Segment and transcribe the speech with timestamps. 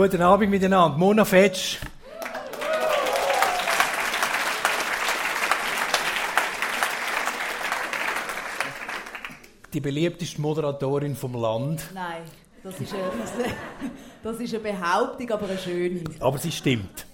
[0.00, 0.96] Guten Abend miteinander.
[0.96, 1.76] Mona Fetsch.
[9.74, 11.82] Die beliebteste Moderatorin vom Land.
[11.92, 12.22] Nein,
[12.62, 13.02] das ist eine,
[14.22, 16.02] das ist eine Behauptung, aber eine schöne.
[16.18, 17.04] Aber sie stimmt.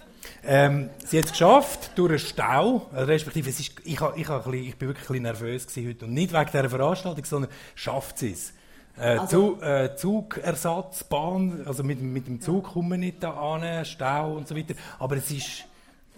[0.45, 4.29] Ähm, sie hat es geschafft, durch einen Stau, also respektive, es ist, ich, ich, ich,
[4.29, 8.31] ich bin wirklich ein bisschen nervös heute und nicht wegen dieser Veranstaltung, sondern schafft sie
[8.31, 8.53] es.
[8.99, 13.85] Äh, also, äh, Zugersatz, Bahn, also mit, mit dem Zug kommen wir nicht da an,
[13.85, 15.65] Stau und so weiter, aber es ist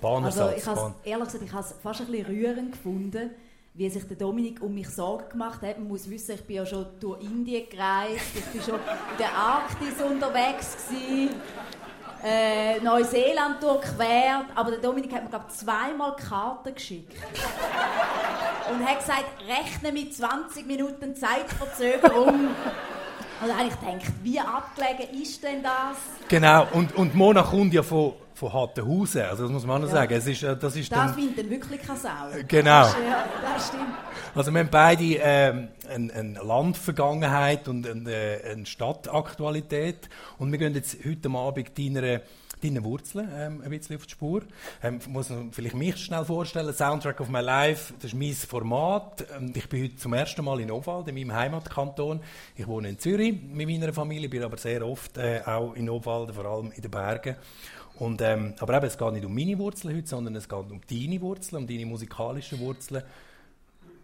[0.02, 0.68] Bahnersatz.
[0.68, 0.96] Also ich Bahn.
[1.04, 3.32] ehrlich gesagt, ich habe es fast ein bisschen rührend gefunden,
[3.74, 5.78] wie sich der Dominik um mich Sorgen gemacht hat.
[5.78, 9.34] Man muss wissen, ich bin ja schon durch Indien gereist, ich war schon in der
[9.34, 11.36] Arktis unterwegs gewesen
[12.24, 17.14] äh, Neuseeland durchquert, aber der Dominik hat mir glaube zweimal Karten geschickt.
[18.72, 22.50] und hat gesagt, rechne mit 20 Minuten Zeitverzögerung.
[23.42, 25.98] Und eigentlich denkt, wie abgelegen ist denn das?
[26.28, 29.94] Genau, und, und Mona kommt ja von, von Hattenhausen, also das muss man auch ja.
[29.94, 30.14] sagen.
[30.14, 32.10] Es ist, äh, das ist das findet dann wirklich keine Sau.
[32.48, 32.84] Genau.
[32.84, 33.84] Das, ja, das stimmt.
[34.34, 40.74] Also wir haben beide ähm, eine, eine Landvergangenheit und eine, eine Stadtaktualität und wir gehen
[40.74, 42.22] jetzt heute Abend deiner
[42.62, 44.42] deinen Wurzeln ähm, ein bisschen auf die Spur.
[44.84, 46.74] Ähm, muss vielleicht mich schnell vorstellen.
[46.74, 49.26] Soundtrack of My Life, das ist mein Format.
[49.36, 52.20] Ähm, ich bin heute zum ersten Mal in Obwald, in meinem Heimatkanton.
[52.56, 56.34] Ich wohne in Zürich mit meiner Familie, bin aber sehr oft äh, auch in Obwald,
[56.36, 57.36] vor allem in den Bergen.
[58.00, 60.82] Und, ähm, aber eben, es geht nicht um meine Wurzeln heute, sondern es geht um
[60.90, 63.04] deine Wurzeln, um deine musikalischen Wurzeln,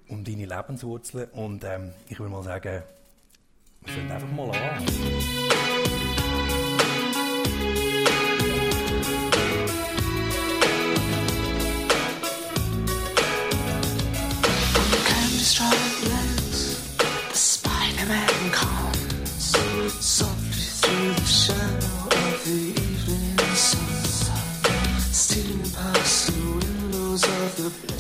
[0.10, 1.30] um deine Lebenswurzeln.
[1.32, 2.84] Und ähm, ich würde mal sagen,
[3.86, 4.86] wir fangen einfach mal an.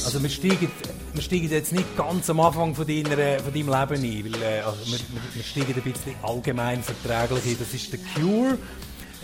[0.06, 0.72] Also wir steigen,
[1.14, 4.60] wir steigen jetzt nicht ganz am Anfang von, deiner, von deinem Leben ein, weil äh,
[4.60, 5.00] also wir,
[5.34, 7.58] wir, steigen ein bisschen allgemein verträglich ein.
[7.60, 8.60] Das ist The Cure.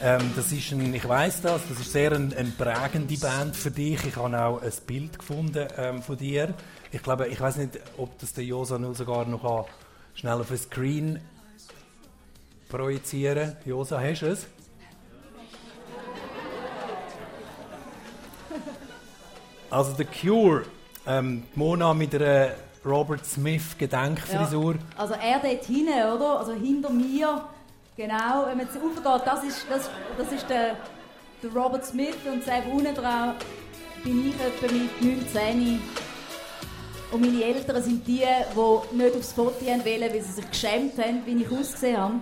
[0.02, 3.70] Ähm, das ist ein, ich weiß das, das ist sehr eine ein prägende Band für
[3.70, 4.04] dich.
[4.06, 6.56] Ich habe auch ein Bild gefunden ähm, von dir.
[6.92, 9.68] Ich glaube, ich weiß nicht, ob das der Josa nur sogar noch
[10.16, 11.20] schnell auf ein Screen
[12.70, 13.56] projizieren.
[13.66, 14.48] Josa, hast du es?
[19.72, 20.64] Also The Cure,
[21.08, 22.52] ähm, Mona mit einer
[22.86, 24.74] Robert Smith Gedenkfrisur.
[24.74, 24.80] Ja.
[24.98, 26.40] Also er dort hinten, oder?
[26.40, 27.46] Also hinter mir,
[27.96, 30.76] genau, wenn man jetzt raufgeht, das ist, das, das ist der,
[31.42, 33.36] der Robert Smith und selbst unten dran
[34.04, 35.82] bin ich etwa mit 19.
[37.14, 41.26] Und meine Eltern sind die, die nicht aufs Foto wollen, weil sie sich geschämt haben,
[41.26, 42.22] wie ich ausgesehen habe.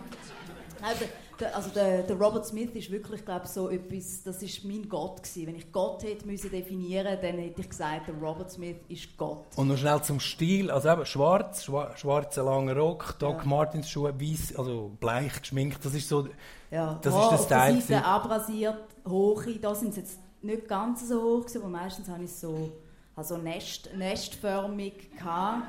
[1.46, 4.88] Also, der, also der, der, Robert Smith ist wirklich, glaube so etwas, das ist mein
[4.90, 5.48] Gott gewesen.
[5.48, 9.46] Wenn ich Gott hätte müssen definieren, dann hätte ich gesagt, der Robert Smith ist Gott.
[9.56, 13.46] Und noch schnell zum Stil, also eben schwarz, schwarzer langer Rock, Doc ja.
[13.46, 16.28] Martens Schuhe, weiß, also bleich geschminkt, das ist so,
[16.72, 17.00] ja.
[17.02, 17.82] das oh, ist der Style.
[17.82, 22.24] Seite abrasiert, hohe, da sind sie jetzt nicht ganz so hoch gewesen, aber meistens habe
[22.24, 22.72] ich so,
[23.16, 25.64] also Nest, nestförmig gehabt.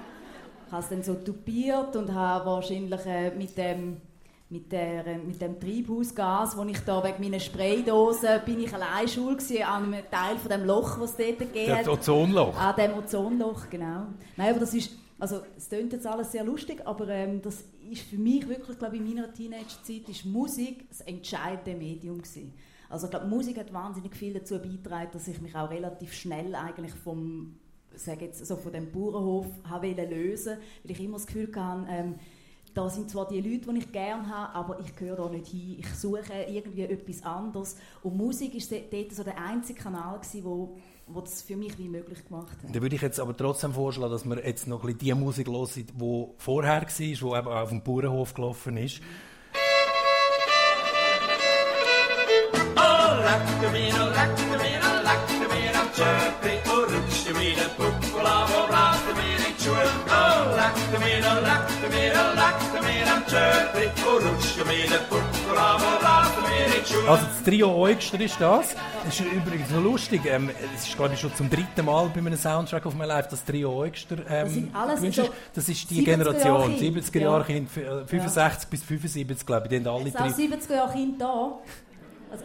[0.67, 4.01] Ich habe es dann so tupiert und habe wahrscheinlich äh, mit dem
[4.51, 9.39] mit, der, mit dem Treibhausgas, wo ich da wegen meiner Spraydose bin ich allein schuld
[9.39, 11.87] gewesen, an einem Teil von dem Loch, was es dort gegeben hat.
[11.87, 12.57] Das Ozonloch.
[12.57, 14.07] An dem Ozonloch, genau.
[14.37, 14.91] Nein, aber das ist,
[15.21, 18.97] also es klingt jetzt alles sehr lustig, aber ähm, das ist für mich wirklich, glaube
[18.97, 22.53] ich, in meiner Teenage-Zeit ist Musik das entscheidende Medium gewesen.
[22.89, 26.57] Also ich glaube, Musik hat wahnsinnig viel dazu beigetragen, dass ich mich auch relativ schnell
[26.57, 27.55] eigentlich vom,
[27.95, 32.15] sage jetzt so von dem Bauernhof habe lösen, weil ich immer das Gefühl hatte, ähm,
[32.75, 35.77] da sind zwar die Leute, die ich gerne habe, aber ich gehöre da nicht hin.
[35.79, 37.77] Ich suche irgendwie etwas anderes.
[38.03, 40.77] Und Musik war dort so der einzige Kanal, gewesen, wo,
[41.07, 42.75] wo das für mich wie möglich gemacht hat.
[42.75, 45.49] Da würde ich jetzt aber trotzdem vorschlagen, dass wir jetzt noch ein bisschen die Musik
[45.49, 49.01] hören, die vorher war, die eben auf dem Bauernhof gelaufen ist.
[52.77, 52.81] Oh,
[60.57, 62.23] Lactamino, Lactamino,
[63.27, 68.41] Chirpy, oh, Ruchamino, Puccolavo, Lactamino, Chirpy, oh, Lactamino, Lactamino, Lactamino, also das Trio Eugster ist
[68.41, 68.75] das.
[69.05, 70.23] Das ist übrigens noch lustig.
[70.27, 73.29] Ähm, es ist glaube ich schon zum dritten Mal bei einem Soundtrack auf My Life,
[73.31, 77.69] das Trio Eugster ähm, das, sind alles so das ist die Generation, 70er Jahre Kind,
[77.71, 78.69] 65 ja.
[78.71, 80.29] bis 75 glaube ich, die haben alle drei.
[80.29, 81.59] 70er Jahre Kind da.
[82.31, 82.45] Also,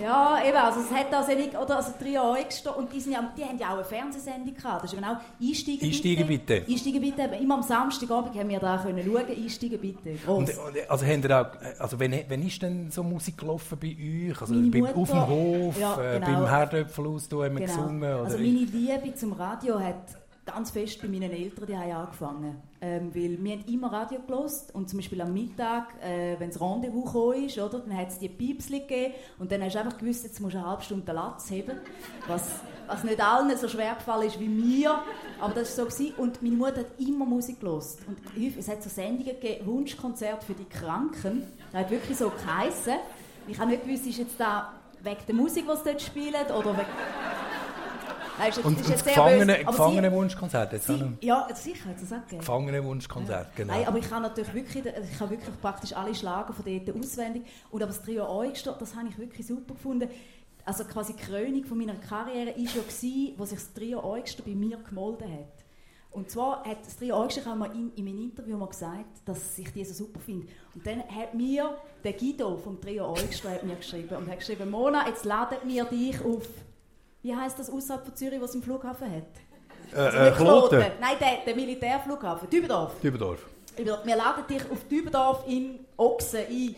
[0.00, 2.38] Ja, eben, also es hat also nicht, oder also drei Jahre
[2.76, 5.86] und die, sind ja, die haben ja auch eine Fernsehsendung gehabt, das ist genau «Einsteigen,
[5.86, 6.64] Einsteigen bitte».
[6.68, 11.06] «Einsteigen bitte», immer am Samstagabend haben wir da können schauen, «Einsteigen bitte», und, und, also,
[11.06, 11.46] haben auch,
[11.78, 14.40] also wenn, wenn ist denn so Musik gelaufen bei euch?
[14.40, 16.40] Also meine beim, Mutter, auf dem Hof, ja, äh, genau.
[16.40, 17.76] beim Herdöpfelhaus, da haben wir genau.
[17.76, 18.02] gesungen?
[18.02, 18.24] Oder?
[18.24, 22.62] Also meine Liebe zum Radio hat ganz fest bei meinen Eltern die angefangen.
[22.80, 26.60] Ähm, weil wir haben immer Radio gelost und zum Beispiel am Mittag, äh, wenn das
[26.60, 29.98] Rendezvous gekommen ist, oder, dann hat es die Piepsli gegeben und dann hast du einfach
[29.98, 31.78] gewusst, jetzt musst du eine halbe Stunde Latz heben,
[32.28, 34.98] was, was nicht allen so schwer gefallen ist wie mir,
[35.40, 35.96] aber das war so.
[35.96, 36.14] Gewesen.
[36.16, 38.18] Und meine Mutter hat immer Musik gelost und
[38.56, 41.42] es hat so Sendungen gegeben, Wunschkonzert für die Kranken,
[41.72, 42.94] das hat wirklich so geheissen.
[43.48, 44.72] Ich habe nicht gewusst, ist jetzt da
[45.02, 46.86] wegen der Musik, die sie dort spielen, oder wegen
[48.38, 52.38] Weißt, und, das Gefangene, Gefangenenwunschkonzert jetzt sie, Ja, sicher, hat es auch gegeben.
[52.38, 53.52] Gefangenenwunschkonzert, ja.
[53.56, 53.72] genau.
[53.72, 57.44] Nein, aber ich habe natürlich wirklich, ich habe wirklich praktisch alle Schlager von dort auswendig.
[57.70, 60.08] Und aber das Trio Eugster, das habe ich wirklich super gefunden.
[60.64, 64.42] Also quasi die Krönung von meiner Karriere war ja, gewesen, wo sich das Trio Eugster
[64.42, 65.64] bei mir gemolden hat.
[66.10, 69.58] Und zwar hat das Trio Eugster auch mal in, in meinem Interview mal gesagt, dass
[69.58, 70.46] ich die so super finde.
[70.74, 75.06] Und dann hat mir der Guido vom Trio Eugster mir geschrieben und hat geschrieben, Mona,
[75.06, 76.48] jetzt laden wir dich auf
[77.26, 79.24] wie heißt das außerhalb von Zürich, was im Flughafen hat?
[79.92, 80.84] Äh, also äh, Kloten.
[81.00, 83.00] Nein, der, der Militärflughafen, Dübendorf.
[83.00, 83.44] Dübendorf.
[83.76, 86.76] Wir laden dich auf Dübendorf in Ochsen ein.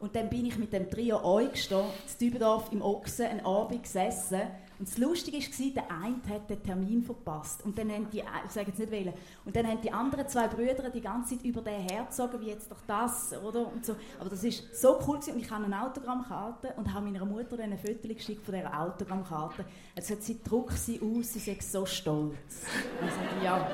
[0.00, 4.40] Und dann bin ich mit dem Trio Eugster in Dübendorf im Ochsen einen Abend gesessen
[4.78, 7.64] und das Lustige war, der eine hat den Termin verpasst.
[7.64, 9.12] Und dann haben die, ich sage jetzt nicht wählen,
[9.44, 12.70] und dann haben die anderen zwei Brüder die ganze Zeit über den hergezogen, wie jetzt
[12.70, 13.66] doch das, oder?
[13.66, 13.96] Und so.
[14.18, 15.34] Aber das war so cool gewesen.
[15.34, 18.80] und ich habe eine Autogrammkarte und habe meiner Mutter dann ein Foto geschickt von dieser
[18.80, 19.64] Autogrammkarte.
[19.94, 22.66] Jetzt hat sie druckt sie aus, sie ist so stolz.
[23.00, 23.66] Und ja.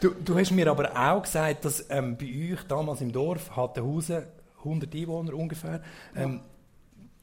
[0.00, 4.24] Du, du hast mir aber auch gesagt, dass ähm, bei euch damals im Dorf Hattenhausen
[4.58, 5.82] 100 Einwohner ungefähr.
[6.16, 6.40] Ähm,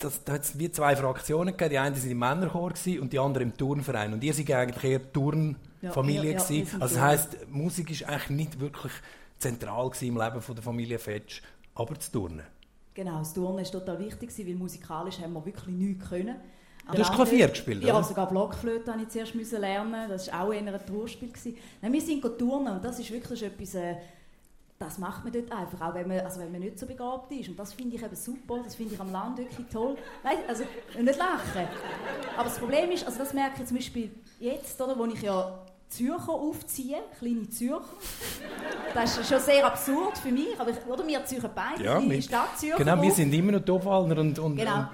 [0.04, 1.70] das, da hat es wie zwei Fraktionen gegeben.
[1.72, 4.14] Die eine waren im Männerchor und die andere im Turnverein.
[4.14, 6.34] Und ihr seid eigentlich eher Turnfamilie.
[6.34, 8.92] Ja, ja, ja, also das heisst, Musik war eigentlich nicht wirklich
[9.38, 11.42] zentral im Leben von der Familie Fetsch,
[11.76, 12.44] aber das Turnen.
[12.94, 16.36] Genau, das Turnen war total wichtig, weil musikalisch haben wir wirklich nichts können.
[16.92, 20.10] Du hast Klavier gespielt, Ja, sogar Blockflöte musste ich zuerst lernen.
[20.10, 21.32] Das war auch eher ein Tourspiel.
[21.82, 23.76] Nein, wir sind turnen und das ist wirklich etwas...
[23.76, 23.96] Äh,
[24.82, 27.50] das macht man dort einfach, auch wenn man, also wenn man nicht so begabt ist.
[27.50, 29.96] Und das finde ich eben super, das finde ich am Land wirklich toll.
[30.24, 30.64] Weißt, also
[31.00, 31.68] nicht lachen.
[32.36, 35.60] Aber das Problem ist, also das merke ich zum Beispiel jetzt, oder, wo ich ja
[35.88, 37.84] Zürcher aufziehe, kleine Zürcher.
[38.94, 42.22] Das ist schon sehr absurd für mich, aber ich, oder wir Zürcher beide, ja, die
[42.22, 42.78] Stadt Zürcher.
[42.78, 44.78] Genau, wir sind immer noch Topfallner und, und, genau.
[44.78, 44.88] Und,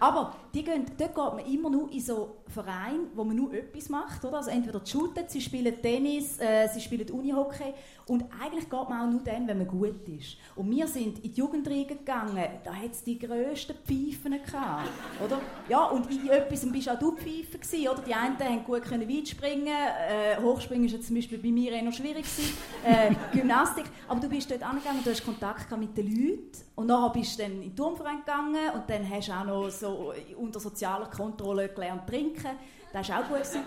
[0.00, 3.88] aber die gehen, dort geht man immer nur in so Vereine, wo man nur etwas
[3.88, 4.24] macht.
[4.24, 4.38] Oder?
[4.38, 7.72] Also entweder shooten, sie spielen Tennis, äh, sie spielen Unihockey.
[8.06, 10.36] Und eigentlich geht man auch nur dann, wenn man gut ist.
[10.56, 14.88] Und wir sind in die Jugendriege gegangen, da hat es die grössten Pfeifen gehabt.
[15.24, 15.40] Oder?
[15.68, 18.02] Ja, und in etwas bist auch du Pfeife gewesen, oder?
[18.02, 21.82] Die einen haben gut können weit springen, äh, Hochspringen war zum Beispiel bei mir eher
[21.82, 23.84] noch schwierig gewesen, äh, Gymnastik.
[24.08, 27.42] Aber du bist dort angegangen, du hast Kontakt mit den Leuten und nachher bist du
[27.42, 31.68] dann in den Turmverein gegangen und dann hast du auch noch so unter sozialer Kontrolle
[31.68, 32.50] gelernt trinken.
[32.92, 33.38] Das war auch gut.
[33.38, 33.62] Gewesen.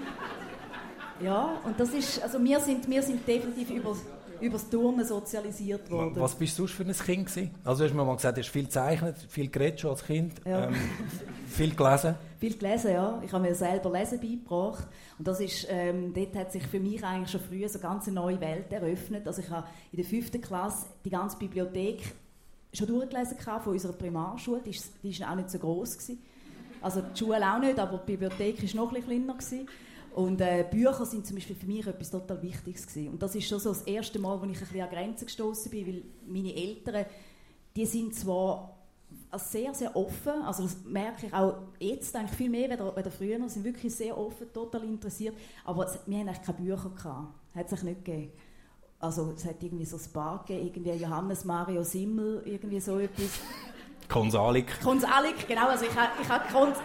[1.21, 3.95] Ja, und das ist, also wir sind, wir sind definitiv über,
[4.41, 6.19] über das Turnen sozialisiert worden.
[6.19, 7.51] Was bist du für ein Kind gewesen?
[7.63, 10.33] Also du hast mir mal gesagt, du hast viel gezeichnet, viel geredet schon als Kind,
[10.45, 10.67] ja.
[10.67, 10.75] ähm,
[11.47, 12.15] viel gelesen.
[12.39, 13.21] Viel gelesen, ja.
[13.23, 17.03] Ich habe mir selber Lesen beigebracht und das ist, ähm, dort hat sich für mich
[17.03, 19.27] eigentlich schon früh so eine ganz neue Welt eröffnet.
[19.27, 22.13] Also ich habe in der fünften Klasse die ganze Bibliothek
[22.73, 26.21] schon durchgelesen von unserer Primarschule, die ist, die ist auch nicht so groß gewesen.
[26.83, 29.33] Also die Schule auch nicht, aber die Bibliothek war noch ein kleiner.
[29.33, 29.67] Gewesen.
[30.13, 33.09] Und äh, Bücher sind zum Beispiel für mich etwas total Wichtiges gewesen.
[33.13, 35.71] Und das ist schon so das erste Mal, wo ich ein bisschen an Grenzen gestoßen
[35.71, 37.05] bin, weil meine Eltern,
[37.75, 38.77] die sind zwar
[39.35, 43.63] sehr, sehr offen, also das merke ich auch jetzt eigentlich viel mehr als früher, sind
[43.63, 45.35] wirklich sehr offen, total interessiert,
[45.65, 48.31] aber wir haben eigentlich keine Bücher gehabt, hat sich nicht gegeben.
[48.99, 53.39] Also es hat irgendwie so ein paar gegeben, irgendwie Johannes Mario Simmel, irgendwie so etwas.
[54.09, 54.81] Konsalik.
[54.81, 55.67] Konsalik, genau.
[55.67, 56.77] Also ich habe ich ha Kons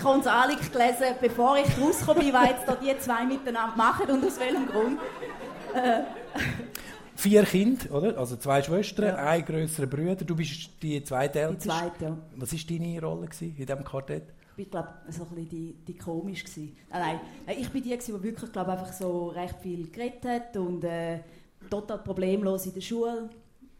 [0.00, 4.38] Konsalik gelesen, bevor ich rausgekommen bin, was jetzt da die zwei miteinander machen und aus
[4.38, 4.98] welchem Grund.
[5.74, 6.02] Äh.
[7.16, 8.18] Vier Kinder, oder?
[8.18, 9.16] Also zwei Schwestern, ja.
[9.16, 10.16] ein größerer Bruder.
[10.16, 11.68] Du bist die zweite Älteste.
[11.70, 12.16] Die zweite, ja.
[12.36, 14.34] Was war deine Rolle in diesem Quartett?
[14.58, 16.76] Ich glaube, so ein bisschen die, die komisch gewesen.
[16.90, 20.84] Nein, nein, ich bin die, die wirklich, glaube einfach so recht viel geredet hat und
[20.84, 21.20] äh,
[21.70, 23.30] total problemlos in der Schule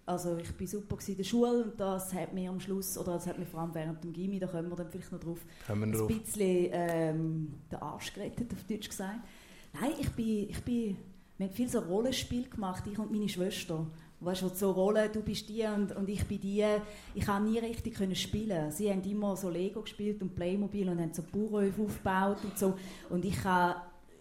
[0.07, 3.27] also ich war super in der Schule und das hat mir am Schluss, oder das
[3.27, 5.93] hat mir vor allem während dem Gimmi, da kommen wir dann vielleicht noch drauf, ein
[5.93, 6.07] drauf.
[6.07, 9.19] bisschen ähm, den Arsch gerettet, auf Deutsch gesagt.
[9.81, 10.97] Nein, ich bin, ich bin,
[11.37, 13.87] wir haben viel so Rollenspiel gemacht, ich und meine Schwester.
[14.21, 16.65] Weißt du, so Rollen, du bist die und, und ich bin die.
[17.15, 18.71] Ich kann nie richtig können spielen.
[18.71, 22.79] Sie haben immer so Lego gespielt und Playmobil und haben so Bauernhöfe aufgebaut und so.
[23.11, 23.75] Und ich kann,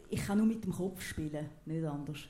[0.10, 2.28] ich kann nur mit dem Kopf spielen, nicht anders.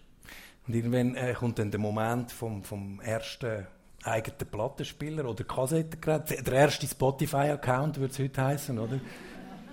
[0.67, 3.67] Und irgendwann äh, kommt dann der Moment vom, vom ersten
[4.03, 8.99] eigenen Plattenspieler oder Kassettengerät, der erste Spotify-Account würde es heute heißen, oder?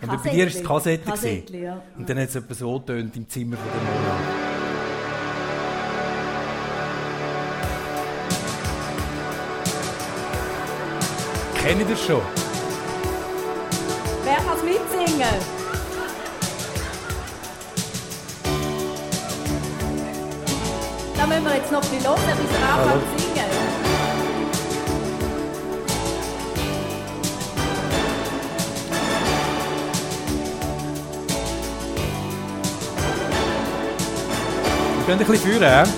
[0.00, 1.10] Und bei dir war es Kassette.
[1.10, 1.82] Kassette ja.
[1.96, 4.52] Und dann hat es etwa so tönt im Zimmer von der Mona.
[11.54, 12.22] Kennt ihr das schon?
[14.24, 15.61] Wer kann es mitsingen?
[21.22, 23.50] Da müssen wir jetzt noch ein bisschen hören, bis er anfängt zu singen.
[34.96, 35.88] Wir können ein bisschen führen.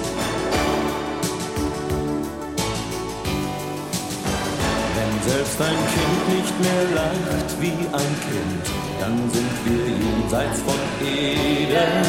[4.95, 8.65] Wenn selbst ein Kind nicht mehr lacht wie ein Kind,
[9.01, 12.05] dann sind wir jenseits von Eden.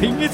[0.00, 0.30] Singet!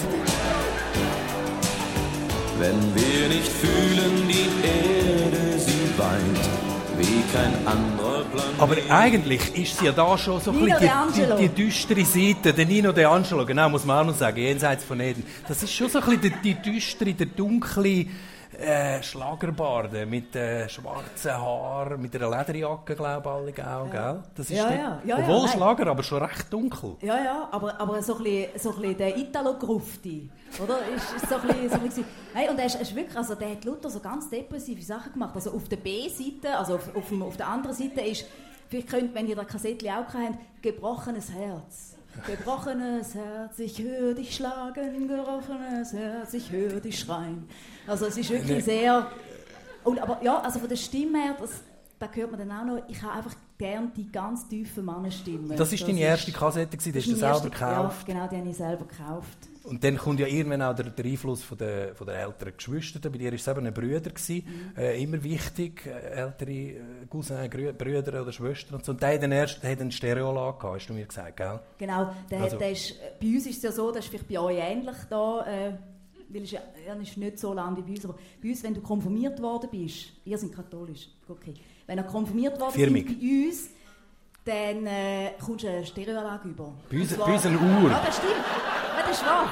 [2.62, 6.38] Wenn wir nicht fühlen, die Erde, sie weint,
[6.97, 8.61] wie kein anderer Planet.
[8.61, 10.78] Aber eigentlich ist sie ja da schon so ein bisschen
[11.12, 12.52] die, die, die, düstere Seite.
[12.54, 15.25] Der Nino De Angelo, genau, muss man auch noch sagen, jenseits von Eden.
[15.49, 18.07] Das ist schon so ein bisschen die, die düstere, der dunkle
[18.59, 24.23] äh, Schlagerbarde mit äh, schwarzen Haaren, mit einer Lederjacke, glaube ich, alle, auch, gell?
[24.35, 26.97] Das ist ja, ja, ja, obwohl ja, Schlager, aber schon recht dunkel.
[27.00, 30.30] Ja, ja, aber, aber so ein bisschen, so ein bisschen der Italo-Grufti,
[30.62, 30.78] oder?
[30.94, 32.04] Ist, ist so ein bisschen, so ein bisschen
[32.35, 35.35] hey, und er ist, ist, wirklich, also der hat Luther so ganz depressive Sachen gemacht.
[35.35, 38.26] Also auf der B-Seite, also auf, auf, auf, der anderen Seite ist,
[38.68, 41.97] vielleicht könnt, wenn ihr das Kassettchen auch habt, gebrochenes Herz.
[42.26, 47.49] Gebrochenes Herz, ich höre dich schlagen, gebrochenes Herz, ich höre dich schreien.
[47.87, 49.07] Also es ist wirklich sehr...
[49.85, 51.50] Und, aber ja, also von der Stimme her, das,
[51.99, 55.57] da hört man dann auch noch, ich habe einfach gerne die ganz tiefen Mannenstimmen.
[55.57, 58.09] Das ist deine erste Kassette, die hast du selber gekauft?
[58.09, 59.38] Ja, genau, die habe ich selber gekauft.
[59.64, 62.99] Und dann kommt ja irgendwann auch der, der Einfluss von der, von der älteren Geschwister.
[62.99, 64.11] Bei dir war es eben ein Brüder.
[64.11, 64.45] Mhm.
[64.76, 68.76] Äh, immer wichtig, äh, ältere äh, Cousins, Brüder oder Schwestern.
[68.76, 68.92] Und, so.
[68.92, 71.61] und der hat dann erst hat eine Stereoanlage gehabt, hast du mir gesagt, gell?
[71.78, 72.59] Genau, der, also.
[72.59, 75.47] der ist, bei uns ist es ja so, das ist vielleicht bei euch ähnlich da,
[75.47, 75.73] äh,
[76.28, 78.81] weil es er ist nicht so lange wie bei uns, aber bei uns, wenn du
[78.81, 81.54] konfirmiert worden bist, ihr seid katholisch, okay,
[81.87, 83.07] wenn er konfirmiert worden Firmig.
[83.07, 83.71] bist bei uns,
[84.45, 86.73] dann äh, kommst du eine Stereoanlage über.
[86.91, 87.91] Bei uns, bei uns eine Uhr.
[87.91, 88.33] Ja, das stimmt.
[88.33, 89.49] Ja, das ist wahr.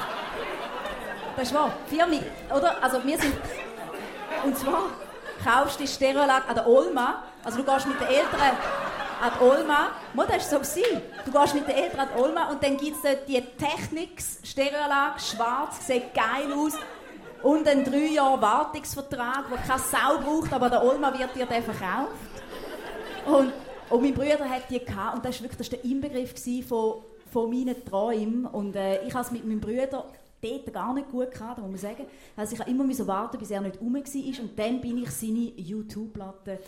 [1.35, 1.71] Das ist wahr.
[1.87, 2.83] Firmi, oder?
[2.83, 3.33] Also wir sind...
[4.43, 4.83] Und zwar
[5.43, 7.23] kaufst du die Stereoanlage an der Olma.
[7.43, 8.41] Also du gehst mit den Eltern
[9.21, 9.91] an die Olma.
[10.13, 10.81] Mo, das war so.
[11.25, 15.19] Du gehst mit den Eltern an die Olma und dann gibt es dort die Technics-Stereoanlage,
[15.19, 16.73] schwarz, sieht geil aus.
[17.43, 21.63] Und einen drei Jahre Wartungsvertrag, der keine Sau braucht, aber der Olma wird dir der
[21.63, 22.11] verkauft.
[23.25, 23.53] Und
[23.91, 26.33] und mein Bruder hat die gehabt, und das war wirklich der Inbegriff
[26.67, 28.45] von, von meinen Träumen.
[28.45, 30.05] Und äh, ich habe es mit meinem Bruder
[30.41, 32.05] dort gar nicht gut gehabt, muss man sagen.
[32.35, 34.43] Also ich musste immer warten, bis er nicht rum war.
[34.43, 36.59] Und dann bin ich seine YouTube-Platte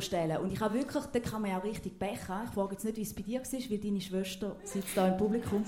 [0.00, 0.38] stellen.
[0.38, 2.46] Und ich habe wirklich, da kann man ja auch richtig Pech haben.
[2.48, 5.16] Ich frage jetzt nicht, wie es bei dir war, weil deine Schwester sitzt da im
[5.16, 5.64] Publikum.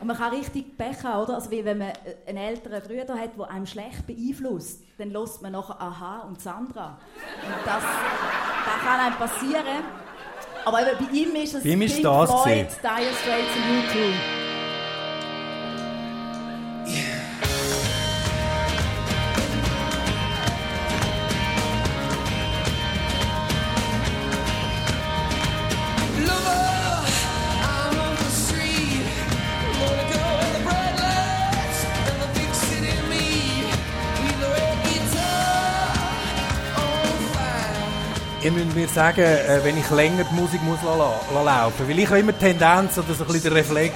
[0.00, 1.36] Und man kann richtig Pech haben, oder?
[1.36, 1.92] Also wie wenn man
[2.26, 6.98] einen älteren Bruder hat, der einem schlecht beeinflusst, dann lässt man nachher Aha und Sandra.
[7.44, 9.84] Und das, das kann einem passieren.
[10.64, 13.96] Aber bei ihm ist es bei ihm ist Pink das Floyd, Dire Straits und U2.
[16.86, 17.21] Ihr
[38.52, 42.06] müsst mir sagen, äh, wenn ich länger die Musik muss la, la, laufen Weil ich
[42.06, 43.94] habe immer die Tendenz oder so ein bisschen den Reflex.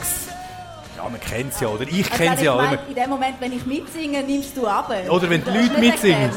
[0.96, 1.82] Ja, man kennt es ja, oder?
[1.82, 2.56] Ich kenne es ja.
[2.56, 4.90] Mein, in dem Moment, wenn ich mitsinge, nimmst du ab.
[5.08, 6.30] Oder wenn die Leute mitsingen.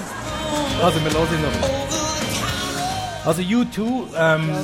[0.84, 1.70] Also, wir hören noch.
[3.26, 4.56] Also, U2, ähm.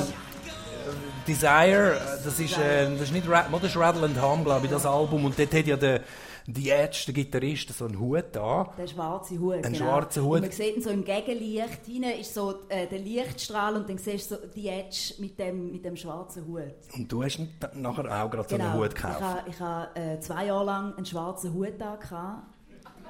[1.26, 4.86] Desire, das ist, äh, das ist nicht das ist Rattle and Hum, glaube ich, das
[4.86, 5.24] Album.
[5.24, 6.00] Und dort hat ja der
[6.46, 8.68] die Edge, der Gitarrist, so einen Hut an.
[8.78, 9.76] Der schwarze Hut, Ein genau.
[9.76, 10.36] schwarzer Hut.
[10.36, 13.98] Und man sieht ihn so im Gegenlicht, hinten ist so äh, der Lichtstrahl und dann
[13.98, 16.74] siehst du so die Edge mit dem, mit dem schwarzen Hut.
[16.94, 17.40] Und du hast
[17.74, 18.48] nachher auch gerade genau.
[18.48, 18.84] so einen genau.
[18.84, 19.44] Hut gekauft?
[19.48, 22.42] ich habe hab, äh, zwei Jahre lang einen schwarzen Hut an.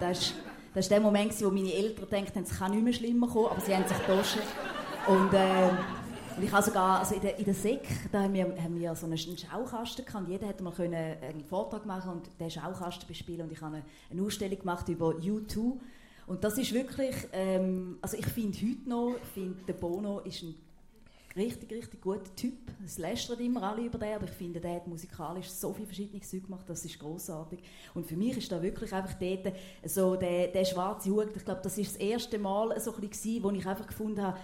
[0.00, 0.34] Das ist,
[0.74, 3.60] das ist der Moment, wo meine Eltern denken, es kann nicht mehr schlimmer kommen, aber
[3.60, 4.38] sie haben sich getauscht.
[5.06, 5.70] Und äh,
[6.36, 8.94] und ich habe sogar, also in der, in der SEC, da haben wir, haben wir
[8.94, 13.42] so einen Schaukasten gehabt, jeder hätte mal können einen Vortrag machen und den Schaukasten bespielen
[13.42, 15.78] und ich habe eine, eine Ausstellung gemacht über U2
[16.26, 20.54] Und das ist wirklich, ähm, also ich finde heute noch, finde, der Bono ist ein
[21.36, 22.54] richtig, richtig guter Typ.
[22.84, 26.20] Es lästert immer alle über den, aber ich finde, der hat musikalisch so viele verschiedene
[26.20, 27.60] Zeug gemacht, das ist großartig.
[27.94, 31.60] Und für mich ist da wirklich einfach dort so der, der schwarze Hut, ich glaube,
[31.62, 34.38] das ist das erste Mal so ein bisschen, wo ich einfach gefunden habe,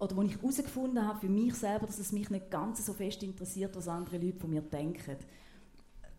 [0.00, 3.22] oder wo ich herausgefunden habe für mich selber, dass es mich nicht ganz so fest
[3.22, 5.16] interessiert, was andere Leute von mir denken.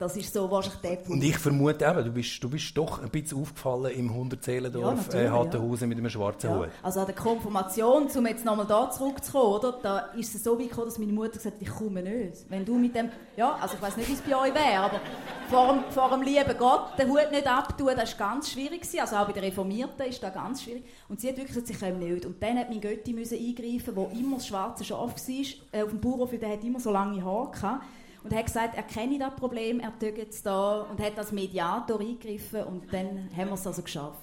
[0.02, 1.10] Das ist so wahrscheinlich der Punkt.
[1.12, 4.92] Und ich vermute eben, du bist, du bist doch ein bisschen aufgefallen im Hundertseelendorf Ja,
[4.94, 6.70] äh, natürlich, Hattenhausen mit einem schwarzen Ja, Hut.
[6.82, 10.70] also an der Konfirmation, um jetzt nochmal da zurückzukommen, oder, da ist es so weit
[10.70, 12.50] gekommen, dass meine Mutter gesagt hat, ich komme nicht.
[12.50, 15.02] Wenn du mit dem, ja, also ich weiß nicht, wie es bei euch wäre, aber
[15.52, 18.82] vor dem, vor dem lieben Gott den Hut nicht abtun, das war ganz schwierig.
[18.82, 19.02] Gewesen.
[19.02, 20.84] Also auch bei den Reformierten ist das ganz schwierig.
[21.10, 22.26] Und sie hat wirklich gesagt, sie komme nicht.
[22.26, 25.90] Und dann hat mein Götti müssen eingreifen, der immer das schwarze Schaf war, äh, auf
[25.92, 27.84] dem Bauernhof, der hat immer so lange Haare gehabt.
[28.24, 32.00] Und hat gesagt, er kenne das Problem, er tut jetzt da und hat als Mediator
[32.00, 34.20] eingegriffen und dann haben wir es also geschafft.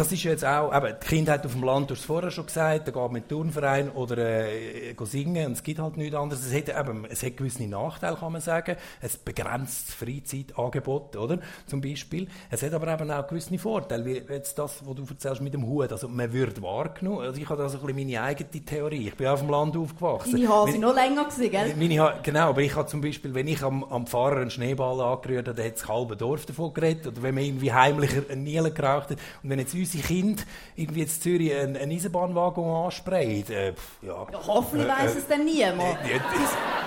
[0.00, 2.46] Das ist jetzt auch, eben, die Kindheit auf dem Land, du hast es vorher schon
[2.46, 6.16] gesagt, da geht man in den Turnverein oder äh, singen und es gibt halt nichts
[6.16, 6.46] anderes.
[6.46, 8.76] Es hat, eben, es hat gewisse Nachteile, kann man sagen.
[9.02, 11.40] Es begrenzt das Freizeitangebot, oder?
[11.66, 12.28] Zum Beispiel.
[12.48, 15.66] Es hat aber eben auch gewisse Vorteile, wie jetzt das, was du erzählst mit dem
[15.66, 15.92] Hut.
[15.92, 17.20] Also man wird wahrgenommen.
[17.20, 19.08] Also ich habe da so ein bisschen meine eigene Theorie.
[19.08, 20.32] Ich bin auf dem Land aufgewachsen.
[20.32, 21.74] Deine Haare sind noch länger gewesen, gell?
[21.76, 24.98] meine ha genau, aber ich habe zum Beispiel, wenn ich am, am Fahrer einen Schneeball
[24.98, 27.06] angerührt habe, dann hat das halbe Dorf davon geredet.
[27.06, 29.18] Oder wenn man irgendwie heimlich einen Nielen geraucht hat.
[29.42, 30.42] Und wenn jetzt unsere Kinder
[30.76, 34.26] irgendwie in Zürich einen, einen Eisenbahnwagen ansprayen, äh, ja.
[34.32, 35.80] Ja, hoffentlich Äh, weiss äh, es dann niemand.
[36.04, 36.20] äh, äh,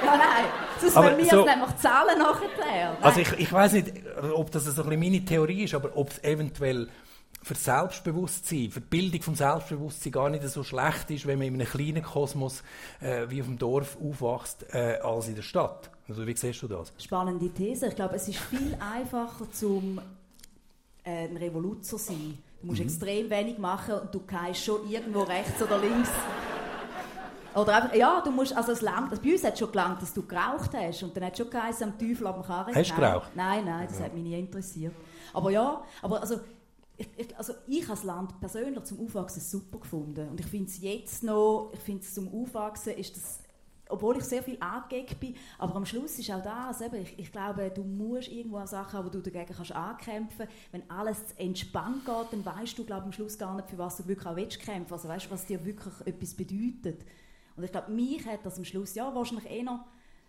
[0.06, 0.46] ja, nein.
[0.80, 2.98] Sonst Aber wir so- nämlich zahlen nachher.
[3.02, 3.92] Also ich, ich weiß nicht,
[4.36, 6.88] ob das so ein bisschen meine Theorie ist, aber ob es eventuell
[7.42, 11.56] für Selbstbewusstsein, für die Bildung vom Selbstbewusstsein gar nicht so schlecht ist, wenn man in
[11.56, 12.64] einem kleinen Kosmos
[13.02, 15.90] äh, wie auf dem Dorf aufwächst, äh, als in der Stadt.
[16.08, 16.94] Also wie siehst du das?
[16.98, 17.88] Spannende These.
[17.88, 20.00] Ich glaube, es ist viel einfacher, zum
[21.04, 22.38] äh, ein Revoluzer zu sein.
[22.64, 26.10] Du musst extrem wenig machen und du gehst schon irgendwo rechts oder links.
[27.56, 30.02] Oder einfach, ja, du musst, also es langt, also bei uns hat es schon gelangt,
[30.02, 32.74] dass du geraucht hast und dann hat es schon geheißen, am Teufel am Karren.
[32.74, 33.32] Hast du Nein, geraucht?
[33.36, 34.96] Nein, nein, das hat mich nie interessiert.
[35.34, 36.40] Aber ja, aber also
[36.98, 40.82] ich, ich, also ich als Land persönlich zum Aufwachsen super gefunden und ich finde es
[40.82, 43.43] jetzt noch, ich finde es zum Aufwachsen ist das
[43.94, 47.32] obwohl ich sehr viel angeeckt bin, aber am Schluss ist auch das, eben, ich, ich
[47.32, 50.48] glaube, du musst irgendwo an Sachen haben, wo du dagegen kannst ankämpfen.
[50.72, 53.98] Wenn alles zu entspannt geht, dann weißt du, glaube am Schluss gar nicht, für was
[53.98, 54.94] du wirklich auch willst kämpfen.
[54.94, 57.06] Also weißt du, was dir wirklich etwas bedeutet.
[57.56, 59.86] Und ich glaube, mich hat das am Schluss ja wahrscheinlich eher noch,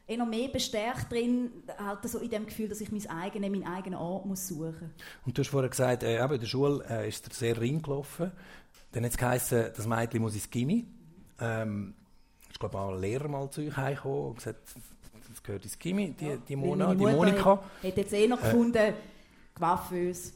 [0.06, 3.66] eher noch mehr bestärkt drin, halt so in dem Gefühl, dass ich mein eigene, meinen
[3.66, 4.92] eigenen Ort muss suchen.
[5.24, 7.80] Und du hast vorher gesagt, äh, eben in der Schule äh, ist er sehr ring
[7.80, 8.30] gelaufen.
[8.92, 10.86] Dann hat es geheißen, das Mädchen muss ins Gimmi.
[11.40, 11.94] Ähm,
[12.54, 14.60] ich glaube auch ein Lehrer mal zu euch heimgekommen und gesagt,
[15.28, 17.60] das gehört ins Gimmi, die, die, Mona, die Monika.
[17.82, 18.94] Hat, jetzt eher noch gefunden,
[19.58, 20.32] Coiffeuse.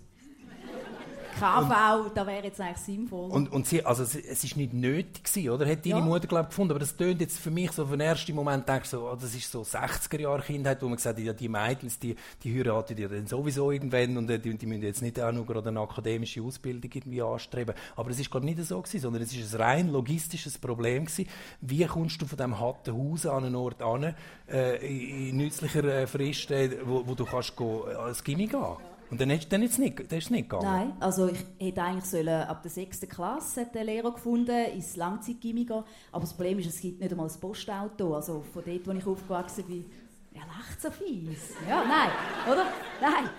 [1.38, 3.31] KV, da wäre jetzt eigentlich sinnvoll.
[3.31, 5.66] Und, und sie, also es, es ist nicht nötig gewesen, oder?
[5.66, 6.01] Hat deine Ja.
[6.01, 6.72] Mutter, glaube gefunden.
[6.72, 9.16] Aber das tönt jetzt für mich so auf den ersten Moment, denke ich so, oh,
[9.16, 13.09] das ist so 60er-Jahre-Kindheit, wo man gesagt hat, ja, die Mädels, die, die heiraten ja
[13.09, 16.42] dann sowieso irgendwann und äh, die, die müssen jetzt nicht auch noch gerade eine akademische
[16.42, 17.74] Ausbildung irgendwie anstreben.
[17.96, 21.29] Aber es ist glaube nicht so gewesen, sondern es ist ein rein logistisches Problem gewesen.
[21.61, 24.14] Wie kommst du von diesem Hattenhaus an einen Ort an,
[24.51, 28.59] äh, in, nützlicher äh, Frist, äh, wo, wo du kannst go, äh, ans Gimmi gehen?
[29.11, 29.79] Und dann ist dann ist es
[30.31, 30.64] nicht gegangen.
[30.64, 33.01] Nein, also ich hätte eigentlich sollen, ab der 6.
[33.09, 35.85] Klasse der Lehrer gefunden, ins Langzeitgymnasium gehen.
[36.12, 38.14] Aber das Problem ist, es gibt nicht einmal ein Postauto.
[38.14, 39.85] Also von dort, wo ich aufgewachsen bin,
[40.35, 41.55] er lacht so fies.
[41.68, 42.11] Ja, nein,
[42.53, 42.66] oder?
[43.01, 43.31] Nein.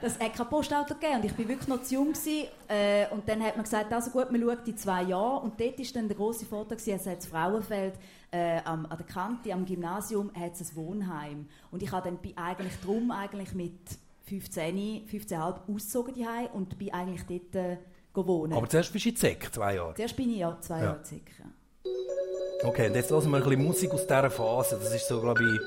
[0.00, 2.46] Das hat kein Postauto gegeben und ich bin wirklich noch zu jung gewesen.
[2.68, 5.80] Äh, und dann hat man gesagt, also gut, man schaut die zwei Jahre und dort
[5.80, 7.94] ist dann der große Vorteil es hat das Frauenfeld
[8.30, 12.18] äh, am, an der Kante am Gymnasium hat es ein Wohnheim und ich habe dann
[12.36, 17.76] eigentlich drum eigentlich mit 15, 15,5 ausgezogen daheim und bin eigentlich dort äh,
[18.14, 18.52] wohnen.
[18.52, 19.94] Aber zuerst bist du in Zek, zwei Jahre.
[19.94, 20.84] Zuerst bin ich ja zwei Ja.
[20.84, 21.22] Jahre zurück.
[21.38, 22.68] Ja.
[22.68, 24.78] Okay, und jetzt hören wir ein bisschen Musik aus dieser Phase.
[24.82, 25.60] Das ist so, glaube ich,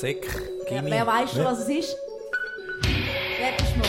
[0.00, 0.14] Wer,
[0.68, 0.90] Gimmi.
[0.90, 1.52] wer weiß schon, Ja.
[1.52, 1.96] was es ist?
[3.38, 3.86] Wer ist mal?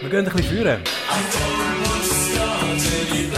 [0.00, 0.82] Wir gehen ein bisschen führen.
[1.10, 1.38] Also,
[3.12, 3.30] die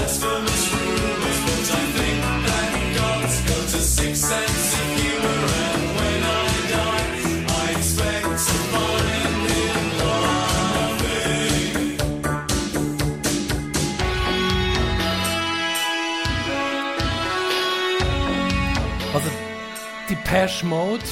[20.33, 21.05] Pesh Mode,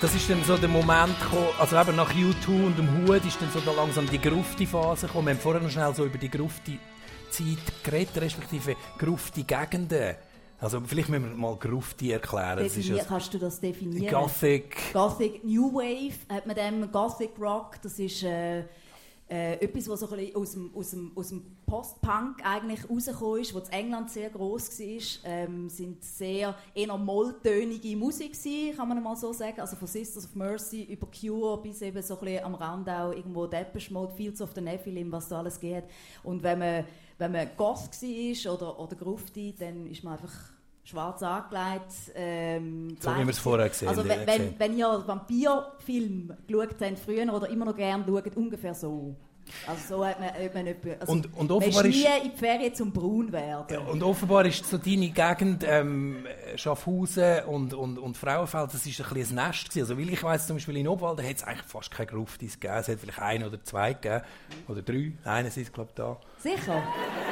[0.00, 3.42] das ist dann so der Moment gekommen, also eben nach U2 und dem Hut ist
[3.42, 5.26] dann so da langsam die Grufti-Phase gekommen.
[5.26, 10.27] Wir haben vorher noch schnell so über die Grufti-Zeit geredet, respektive Grufti-Gegenden.
[10.60, 12.58] Also vielleicht müssen wir mal Grufti erklären.
[12.58, 14.12] Definier, kannst du das definieren?
[14.12, 14.92] Gothic.
[14.92, 17.80] Gothic New Wave hat man dem Gothic Rock.
[17.82, 18.64] Das ist äh,
[19.30, 23.54] äh, etwas, was so ein aus dem, aus dem, aus dem Post-Punk eigentlich rausgekommen ist,
[23.54, 25.30] wo in England sehr groß war.
[25.30, 29.60] Ähm, sind sehr eher molltönige Musik gewesen, kann man mal so sagen.
[29.60, 33.12] Also von Sisters of Mercy über Cure bis eben so ein bisschen am Rand auch
[33.12, 35.84] irgendwo Depeche Mode, Fields of the Nephilim, was da alles geht.
[36.24, 36.84] Und wenn man
[37.18, 40.34] wenn man Goth war oder, oder Grufti, dann ist man einfach
[40.84, 41.92] schwarz angelegt.
[42.14, 43.88] Ähm, so wie wir es vorher gesehen.
[43.88, 48.74] Also wenn, wenn, wenn ihr Vampirfilm geschaut habt, früher oder immer noch gerne schaut, ungefähr
[48.74, 49.14] so.
[49.66, 52.38] Also so hat man, hat man etwa, also und, und offenbar ist nie in die
[52.38, 53.66] Ferien zum Braun werden.
[53.70, 59.00] Ja, und offenbar ist so deine Gegend ähm, Schaffhausen und, und, und Frauenfeld, das ist
[59.00, 59.80] ein bisschen ein Nest gewesen.
[59.80, 62.80] Also weil ich weiss, zum Beispiel in Obwalden hat es eigentlich fast keine Gruftis gegeben.
[62.80, 64.22] Es hat vielleicht ein oder zwei gegeben.
[64.68, 65.12] Oder drei.
[65.24, 66.16] Einer ist, glaube ich, da.
[66.38, 66.82] Sicher?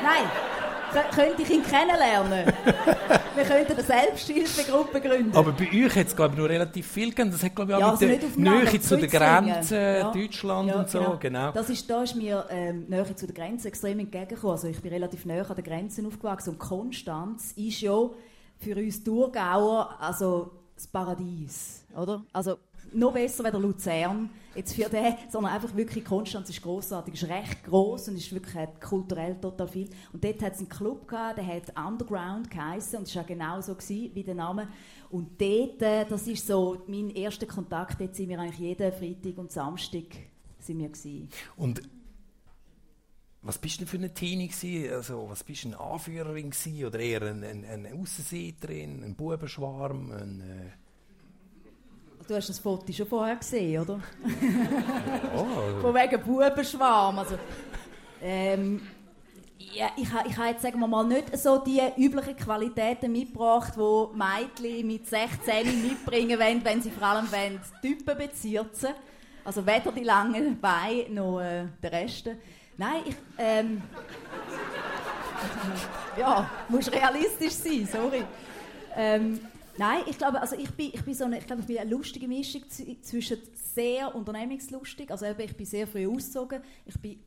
[0.03, 1.05] Nein.
[1.15, 2.53] könnte ich ihn kennenlernen.
[3.35, 5.37] Wir könnten eine Selbsthilfegruppe gründen.
[5.37, 7.31] Aber bei euch hat es glaube ich nur relativ viel gegeben.
[7.31, 10.13] Das hat glaube ich auch ja, also mit der Nähe zu den Grenzen ja.
[10.13, 10.99] Deutschland ja, und so.
[10.99, 11.17] Genau.
[11.19, 11.53] genau.
[11.53, 14.53] Das ist, da ist mir ähm, Nähe zu den Grenzen extrem entgegengekommen.
[14.53, 18.11] Also ich bin relativ näher an den Grenzen aufgewachsen und Konstanz ist ja
[18.59, 22.23] für uns Thurgauer also das Paradies, oder?
[22.33, 22.59] Also
[22.93, 27.65] noch besser als Luzern jetzt für den, sondern einfach wirklich Konstanz ist großartig, ist recht
[27.65, 29.89] groß und ist wirklich kulturell total viel.
[30.13, 33.61] Und dort hat es einen Club gehabt, der hat Underground geheißen und es war genau
[33.61, 34.69] so gewesen, wie der Name.
[35.11, 38.01] Und dort, äh, das ist so mein erster Kontakt.
[38.01, 40.05] Dort sind wir eigentlich jeden Freitag und Samstag
[40.59, 41.29] sind wir gewesen.
[41.57, 41.83] Und
[43.43, 44.51] was bist du denn für eine Teenie
[44.91, 46.85] Also, was bist du eine Anführerin gewesen?
[46.85, 50.86] oder eher eine, eine, eine Aussenseiterin, ein Bubenschwarm, ein, äh
[52.27, 54.01] Du hast das Foto schon vorher gesehen, oder?
[55.37, 55.81] Oh.
[55.81, 57.19] Von wegen Bubenschwarm.
[57.21, 57.37] Also,
[58.21, 58.81] ähm,
[59.59, 64.17] ja, ich, ich habe jetzt sagen wir mal nicht so die üblichen Qualitäten mitgebracht, die
[64.17, 68.91] Mädchen mit 16 mitbringen wollen, wenn sie vor allem wollen, Typen bezirzen.
[69.45, 72.31] Also weder die langen Beine noch äh, der Rest.
[72.77, 73.17] Nein, ich...
[73.39, 73.83] Ähm,
[76.19, 78.25] ja, muss realistisch sein, sorry.
[78.97, 79.39] Ähm,
[79.79, 81.91] Nein, ich glaube, also ich bin, ich bin so eine, ich glaube, ich bin eine
[81.91, 82.63] lustige Mischung
[83.03, 87.21] zwischen sehr unternehmungslustig, also eben, ich bin sehr früh ausgezogen, ich bin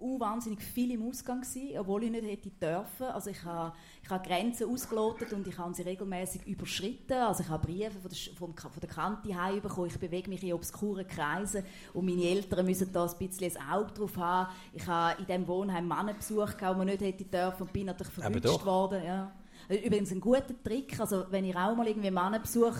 [0.00, 3.06] wahnsinnig viel im Ausgang gewesen, obwohl ich nicht hätte dürfen.
[3.06, 7.18] Also ich habe, ich habe Grenzen ausgelotet und ich habe sie regelmäßig überschritten.
[7.18, 9.90] Also ich habe Briefe von der, von, von der Kante heimbekommen.
[9.90, 13.92] Ich bewege mich in obskuren Kreisen und meine Eltern müssen da ein bisschen ein Auge
[13.92, 14.52] drauf haben.
[14.72, 18.12] Ich habe in diesem Wohnheim Männer besucht, die man nicht hätte dürfen und bin natürlich
[18.12, 19.04] verwünscht worden.
[19.04, 19.32] Ja.
[19.70, 22.74] Übrigens ein guter Trick, also wenn ihr auch mal irgendwie Mannenbesuch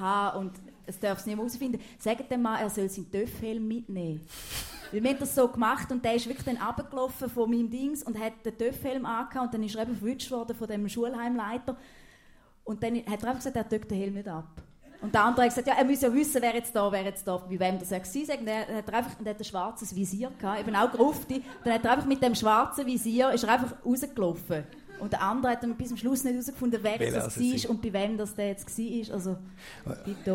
[0.00, 0.52] haben und
[0.86, 4.20] es darf es nicht mehr herausfinden, sagt dem Mann, er soll seinen Töpfhelm mitnehmen.
[4.92, 8.02] Weil wir haben das so gemacht und der ist wirklich dann runtergelaufen von meinem Dings
[8.02, 11.76] und hat den Töpfhelm angehabt und dann ist er eben worden von dem Schulheimleiter
[12.64, 14.62] und dann hat er einfach gesagt, er tut den Helm nicht ab.
[15.02, 17.26] Und der andere hat gesagt, ja, er muss ja wissen, wer jetzt da, wer jetzt
[17.26, 18.38] da, bei wem das er war.
[18.38, 21.42] Und er hat einfach er hat ein schwarzes Visier gehabt, eben auch Grufti.
[21.64, 24.64] Dann hat er einfach mit dem schwarzen Visier, ist er einfach rausgelaufen.
[25.02, 27.92] Und der andere hat dann bis zum Schluss nicht herausgefunden, wer das war und bei
[27.92, 29.14] wem das der jetzt war.
[29.14, 29.36] Also,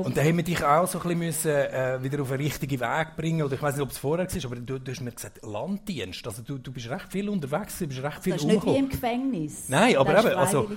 [0.04, 2.78] und da haben wir dich auch so ein bisschen müssen, äh, wieder auf einen richtigen
[2.82, 3.44] Weg bringen.
[3.44, 6.28] Oder ich weiß nicht, ob es vorher war, aber du, du hast mir gesagt, Landdienst.
[6.28, 8.76] Also du, du bist recht viel unterwegs, du bist recht viel Das ist nicht wie
[8.76, 9.70] im Gefängnis.
[9.70, 10.70] Nein, aber eben, also,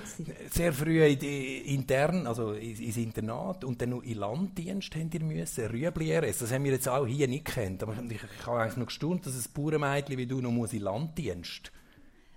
[0.49, 5.19] sehr früh in die, intern, also ins Internat und dann noch in Landdienst haben wir
[5.19, 7.83] müssen, Rüebli Das haben wir jetzt auch hier nicht kennt.
[7.83, 10.83] Aber ich, ich habe eigentlich noch gestaunt, dass ein Bauernmädchen wie du noch muss in
[10.83, 11.73] Landdienst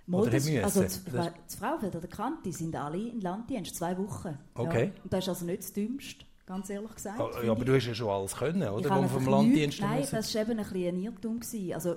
[0.07, 4.37] Modus, also das, das Frauenfeld oder Kanti sind alle in Landdienst, zwei Wochen.
[4.53, 4.91] Okay.
[4.95, 5.03] Ja.
[5.03, 7.19] Und das ist also nicht das Dümmste, ganz ehrlich gesagt.
[7.19, 9.03] Oh, ja, aber du hast ja schon alles können, oder?
[9.03, 10.15] Ich vom Landdienst Nein, müssen.
[10.15, 11.39] das war eben ein, ein Irrtum.
[11.39, 11.73] Gewesen.
[11.73, 11.95] Also,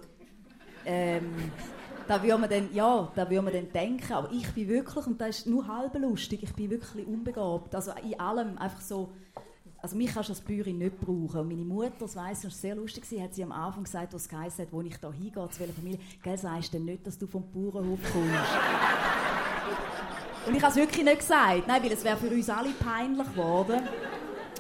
[0.87, 1.53] ähm,
[2.07, 5.21] da würde man dann, ja, da würde man dann denken, aber ich bin wirklich, und
[5.21, 7.75] das ist nur halb lustig, ich bin wirklich unbegabt.
[7.75, 9.13] Also in allem einfach so
[9.81, 11.41] also mich kannst du als Bäuerin nicht brauchen.
[11.41, 14.29] Und meine Mutter, das weiss, das war sehr lustig, hat sie am Anfang gesagt, was
[14.29, 17.17] geheißen hat, wo ich da hingehe, zu welcher Familie, gell, sagst du denn nicht, dass
[17.17, 18.33] du vom Bauernhof kommst?
[20.47, 23.29] Und ich habe es wirklich nicht gesagt, nein, weil es wäre für uns alle peinlich
[23.29, 23.83] geworden.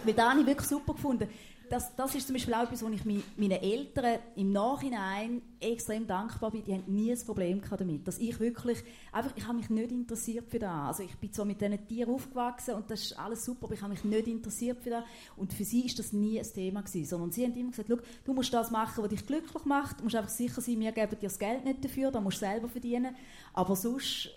[0.05, 1.29] Weil da habe ich wirklich super gefunden
[1.71, 6.51] das, das ist zum Beispiel auch etwas, wo ich meinen Eltern im Nachhinein extrem dankbar
[6.51, 6.65] bin.
[6.65, 8.07] Die haben nie ein Problem damit.
[8.07, 10.71] Dass ich wirklich, einfach, ich habe mich nicht interessiert für das.
[10.71, 13.83] Also ich bin zwar mit diesen Tieren aufgewachsen und das ist alles super, aber ich
[13.83, 15.05] habe mich nicht interessiert für das.
[15.37, 17.07] Und für sie ist das nie ein Thema gewesen.
[17.07, 17.91] Sondern sie haben immer gesagt,
[18.25, 20.01] du musst das machen, was dich glücklich macht.
[20.01, 22.47] Du musst einfach sicher sein, wir geben dir das Geld nicht dafür, da musst du
[22.47, 23.17] selber verdienen.
[23.53, 24.31] Aber sonst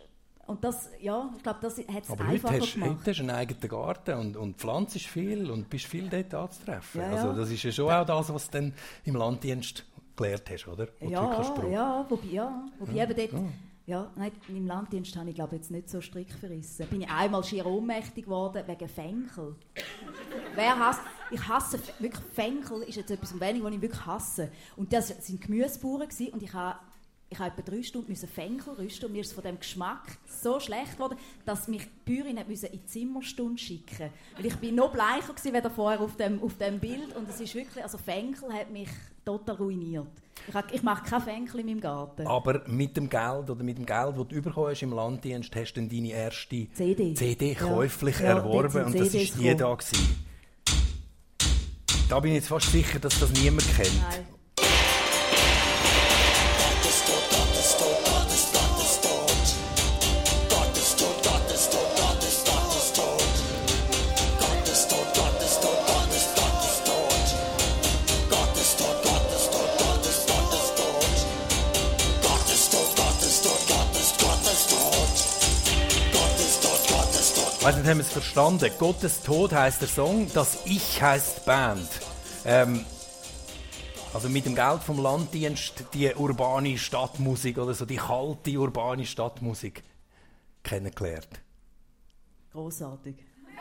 [0.48, 2.90] und das, ja, ich glaube, das hat es einfacher hast, gemacht.
[2.92, 7.02] heute hast du einen eigenen Garten und, und pflanzt viel und bist viel dort anzutreffen.
[7.02, 7.16] Ja, ja.
[7.16, 8.74] Also das ist ja schon auch das, was du dann
[9.06, 10.88] im Landdienst gelernt hast, oder?
[11.00, 13.04] Wo ja, ja, wobei, ja, wobei ja.
[13.04, 13.44] eben dort,
[13.88, 16.88] Ja, nein, im Landdienst habe ich glaube jetzt nicht so strikt verrissen.
[16.88, 19.56] Bin ich einmal schier ohnmächtig geworden wegen Fenkel.
[20.56, 21.02] Wer hasst?
[21.32, 24.52] Ich hasse wirklich Fenkel ist jetzt etwas wenig, was ich wirklich hasse.
[24.76, 26.80] Und das sind Gemüsebauern und ich habe
[27.32, 30.94] ich habe etwa drei Stunden Fenkel rüsten und mir ist von dem Geschmack so schlecht
[30.94, 35.56] geworden, dass mich die Bäuerin in die Zimmerstunde schicken Weil ich bin noch bleicher gewesen,
[35.56, 38.90] als vorher auf dem, auf dem Bild und es ist wirklich, also Fenkel hat mich
[39.24, 40.08] total ruiniert.
[40.46, 42.28] Ich, habe, ich mache keine Fenkel in meinem Garten.
[42.28, 45.74] Aber mit dem Geld oder mit dem Geld, das du bekommen hast im Landdienst, hast
[45.74, 48.26] du dann deine erste CD, CD käuflich ja.
[48.26, 49.74] erworben ja, und das war die da.
[49.74, 50.26] Gewesen.
[52.10, 54.02] Da bin ich jetzt fast sicher, dass das niemand kennt.
[54.02, 54.41] Nein.
[77.64, 78.72] Weißt du, haben wir es verstanden.
[78.80, 81.88] Gottes Tod heißt der Song, das Ich heißt Band.
[82.44, 82.84] Ähm,
[84.16, 89.84] also mit dem Geld vom Landdienst die urbane Stadtmusik oder so die kalte urbane Stadtmusik
[90.64, 91.30] kennengelernt.
[92.52, 93.18] Großartig.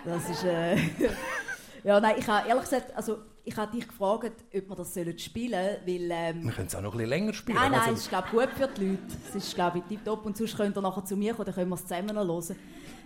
[0.07, 0.77] Das ist äh
[1.85, 5.53] ja nein, ich habe ehrlich gesagt, also ich habe dich gefragt, ob wir das spielen
[5.53, 6.11] sollen, weil...
[6.11, 7.59] Ähm, wir können es auch noch ein bisschen länger spielen.
[7.59, 9.03] Nein, nein, also, es ist glaube gut für die Leute.
[9.29, 11.69] Es ist glaube ich tiptop und sonst könnt ihr nachher zu mir kommen, dann können
[11.69, 12.57] wir es zusammen noch hören.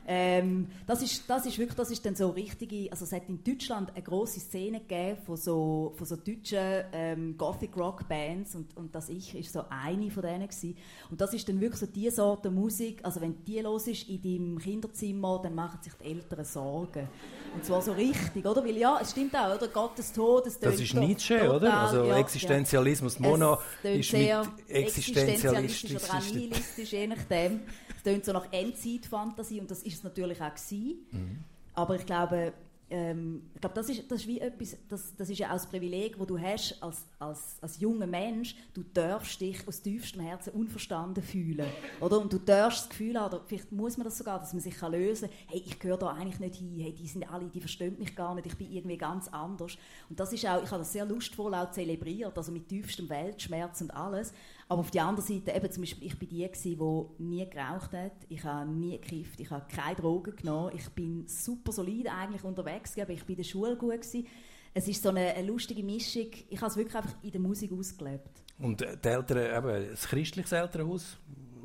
[0.07, 3.43] Ähm, das, ist, das ist wirklich, das ist dann so richtige, also es hat in
[3.43, 8.77] Deutschland eine große Szene gegeben von so, von so deutschen ähm, Gothic Rock Bands und,
[8.77, 10.77] und das ich ist so eine von denen gewesen.
[11.11, 14.21] Und das ist dann wirklich so die Sorte Musik, also wenn die los ist in
[14.21, 17.09] deinem Kinderzimmer, dann machen sich die Eltern Sorgen.
[17.55, 18.65] Und zwar so richtig, oder?
[18.65, 19.69] Weil ja, es stimmt auch, oder?
[19.69, 21.81] Gottes Tod, es Das ist Nietzsche, total, oder?
[21.81, 23.29] Also ja, Existenzialismus, ja.
[23.29, 27.61] Mono ist sehr mit existenzialistisch oder nihilistisch, je nachdem.
[28.05, 31.07] Es klingt so nach Endzeitfantasie und das ist es natürlich auch gewesen.
[31.11, 31.39] Mhm.
[31.75, 32.53] Aber ich glaube,
[32.91, 35.67] ähm, ich glaube, das ist, das ist wie etwas, das, das ist ja auch das
[35.67, 38.55] Privileg, das du hast als, als, als junger Mensch.
[38.75, 41.67] Du darfst dich aus tiefstem Herzen unverstanden fühlen.
[42.01, 42.21] Oder?
[42.21, 44.77] Und du darfst das Gefühl haben, oder vielleicht muss man das sogar, dass man sich
[44.77, 47.61] kann lösen kann, hey, ich gehöre da eigentlich nicht hin, hey, die sind alle, die
[47.61, 49.79] verstehen mich gar nicht, ich bin irgendwie ganz anders.
[50.11, 53.81] Und das ist auch, ich habe das sehr lustvoll auch zelebriert, also mit tiefstem Weltschmerz
[53.81, 54.35] und alles.
[54.69, 58.13] Aber auf der anderen Seite, eben zum Beispiel, ich war die, die nie geraucht hat,
[58.29, 62.99] ich habe nie gekifft, ich habe keine Drogen genommen, ich bin super solid eigentlich unterwegs,
[62.99, 63.95] aber ich war in der Schule gut.
[63.95, 64.27] Gewesen.
[64.73, 67.71] Es ist so eine, eine, lustige Mischung, ich habe es wirklich einfach in der Musik
[67.73, 68.43] ausgelebt.
[68.59, 71.19] Und die Eltern, eben, das christliches Elternhaus?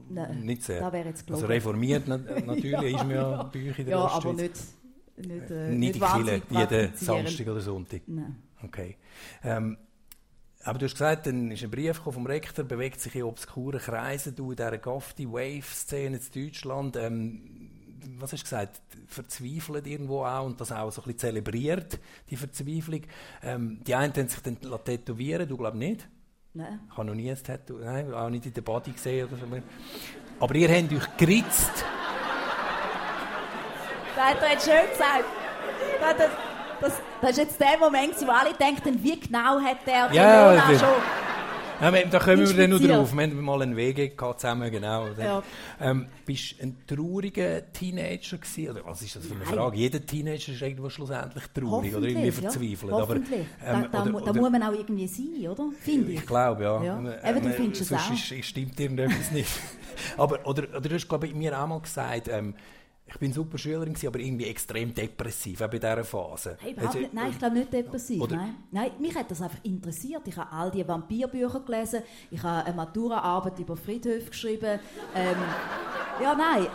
[0.09, 0.79] Nein, nicht sehr.
[0.79, 4.07] Da wäre jetzt also reformiert natürlich ja, ist man ja bei euch in der Ja,
[4.07, 4.55] aber nicht,
[5.17, 8.01] nicht, äh, nicht, nicht Kille, jeden Samstag oder Sonntag?
[8.07, 8.35] Nein.
[8.63, 8.97] Okay.
[9.43, 9.77] Ähm,
[10.63, 14.35] aber du hast gesagt, dann ist ein Brief vom Rektor, bewegt sich in obskuren Kreisen,
[14.35, 16.97] du in dieser Gafty-Wave-Szene in Deutschland.
[16.97, 17.69] Ähm,
[18.17, 18.81] was hast du gesagt?
[19.07, 23.01] Verzweifelt irgendwo auch und das auch so ein bisschen zelebriert, die Verzweiflung.
[23.41, 26.07] Ähm, die einen haben sich dann tätowieren, du glaubst nicht?
[26.53, 26.79] Nein.
[26.89, 29.45] Ich habe noch nie ein Tattoo, nein, auch nicht in der Body gesehen oder so.
[30.39, 31.85] Aber ihr habt euch geritzt.
[34.15, 35.25] Das hat er jetzt schön gesagt.
[36.17, 36.48] Das,
[36.81, 40.79] das, das ist jetzt der Moment, wo alle denken, wie genau hat der ja, Corona
[40.79, 41.29] schon...
[41.81, 43.13] Ja, da kommen wir dann noch drauf.
[43.13, 45.07] Wir haben mal einen Weg zusammen, genau.
[45.17, 45.41] Ja.
[45.79, 48.71] Ähm, bist du ein trauriger Teenager gewesen?
[48.71, 49.53] Oder was ist das für eine Nein.
[49.53, 49.77] Frage?
[49.77, 52.91] Jeder Teenager ist irgendwo schlussendlich traurig oder irgendwie verzweifelt.
[52.91, 53.45] Ja, hoffentlich.
[53.65, 55.69] Aber, ähm, da, da, oder, da muss man auch irgendwie sein, oder?
[55.79, 56.19] Finde ich.
[56.19, 56.83] Ich glaube, ja.
[56.83, 56.99] ja.
[56.99, 57.99] Ähm, Eben, du findest es auch.
[57.99, 59.49] Sonst stimmt irgendetwas nicht.
[60.17, 62.55] aber, oder, oder du hast, glaube ich, mir auch mal gesagt, ähm,
[63.09, 66.57] ich bin super Schülerin, aber irgendwie extrem depressiv bei dieser Phase.
[66.61, 68.21] Hey, also, nicht, nein, ich glaube nicht depressiv.
[68.29, 68.55] Nein.
[68.71, 68.91] nein.
[68.99, 70.21] mich hat das einfach interessiert.
[70.27, 74.79] Ich habe all die Vampirbücher gelesen, ich habe eine Maturaarbeit über Friedhöfe geschrieben.
[75.15, 75.37] Ähm,
[76.21, 76.67] ja, nein.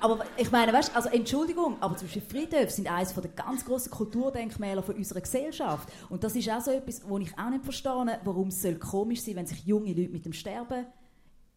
[0.00, 3.90] Aber ich meine, weißt, also Entschuldigung, aber zum Beispiel Friedhöfe sind eines der ganz grossen
[3.90, 5.88] Kulturdenkmäler von unserer Gesellschaft.
[6.10, 9.34] Und das ist auch so etwas, wo ich auch nicht verstehe, warum es komisch sein
[9.34, 10.86] soll, wenn sich junge Leute mit dem Sterben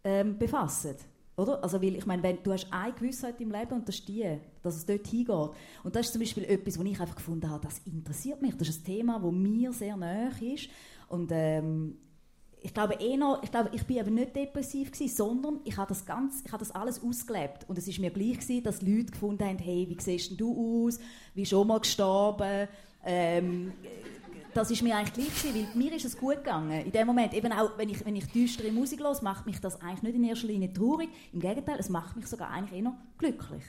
[0.04, 0.96] ähm, befassen.
[1.39, 1.63] Oder?
[1.63, 4.38] Also, weil, ich meine, wenn, du hast eine Gewissheit im Leben und das ist die,
[4.62, 5.49] dass es dort hingeht.
[5.84, 8.56] Und das ist zum Beispiel etwas, wo ich einfach gefunden habe, das interessiert mich.
[8.56, 10.69] Das ist ein Thema, das mir sehr nahe ist.
[11.08, 11.97] Und ähm,
[12.62, 16.06] ich glaube eher, ich glaube, ich bin eben nicht depressiv gewesen, sondern ich habe das
[16.06, 19.45] ganz, ich habe das alles ausgelebt und es ist mir gleich gewesen, dass Leute gefunden
[19.45, 20.99] haben, hey, wie siehst du aus?
[21.34, 22.67] Wie schon mal gestorben?
[23.06, 23.71] Ähm,
[24.60, 26.86] das ist mir eigentlich gleich weil mir ist es gut gegangen.
[26.86, 29.82] In dem Moment, eben auch wenn ich, wenn ich düstere Musik los, macht mich das
[29.82, 31.10] eigentlich nicht in erster Linie traurig.
[31.32, 33.63] Im Gegenteil, es macht mich sogar eigentlich eher glücklich.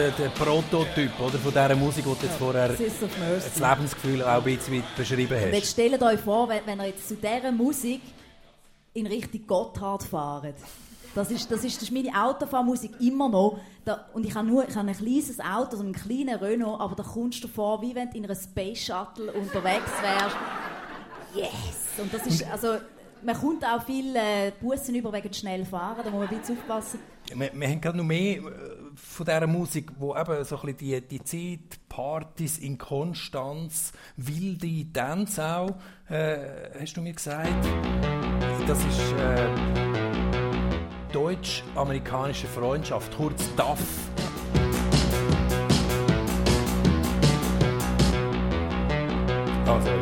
[0.00, 4.42] Der, der Prototyp oder, von dieser Musik, die du jetzt vorher das Lebensgefühl auch ein
[4.44, 5.46] bisschen beschrieben hast.
[5.46, 8.00] Und jetzt stellt euch vor, wenn, wenn ihr jetzt zu dieser Musik
[8.94, 10.54] in Richtung Gotthard fahrt.
[11.14, 13.58] Das ist, das ist, das ist meine Autofahrmusik immer noch.
[13.84, 16.94] Da, und ich habe nur ich habe ein kleines Auto, so einen kleinen Renault, aber
[16.94, 20.36] da kommst du vor, wie wenn du in einer Space Shuttle unterwegs wärst.
[21.34, 21.50] Yes!
[21.98, 22.76] Und das ist, also,
[23.22, 26.56] man kommt auch viel äh, Bussen über wegen schnell fahren, da muss man ein bisschen
[26.58, 27.00] aufpassen.
[27.34, 28.40] Wir, wir haben gerade noch mehr
[28.94, 35.56] von dieser Musik, wo eben so ein die, die Zeit, Partys in Konstanz, wilde Tänze
[35.56, 35.76] auch,
[36.08, 37.52] äh, hast du mir gesagt.
[38.66, 39.48] Das ist äh,
[41.12, 43.78] deutsch-amerikanische Freundschaft, kurz DAF.
[49.66, 49.99] Also,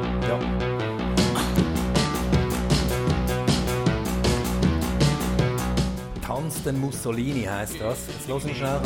[6.69, 7.99] Tanz Mussolini heißt das.
[8.09, 8.83] Jetzt hören wir schnell ein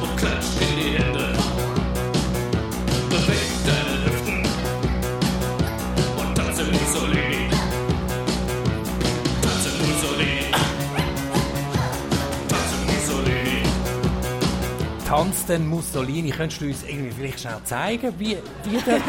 [0.00, 1.32] Und klatscht in die Hände.
[3.10, 4.38] Bewegt deine Hüften.
[6.16, 7.50] Und tanze Mussolini.
[9.42, 10.50] Tanze Mussolini.
[12.48, 13.62] Tanze Mussolini.
[15.08, 16.30] Tanz den Mussolini.
[16.30, 19.00] Könntest du uns irgendwie vielleicht schnell zeigen, wie, wie der...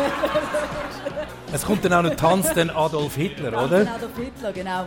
[1.54, 3.82] es kommt dann auch noch Tanz den Adolf Hitler, oder?
[3.82, 4.86] Adolf Hitler, genau.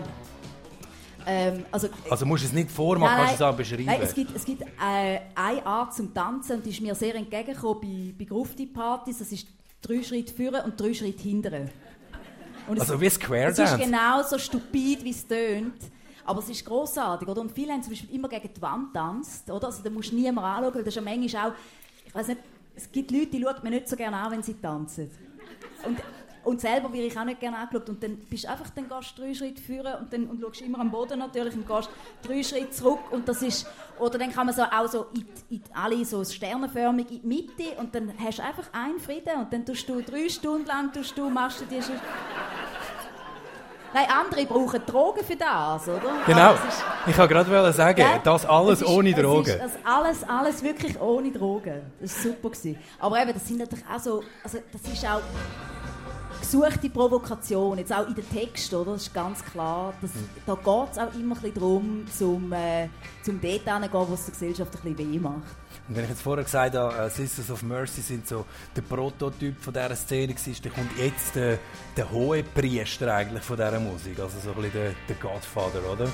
[1.31, 3.85] Ähm, also, also musst du es nicht vormachen, nein, kannst du es auch beschreiben.
[3.85, 7.15] Nein, es gibt, es gibt äh, eine Art zum Tanzen und die ist mir sehr
[7.15, 9.19] entgegengekommen bei, bei Grufti-Partys.
[9.19, 9.47] Das ist
[9.83, 11.71] drei Schritte führen und drei Schritte hindern.
[12.67, 13.63] Und also es, wie Square Dance?
[13.63, 15.75] Es ist genau so stupid, wie es tönt.
[16.25, 17.43] Aber es ist großartig, oder?
[17.43, 19.67] Und viele haben zum Beispiel immer gegen die Wand tanzt, oder?
[19.67, 21.55] Also da musst du niemand anschauen, weil das ist ja manchmal auch,
[22.07, 22.41] ich weiß nicht,
[22.75, 25.11] es gibt Leute, die schauen mir nicht so gerne an, wenn sie tanzen.
[25.85, 25.99] Und
[26.49, 27.91] und selber wäre ich auch nicht gerne angeschaut.
[27.91, 30.63] Und dann bist du einfach, dann gehst du drei Schritte führen und dann und schaust
[30.63, 31.91] immer am Boden natürlich und gehst
[32.23, 33.01] drei Schritte zurück.
[33.11, 33.67] Und das ist,
[33.99, 37.79] oder dann kann man so auch so in, in alle so sternenförmig in die Mitte
[37.79, 41.19] und dann hast du einfach einen Frieden und dann tust du drei Stunden lang, tust
[41.19, 41.83] du, machst du dir
[43.93, 46.13] Nein, andere brauchen Drogen für das, oder?
[46.27, 46.53] Genau.
[46.53, 49.49] Ist, ich wollte gerade sagen, ja, das alles ist, ohne Drogen.
[49.49, 51.83] Ist, das alles, alles wirklich ohne Drogen.
[52.01, 52.51] Das war super.
[52.51, 52.79] Gewesen.
[52.99, 55.23] Aber eben, das sind natürlich auch so, also das ist auch
[56.41, 58.93] gesuchte Provokation, jetzt auch in den Text, oder?
[58.93, 59.95] Das ist ganz klar.
[60.01, 60.11] Das,
[60.47, 62.89] da geht es auch immer ein darum, zum, äh,
[63.23, 65.43] zum dort hinzugehen, wo es der Gesellschaft ein bisschen weh macht.
[65.89, 68.45] Und wenn ich jetzt vorher gesagt habe, uh, Sisters of Mercy sind so
[68.77, 71.59] der Prototyp von dieser Szene gewesen, dann kommt jetzt der,
[71.97, 76.09] der hohe Priester eigentlich von dieser Musik, also so ein bisschen der, der Godfather, oder?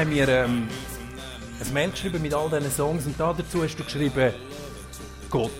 [0.00, 0.66] Haben wir ähm,
[1.60, 4.32] ein Mail geschrieben mit all diesen Songs und da dazu hast du geschrieben
[5.28, 5.50] Gott.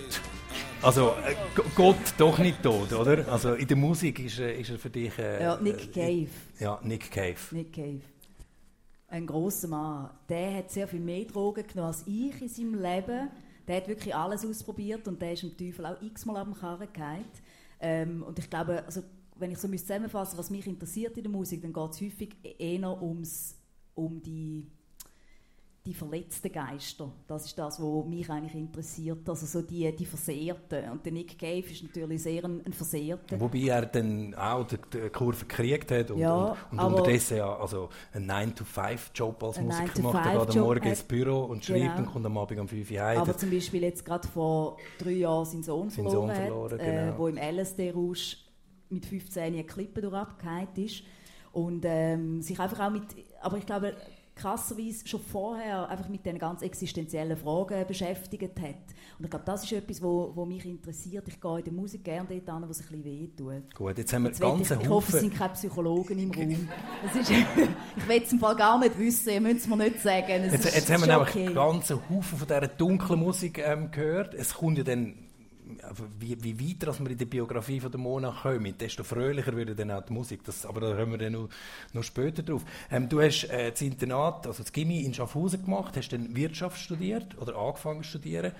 [0.80, 1.34] Also äh,
[1.76, 3.30] Gott doch nicht tot, oder?
[3.30, 5.18] Also in der Musik ist, äh, ist er für dich...
[5.18, 6.28] Äh, ja, Nick Cave.
[6.58, 7.36] Ja, Nick Cave.
[7.50, 8.00] Nick Cave.
[9.08, 10.08] Ein großer Mann.
[10.26, 13.28] Der hat sehr viel mehr Drogen genommen als ich in seinem Leben.
[13.68, 17.28] Der hat wirklich alles ausprobiert und der ist im Teufel auch x-mal am Karren gehalten.
[17.78, 19.02] Ähm, und ich glaube, also,
[19.36, 23.02] wenn ich so zusammenfassen was mich interessiert in der Musik, dann geht es häufig eher
[23.02, 23.59] ums
[23.94, 24.66] um die,
[25.86, 27.10] die verletzten Geister.
[27.26, 29.26] Das ist das, was mich eigentlich interessiert.
[29.28, 30.90] Also so die, die Versehrten.
[30.90, 33.40] Und der Nick Cave ist natürlich sehr ein, ein Versehrter.
[33.40, 34.76] Wobei er dann auch die,
[35.10, 40.26] Kurve gekriegt hat und, ja, und, und unterdessen ja also einen 9-to-5-Job als Musiker macht.
[40.26, 41.98] Er geht am Morgen ins Büro und schreibt genau.
[41.98, 43.18] und kommt am Abend um 5 Uhr heim.
[43.18, 46.80] Aber zum Beispiel jetzt gerade vor drei Jahren seinen Sohn Sein verloren, Sohn verloren hat,
[46.80, 47.14] äh, genau.
[47.14, 48.36] äh, wo im LSD-Rausch
[48.90, 51.04] mit 15 eine Klippe durchgefallen ist
[51.52, 53.04] und ähm, sich einfach auch mit,
[53.40, 53.94] aber ich glaube,
[54.40, 58.74] krasserweise schon vorher einfach mit den ganz existenziellen Fragen beschäftigt hat.
[59.18, 61.28] Und ich glaube, das ist etwas, wo, wo mich interessiert.
[61.28, 63.74] Ich gehe in der Musik gerne dort an, wo es ein bisschen weh tut.
[63.74, 66.68] Gut, jetzt haben wir jetzt ganze ich, ich hoffe, es sind keine Psychologen im Raum.
[67.20, 70.44] Ist, ich will es im Fall gar nicht wissen, ihr müsst es mir nicht sagen.
[70.44, 71.52] Es jetzt, jetzt haben wir nämlich okay.
[71.52, 74.34] ganzen Haufen von dieser dunklen Musik ähm, gehört.
[74.34, 75.29] Es kommt ja dann
[76.18, 79.78] wie, wie weiter als wir in der Biografie von der Mona kommen, desto fröhlicher wird
[79.78, 80.44] dann auch die Musik.
[80.44, 81.48] Das, aber da kommen wir dann noch,
[81.92, 82.64] noch später drauf.
[82.90, 86.78] Ähm, du hast äh, das Internat, also das Gimmi in Schaffhausen gemacht, hast dann Wirtschaft
[86.78, 88.52] studiert oder angefangen zu studieren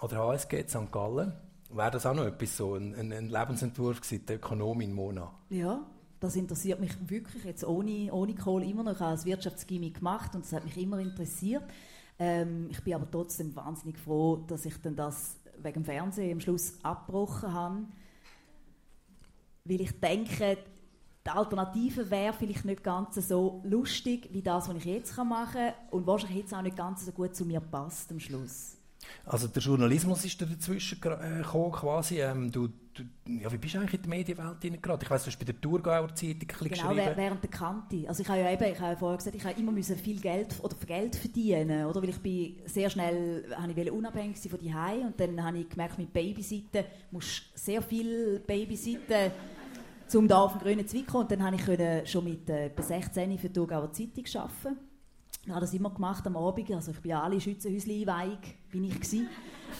[0.00, 0.92] oder HSG in St.
[0.92, 1.32] Gallen.
[1.72, 5.32] Wäre das auch noch etwas so, ein, ein, ein Lebensentwurf gewesen, der Ökonomin Mona?
[5.50, 5.86] Ja,
[6.18, 8.92] das interessiert mich wirklich jetzt ohne, ohne Kohle immer noch.
[8.92, 11.64] Ich habe als Wirtschaftsgimmick gemacht und das hat mich immer interessiert.
[12.18, 16.40] Ähm, ich bin aber trotzdem wahnsinnig froh, dass ich dann das wegen dem Fernsehen am
[16.40, 17.84] Schluss abgebrochen habe.
[19.64, 20.58] Weil ich denke,
[21.26, 25.74] die Alternative wäre vielleicht nicht ganz so lustig wie das, was ich jetzt machen kann
[25.90, 28.76] und wahrscheinlich jetzt auch nicht ganz so gut zu mir passt am Schluss.
[29.24, 32.20] Also der Journalismus ist da dazwischen gekommen quasi.
[32.20, 32.68] Ähm, du,
[33.26, 35.04] ja, wie bist du eigentlich in die Medienwelt gerade?
[35.04, 37.16] Ich weiss, du hast bei der Thurgauer Zeitung ein genau, geschrieben.
[37.16, 38.04] während der Kante.
[38.08, 40.20] Also ich habe ja eben, ich habe ja vorher gesagt, ich habe immer müssen viel
[40.20, 42.02] Geld oder Geld verdienen, oder?
[42.02, 44.74] Weil ich bin sehr schnell, habe ich unabhängig sein von die
[45.04, 49.32] und dann habe ich gemerkt, mit Babysitten musst sehr viel Babysitten
[50.14, 51.22] um da auf den grünen Zweig zu kommen.
[51.22, 54.78] Und dann konnte ich schon mit äh, 16 für die Thurgauer Zeitung arbeiten.
[55.44, 56.70] Ich habe das immer gemacht am Abend.
[56.72, 59.28] Also ich bin alle Schützenhäuschen einweihig, bin ich gewesen.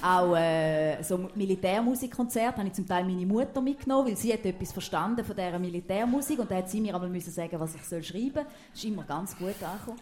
[0.03, 4.73] Auch äh, so Militärmusikkonzerte habe ich zum Teil meine Mutter mitgenommen, weil sie hat etwas
[4.73, 8.03] verstanden von dieser Militärmusik und da hat sie mir aber müssen sagen, was ich soll
[8.03, 8.45] schreiben soll.
[8.45, 10.01] Das ist immer ganz gut angekommen.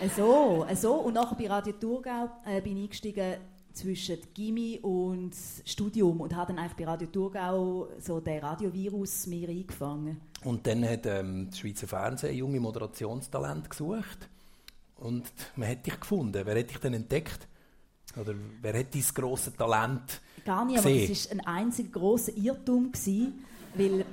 [0.00, 0.94] Äh, so, äh, so.
[0.94, 3.36] Und nachher bei Radio Thurgau äh, bin ich eingestiegen
[3.72, 9.48] zwischen Gimmi und Studium und habe dann eigentlich bei Radio Thurgau so den Radiovirus mir
[9.48, 10.20] eingefangen.
[10.44, 14.28] Und dann hat ähm, das Schweizer Fernsehen junge Moderationstalent gesucht
[14.96, 16.40] und man hat dich gefunden.
[16.44, 17.46] Wer hat dich denn entdeckt?
[18.18, 21.02] Oder wer hat dein grosses Talent Gar nicht, gesehen?
[21.02, 23.44] aber es war ein einziger grosser Irrtum, gewesen,
[23.74, 24.04] weil,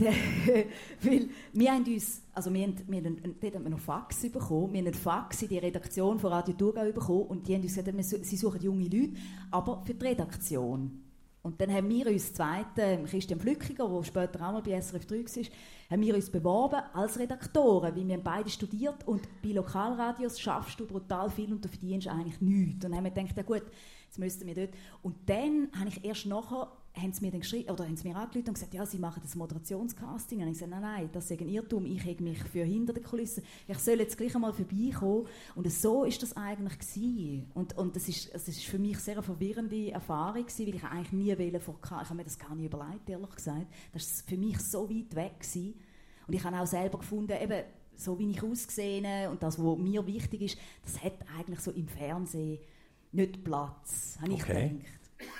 [0.00, 0.12] der,
[1.02, 4.72] weil wir haben uns, also wir haben, wir haben, dort haben wir noch Fax bekommen,
[4.72, 7.74] wir haben einen Fax in die Redaktion von Radio Thurgau bekommen und die haben uns
[7.76, 9.12] gesagt, sie suchen junge Leute,
[9.50, 11.07] aber für die Redaktion.
[11.42, 15.16] Und dann haben wir uns zweite, Christian Flückiger, der später auch mal bei SRF 3
[15.16, 15.44] war,
[15.90, 20.86] haben wir uns beworben als Redaktoren, weil wir beide studiert und bei Lokalradios schaffst du
[20.86, 22.84] brutal viel und du verdienst eigentlich nichts.
[22.84, 23.62] Und dann haben wir gedacht, ja gut,
[24.04, 24.74] jetzt müssten wir dort.
[25.02, 26.70] Und dann habe ich erst nachher
[27.00, 29.20] haben sie mir dann geschrieben, oder haben sie mir angerufen und gesagt, ja, sie machen
[29.22, 30.40] das Moderationscasting.
[30.40, 33.02] Und ich gesagt, nein, nein, das ist ein Irrtum, ich habe mich für hinter den
[33.02, 35.26] Kulissen, ich soll jetzt gleich einmal vorbeikommen.
[35.54, 37.50] Und so ist das eigentlich gewesen.
[37.54, 40.84] Und, und das ist, das ist für mich eine sehr verwirrende Erfahrung gewesen, weil ich
[40.84, 43.66] eigentlich nie wollte vor ich habe mir das gar nicht überlegt, ehrlich gesagt.
[43.92, 45.74] Das ist für mich so weit weg gewesen.
[46.26, 47.64] Und ich habe auch selber gefunden, eben,
[47.96, 51.88] so wie ich ausgesehen und das, was mir wichtig ist, das hat eigentlich so im
[51.88, 52.58] Fernsehen
[53.12, 54.68] nicht Platz, habe ich okay.
[54.68, 55.32] gedacht.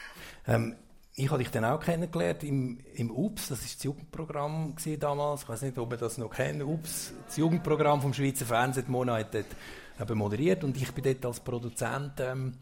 [0.47, 0.77] Ähm,
[1.19, 5.43] ich habe dich dann auch kennengelernt im, im UPS, das war das Jugendprogramm damals.
[5.43, 6.63] Ich weiß nicht, ob ihr das noch kennt.
[6.63, 11.27] UPS, das Jugendprogramm vom Schweizer Fernsehen, die Mona hat dort moderiert und ich bin dort
[11.27, 12.55] als Produzent, ähm,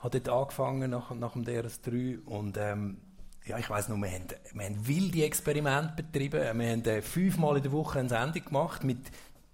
[0.00, 2.98] habe dort angefangen nach, nach dem DRS3 und ähm,
[3.46, 6.58] ja, ich weiß noch, wir haben, wir haben wilde Experimente betrieben.
[6.58, 8.98] Wir haben äh, fünfmal in der Woche eine Sendung gemacht mit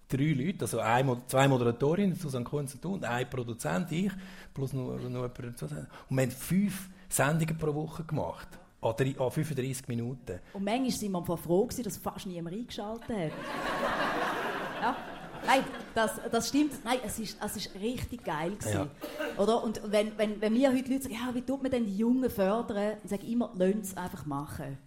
[0.09, 4.11] drei Leuten, also ein, zwei Moderatorinnen, Susanne Kunz und ein Produzent, ich,
[4.53, 5.62] plus noch, noch jemand.
[5.62, 8.48] Und wir haben fünf Sendungen pro Woche gemacht.
[8.80, 10.40] An, 35 Minuten.
[10.54, 13.32] Und manchmal sind wir froh, gewesen, dass fast niemand eingeschaltet hat.
[14.80, 14.96] ja.
[15.46, 16.84] Nein, das, das stimmt.
[16.84, 18.88] Nein, es ist, es ist richtig geil Ja.
[19.38, 19.62] Oder?
[19.62, 22.28] Und wenn, wenn, wenn mir heute Leute sagen, ja, wie tut man denn die Jungen
[22.30, 24.78] fördern, dann sage ich immer, lasst es einfach machen.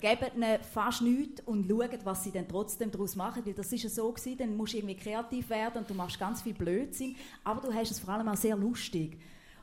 [0.00, 3.44] Gebt ihnen fast nichts und schaut, was sie dann trotzdem daraus machen.
[3.44, 6.18] Weil das ist ja so gewesen, dann musst du irgendwie kreativ werden und du machst
[6.18, 9.18] ganz viel Blödsinn, aber du hast es vor allem auch sehr lustig.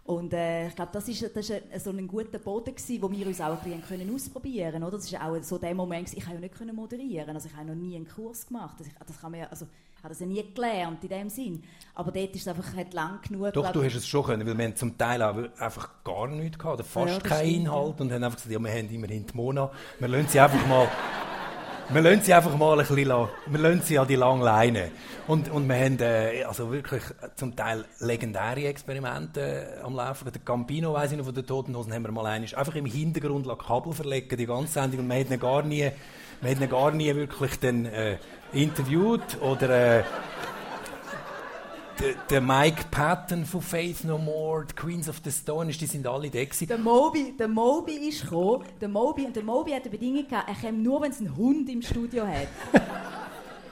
[0.05, 3.09] Und äh, ich glaube, das ist, das ist ein, so ein guter Boden gewesen, wo
[3.09, 4.91] wir uns auch ein bisschen können ausprobieren können.
[4.91, 7.65] Das ist auch so der Moment, ich habe ja nicht können moderieren, also ich habe
[7.65, 8.75] noch nie einen Kurs gemacht.
[8.79, 11.29] Das, ich, das kann man ja, also, ich habe das ja nie gelernt in dem
[11.29, 11.63] Sinn.
[11.95, 13.51] Aber dort ist es einfach hat lang genug.
[13.53, 16.59] Doch, du hast es schon können, weil wir haben zum Teil auch einfach gar nichts
[16.59, 19.35] gehabt, oder fast ja, keinen Inhalt und haben einfach gesagt, ja, wir haben immerhin die
[19.35, 20.87] Mona, wir lassen sie einfach mal
[21.89, 24.91] wir lassen sie einfach mal ein bisschen, wir lassen sie an die lange Leine.
[25.27, 27.03] Und, und wir haben äh, also wirklich
[27.35, 30.31] zum Teil legendäre Experimente äh, am Laufen.
[30.31, 32.85] Der Campino, weiss ich noch, von den Toten Hosen haben wir mal einmal einfach im
[32.85, 35.91] Hintergrund Kabel verlegen, die ganze Sendung, und wir haben ihn gar nie,
[36.41, 38.17] wir ihn gar nie wirklich dann, äh,
[38.53, 40.03] interviewt oder äh,
[42.29, 46.29] der, Mike Patton von Faith No More, die Queens of the Stone, die sind alle
[46.29, 46.67] da gewesen.
[46.67, 48.65] Der Moby, der Moby ist gekommen.
[48.79, 51.35] Der Moby, und der Moby hat eine Bedingung gehabt, er kommt nur, wenn es einen
[51.35, 52.47] Hund im Studio hat.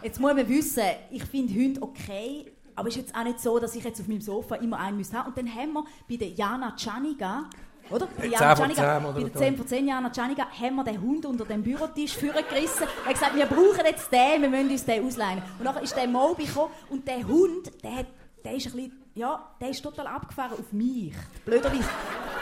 [0.03, 3.59] jetzt muss man wissen, ich finde Hunde okay, aber es ist jetzt auch nicht so,
[3.59, 5.27] dass ich jetzt auf meinem Sofa immer einen müsste haben.
[5.27, 7.49] Und dann haben wir bei der Jana Chaniga,
[7.89, 8.07] oder?
[8.17, 11.45] Bei, Jana Czaniga, bei der 10 von 10 Jana Chaniga haben wir den Hund unter
[11.45, 12.87] dem Bürotisch vorgerissen.
[13.03, 15.41] Er hat gesagt, wir brauchen jetzt den, wir müssen uns den ausleihen.
[15.59, 18.07] Und dann ist der Moby gekommen und der Hund, der hat
[18.43, 21.13] der ist ein bisschen, ja, der ist total abgefahren auf mich,
[21.45, 21.89] blöderweise.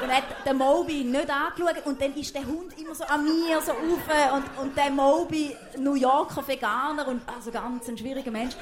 [0.02, 3.62] Und hat den Moby nicht angeschaut und dann ist der Hund immer so an mir
[3.62, 8.56] so rauf und, und der Moby, New Yorker Veganer und also ganz ein schwieriger Mensch.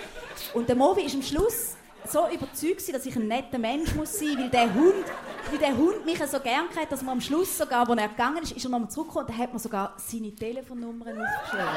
[0.54, 4.38] Und der Moby ist am Schluss so überzeugt dass ich ein netter Mensch muss sein,
[4.38, 5.06] weil der Hund,
[5.52, 8.44] weil der Hund mich so gern hat, dass man am Schluss sogar, als er gegangen
[8.44, 11.68] ist, ist er nochmal zurückgekommen und hat mir sogar seine Telefonnummern aufgeschrieben.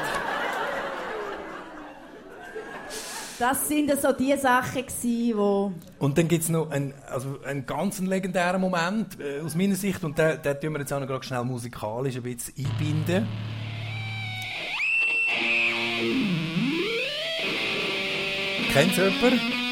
[3.39, 5.33] Das sind so die Sachen, die...
[5.33, 10.03] Und dann gibt es noch einen, also einen ganz legendären Moment äh, aus meiner Sicht
[10.03, 13.27] und den, tun wir jetzt auch noch schnell musikalisch ein bisschen einbinden.
[18.71, 19.62] Kennt es jemand?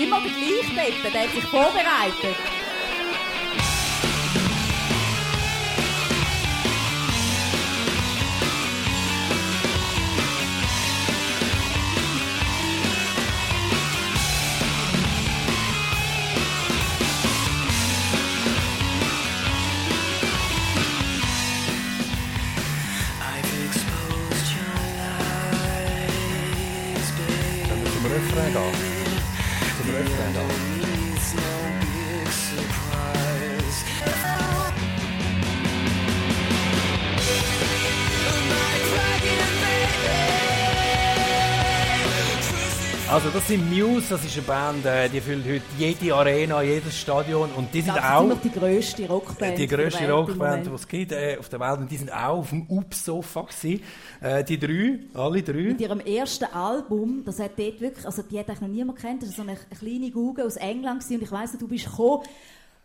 [0.00, 2.59] Immer der gleiche der hat sich vorbereitet.
[43.50, 47.74] Sind Muse, das ist eine Band, äh, die füllt heute jede Arena, jedes Stadion und
[47.74, 51.48] die sind das auch die grösste Rockband, die grösste Rockband, die es gibt äh, auf
[51.48, 53.48] der Welt und die sind auch auf dem Ups-Sofa
[54.20, 55.62] Äh, die drei, alle drei.
[55.62, 59.22] Mit ihrem ersten Album, das hat dort wirklich, also die hat eigentlich noch niemand kennt,
[59.22, 62.22] das war so eine kleine Google aus England gewesen, und ich weiss, du bist gekommen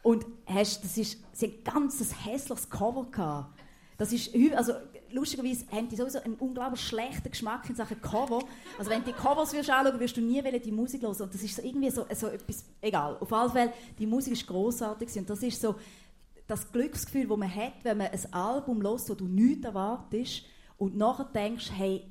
[0.01, 3.53] und hast, das ist, sie hat ein ganz hässliches Cover gehabt.
[3.99, 4.74] Das ist, also
[5.16, 8.43] lustigerweise haben die sowieso einen unglaublich schlechten Geschmack in Sachen Cover.
[8.78, 11.16] Also wenn du die Covers wirst anschauen, wirst du nie die Musik hören.
[11.20, 13.18] Und das ist so irgendwie so, so etwas, egal.
[13.20, 15.76] Auf jeden Fall, die Musik ist großartig und das ist so
[16.47, 20.43] das Glücksgefühl, das man hat, wenn man ein Album hört, wo du nichts erwartest
[20.78, 22.03] und nachher denkst, hey,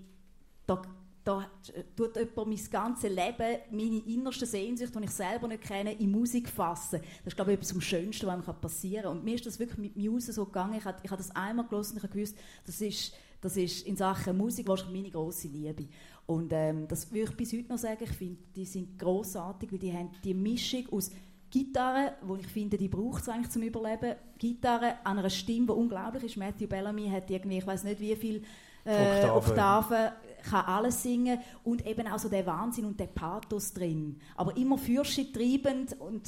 [0.67, 0.83] da
[1.25, 1.51] da
[1.97, 6.49] tut jemand mein ganzes Leben, meine innersten Sehnsucht, die ich selber nicht kenne, in Musik
[6.49, 7.01] fassen.
[7.01, 9.17] Das ist, glaube ich, etwas am Schönsten, was einem passieren kann.
[9.17, 10.75] Und mir ist das wirklich mit Muse so gegangen.
[10.77, 13.87] Ich habe, ich habe das einmal gelesen und ich habe gewusst, das ist, das ist
[13.87, 15.89] in Sachen Musik wahrscheinlich meine grosse Liebe.
[16.27, 18.05] Und ähm, das würde ich bis heute noch sagen.
[18.05, 21.11] Ich finde, die sind großartig, weil die haben die Mischung aus
[21.51, 24.17] Gitarre, wo ich finde, die braucht es eigentlich zum Überleben.
[24.39, 26.37] Gitarre an einer Stimme, die unglaublich ist.
[26.37, 28.43] Matthew Bellamy hat irgendwie, ich weiß nicht wie viel
[28.85, 29.37] äh, Oktaven.
[29.37, 30.13] Oktaven
[30.45, 34.19] kann alles singen und eben auch so der Wahnsinn und der Pathos drin.
[34.37, 36.23] Aber immer fürschetreibend und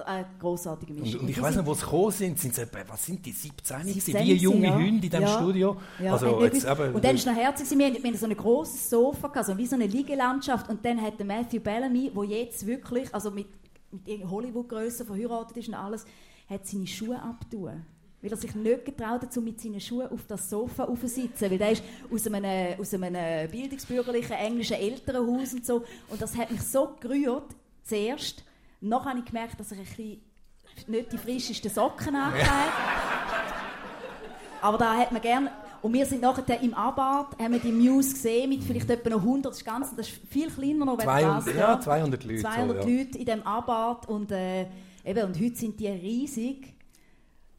[0.00, 1.20] eine großartige Mischung.
[1.20, 2.38] Und, und ich weiß nicht, wo sie gekommen sind.
[2.38, 3.84] sind sie, was sind die, 17?
[3.84, 4.74] 17 wie junge ja.
[4.74, 5.36] Hunde in diesem ja.
[5.36, 5.76] Studio?
[6.02, 6.12] Ja.
[6.12, 8.88] Also, jetzt, aber, und dann ist noch herzig, wir hatten, wir hatten so ein grosses
[8.88, 10.68] Sofa, gehabt, so wie so eine Liegelandschaft.
[10.70, 13.46] Und dann hat der Matthew Bellamy, der jetzt wirklich also mit,
[13.90, 16.06] mit Hollywood-Grössen verheiratet ist und alles,
[16.48, 17.84] hat seine Schuhe abtun
[18.22, 21.72] weil er sich nicht getraut hat, mit seinen Schuhen auf das Sofa aufzusitzen, weil er
[21.72, 26.94] ist aus einem, aus einem bildungsbürgerlichen englischen Elternhaus und so und das hat mich so
[27.00, 28.44] gerührt, zuerst.
[28.80, 30.20] Noch habe ich gemerkt, dass er ein bisschen
[30.86, 32.34] nicht die frischesten Socken hat.
[34.60, 35.50] Aber da hat man gerne
[35.82, 39.18] und wir sind nachher im Abad, haben wir die Muse gesehen mit vielleicht etwa noch
[39.18, 42.40] 100, das ist, ganz, das ist viel kleiner noch, wenn 200, das, ja, 200 Leute.
[42.40, 42.98] 200 so, ja.
[42.98, 44.66] Leute in dem Abad und, äh,
[45.04, 46.72] eben, und heute sind die riesig.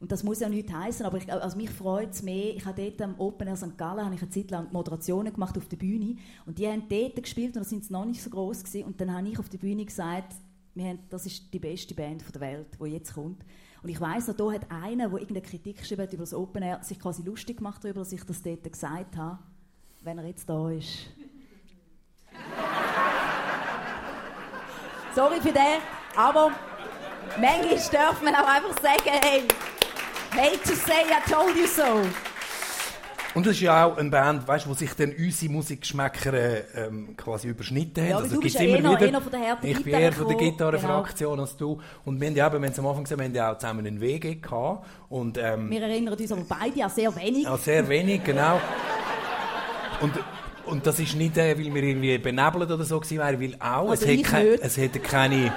[0.04, 2.58] Und das muss ja nicht heißen, aber ich, also mich freut es mehr.
[2.58, 3.78] Ich habe dort am Open Air St.
[3.78, 7.24] Gallen habe ich eine Zeit lang Moderationen gemacht auf der Bühne und die haben dort
[7.24, 8.84] gespielt und da sind sie noch nicht so groß gewesen.
[8.84, 10.36] und dann habe ich auf der Bühne gesagt,
[10.76, 13.46] wir haben, das ist die beste Band der Welt, die jetzt kommt.
[13.82, 16.64] Und ich weiss noch, da hat einer, der irgendeine Kritik geschrieben hat über das Open
[16.64, 19.40] Air, sich quasi lustig gemacht darüber, dass ich das dort gesagt habe,
[20.02, 21.08] wenn er jetzt da ist.
[25.16, 25.80] Sorry für den,
[26.18, 26.52] aber
[27.40, 29.44] manchmal darf man auch einfach sagen, hey,
[30.36, 32.02] Hate to say I told you so.
[33.36, 36.34] Und das ist ja auch eine Band, weißt, wo sich dann unsere Musikgeschmäcker
[36.76, 38.10] ähm, quasi überschnitten haben.
[38.10, 41.32] Ja, also, du bist ja immer wieder, von der Ich bin eher von der Gitarrenfraktion
[41.32, 41.44] genau.
[41.44, 41.80] als du.
[42.06, 44.02] Und wir haben ja, wenn es am Anfang gesagt wir haben ja auch zusammen einen
[44.02, 44.88] WG gehabt.
[45.10, 47.48] Und, ähm, wir erinnern uns aber beide an sehr wenig.
[47.48, 48.60] An sehr wenig, genau.
[50.02, 50.14] und,
[50.66, 53.90] und das ist nicht, äh, weil wir irgendwie benebelt oder so gewesen wären, weil auch,
[53.90, 55.54] also es, hat es hätte keine...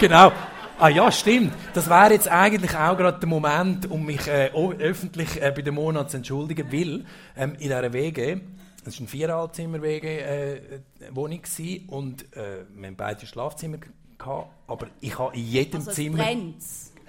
[0.00, 0.32] Genau.
[0.78, 1.52] Ah ja, stimmt.
[1.74, 5.74] Das wäre jetzt eigentlich auch gerade der Moment, um mich äh, öffentlich äh, bei dem
[5.74, 7.04] Monat zu entschuldigen, weil
[7.36, 8.38] ähm, in dieser WG,
[8.82, 13.76] das war eine Viereinhalbzimmer-WG-Wohnung äh, und äh, wir haben beide Schlafzimmer
[14.16, 16.24] gehabt, aber ich habe in jedem also Zimmer...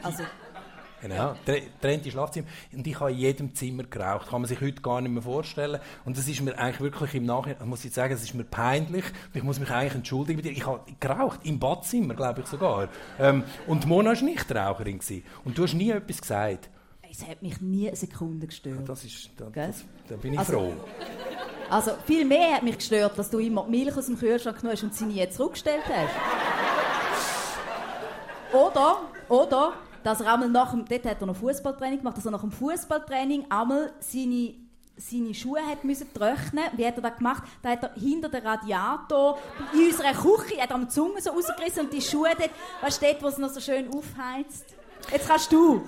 [0.04, 0.24] Also
[1.02, 1.34] Genau,
[1.82, 2.48] trennte Schlafzimmer.
[2.72, 4.30] Und ich habe in jedem Zimmer geraucht.
[4.30, 5.82] Kann man sich heute gar nicht mehr vorstellen.
[6.06, 9.06] Und das ist mir eigentlich wirklich im Nachhinein, muss ich sagen, es ist mir peinlich.
[9.06, 12.90] Und ich muss mich eigentlich entschuldigen Ich habe geraucht, im Badzimmer, glaube ich sogar.
[13.20, 15.00] Ähm, und Mona war nicht Raucherin.
[15.00, 15.24] Gewesen.
[15.44, 16.70] Und du hast nie etwas gesagt.
[17.10, 18.88] Es hat mich nie eine Sekunde gestört.
[18.88, 20.74] Das ist, da, das, da bin ich also, froh.
[21.70, 24.76] Also viel mehr hat mich gestört, dass du immer die Milch aus dem Kühlschrank genommen
[24.76, 26.14] hast und sie nie zurückgestellt hast.
[28.54, 29.74] oder, oder
[30.04, 32.52] dass er einmal nach dem, dort hat er noch Fußballtraining gemacht, dass er nach dem
[32.52, 34.56] Fußballtraining einmal seine
[34.98, 36.66] seine Schuhe hat müssen trocknen.
[36.76, 37.44] Wie hat er das gemacht?
[37.62, 39.40] Da hat er hinter dem Radiator
[39.74, 42.52] in unserer Küche hat er die Zunge so rausgerissen und die Schuhe dort,
[43.02, 44.66] du, dort, wo noch so schön aufheizt.
[45.12, 45.82] Jetzt kannst du.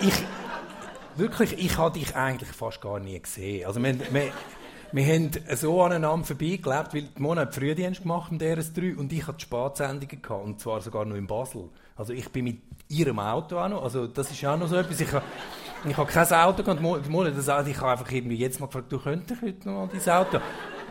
[0.00, 0.24] Ich,
[1.16, 3.66] wirklich, ich habe dich eigentlich fast gar nie gesehen.
[3.66, 4.32] Also wir, wir,
[4.92, 9.26] wir haben so aneinander vorbeigelebt, weil die Mona hat Frühdienst gemacht im DRS3 und ich
[9.26, 11.70] hatte Spatsendungen gehabt, und zwar sogar noch in Basel.
[11.96, 15.00] Also ich bin mit ihrem Auto auch noch, also das ist auch noch so etwas.
[15.00, 15.24] Ich habe,
[15.88, 18.92] ich habe kein Auto gehabt, die Mona, das, ich habe einfach irgendwie jetzt mal gefragt,
[18.92, 20.36] du könntest heute noch mal dein Auto?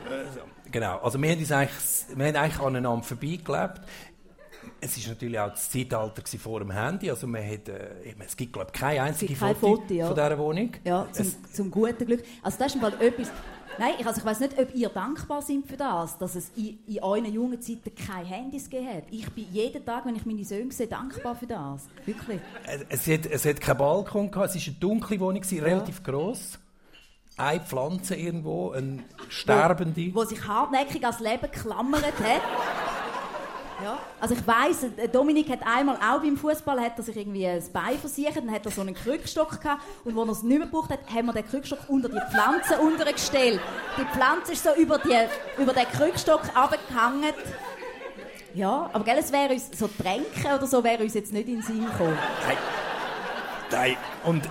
[0.09, 0.39] Also,
[0.71, 1.75] genau, also wir haben, uns eigentlich,
[2.15, 3.81] wir haben eigentlich aneinander vorbeigelebt.
[4.79, 7.09] Es war natürlich auch das Zeitalter vor dem Handy.
[7.09, 10.07] Also man hat, äh, es gibt glaube ich keine einzige kein Foto, Foto ja.
[10.07, 10.71] von dieser Wohnung.
[10.83, 12.23] Ja, zum, zum guten Glück.
[12.41, 13.31] Also das ist etwas,
[13.77, 17.01] Nein, also ich weiß nicht, ob ihr dankbar seid für das, dass es in, in
[17.01, 19.03] euren jungen Zeiten keine Handys gegeben hat.
[19.11, 21.87] Ich bin jeden Tag, wenn ich meine Söhne sehe, dankbar für das.
[22.05, 22.39] Wirklich.
[22.89, 25.63] Es, hat, es hat keinen Balkon gehabt, es war eine dunkle Wohnung, ja.
[25.63, 26.59] relativ gross.
[27.37, 30.13] Eine Pflanze irgendwo, eine sterbende.
[30.13, 32.41] Wo, wo sich hartnäckig ans Leben geklammert hat.
[33.83, 33.99] Ja.
[34.19, 37.97] Also ich weiss, Dominik hat einmal auch beim Fußball hat er sich irgendwie das Bein
[37.97, 40.89] versichert, dann hat er so einen Krückstock gehabt und als er es nicht mehr gebraucht
[40.91, 43.59] hat, haben wir den Krückstock unter die Pflanze untergestellt.
[43.97, 45.15] Die Pflanze ist so über, die,
[45.61, 47.33] über den Krückstock abgehangen.
[48.53, 51.55] Ja, aber gell, es wäre uns so Tränken oder so wäre uns jetzt nicht in
[51.55, 52.17] den Sinn gekommen.
[52.45, 52.57] Nein.
[53.71, 53.97] Nein.
[54.25, 54.49] Und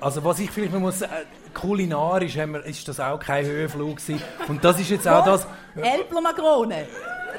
[0.00, 1.08] also was ich vielleicht noch muss äh,
[1.54, 4.22] kulinarisch haben wir, ist das auch kein Höhenflug gewesen.
[4.46, 5.46] Und das ist jetzt auch das.
[5.76, 6.86] Elblomagrone.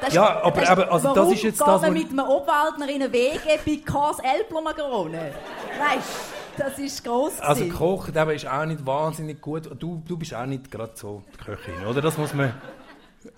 [0.00, 1.90] Das ja, aber, aber also das ist jetzt das, was...
[1.90, 5.32] mit einem Obwaldner in eine Wege because Elblomagrone?
[5.78, 7.40] Weißt das ist gross.
[7.40, 9.70] Also Kochen, der ist auch nicht wahnsinnig gut.
[9.78, 12.02] Du, du bist auch nicht gerade so die Köchin, oder?
[12.02, 12.52] Das muss man...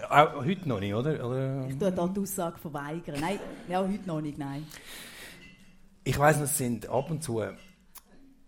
[0.08, 1.24] Auch heute noch nicht, oder?
[1.26, 1.66] oder?
[1.68, 3.16] Ich tue da die Aussage verweigern.
[3.20, 3.38] Nein,
[3.68, 4.66] ja, heute noch nicht, nein.
[6.04, 7.42] Ich weiss, es sind ab und zu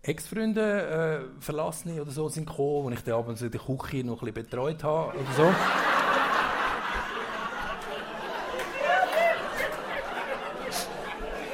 [0.01, 4.05] Ex-Freunde äh, verlassene oder so sind gekommen, wo ich dann ab und zu die Küche
[4.05, 5.43] noch ein bisschen betreut habe oder so.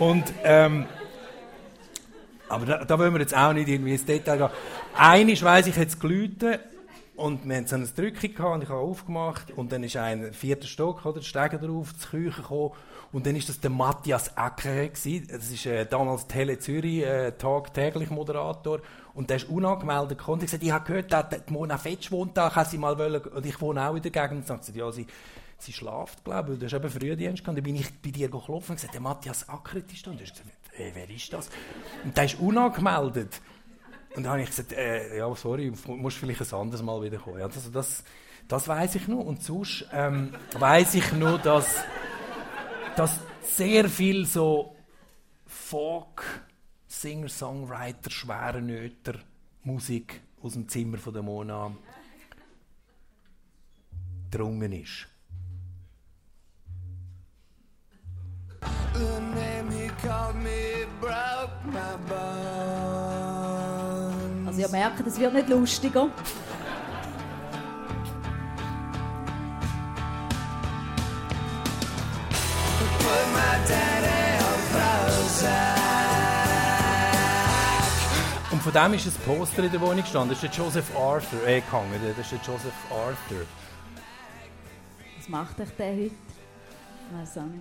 [0.01, 0.87] Und, ähm,
[2.49, 4.49] aber da, da wollen wir jetzt auch nicht irgendwie ins Detail gehen.
[4.97, 6.59] Eines weiss ich jetzt gelüte
[7.15, 10.33] und wir hatten so eine Drückung gehabt und ich habe aufgemacht und dann ist ein
[10.33, 12.71] vierter Stock oder Stege drauf, zur Küche gekommen
[13.11, 14.87] und dann ist das der Matthias Ecker.
[14.87, 18.79] Das ist äh, damals Tele Zürich äh, tagtäglich Moderator
[19.13, 22.35] und der ist unangemeldet gekommen ich gesagt, ich habe gehört, dass die Mona Fetsch wohnt
[22.35, 24.91] da, kann sie mal wollen, und ich wohne auch in der Gegend und sagt ja,
[24.91, 25.05] sie
[25.61, 28.69] sie schlaft, glaube ich, du hast eben Frühdienst gehabt, dann bin ich bei dir geklopft
[28.69, 30.11] und gesagt, der Matthias Ackert ist da.
[30.11, 31.49] Und du hast gesagt, hey, wer ist das?
[32.03, 33.41] Und der ist unangemeldet.
[34.15, 37.39] Und dann habe ich gesagt, äh, ja, sorry, musst vielleicht ein anderes Mal wieder kommen.
[37.39, 38.03] Ja, also das,
[38.47, 39.19] das weiß ich noch.
[39.19, 41.83] Und sonst ähm, weiß ich nur, dass,
[42.95, 44.75] dass sehr viel so
[45.45, 46.23] Folk,
[46.87, 49.19] Singer, Songwriter, schwere Nöter,
[49.63, 51.71] Musik aus dem Zimmer von der Mona
[54.29, 55.07] drungen ist.
[58.61, 61.97] The name he called me broke my
[64.47, 66.09] Also ihr merkt, es wird nicht lustiger.
[78.51, 80.29] Und von dem ist ein Poster in der Wohnung gestanden.
[80.29, 81.99] Das ist der Joseph Arthur, äh, gehangen.
[82.15, 83.45] Das ist der Joseph Arthur.
[85.17, 86.30] Was macht euch der heute?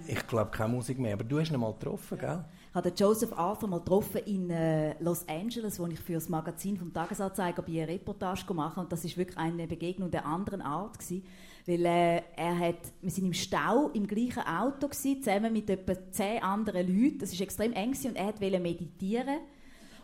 [0.07, 2.45] Ich glaube keine Musik mehr, aber du hast ihn mal getroffen, gell?
[2.71, 6.77] Ich habe Joseph Arthur mal getroffen in äh, Los Angeles, wo ich für das Magazin
[6.77, 10.99] vom Tagesanzeiger bei einer Reportage gemacht und das ist wirklich eine Begegnung der anderen Art
[10.99, 11.25] gewesen,
[11.67, 15.95] weil äh, er hat, wir sind im Stau im gleichen Auto gewesen, zusammen mit etwa
[16.13, 17.19] zehn anderen Leuten.
[17.19, 19.39] Das ist extrem eng gewesen, und er wollte meditieren.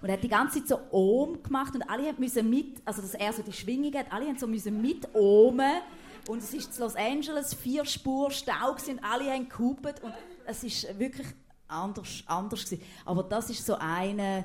[0.03, 1.75] Und er hat die ganze Zeit so Ohm gemacht.
[1.75, 4.81] Und alle müssen mit, also dass er so die Schwingung hat, alle haben so müssen
[4.81, 5.81] mit ohmen
[6.29, 10.13] und es ist in Los Angeles vier Spur Stau und alle haben gehupet und
[10.47, 11.27] es ist wirklich
[11.69, 12.83] anders, anders gewesen.
[13.05, 14.45] Aber das ist so eine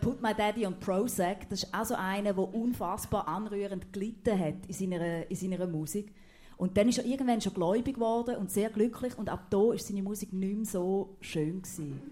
[0.00, 4.66] Put My Daddy on Prozac, das ist auch so einer, der unfassbar anrührend gelitten hat
[4.66, 6.12] in seiner, in seiner Musik.
[6.56, 9.86] Und dann ist er irgendwann schon gläubig geworden und sehr glücklich und ab da ist
[9.86, 12.02] seine Musik nicht mehr so schön gewesen.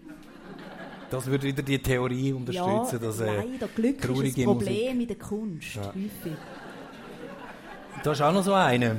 [1.11, 5.01] Das würde wieder die Theorie unterstützen, ja, dass äh, leider Glück ist ein Problem Musik.
[5.01, 5.87] in der Kunst, ja.
[5.89, 6.37] häufig.
[8.03, 8.97] Da ist auch noch so eine.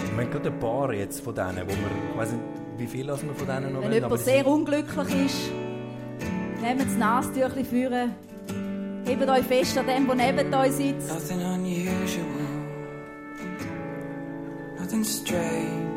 [0.00, 2.42] Wir haben gerade ein paar jetzt von denen, wo wir, ich weiß nicht,
[2.78, 5.50] wie viele wir von denen noch Wenn wollen, jemand sehr unglücklich ist,
[6.60, 8.14] nehmt das Nasentüchchen führen,
[9.04, 11.08] hebt euch fest an dem, der neben euch sitzt.
[11.08, 12.24] Nothing unusual,
[14.78, 15.88] nothing strange.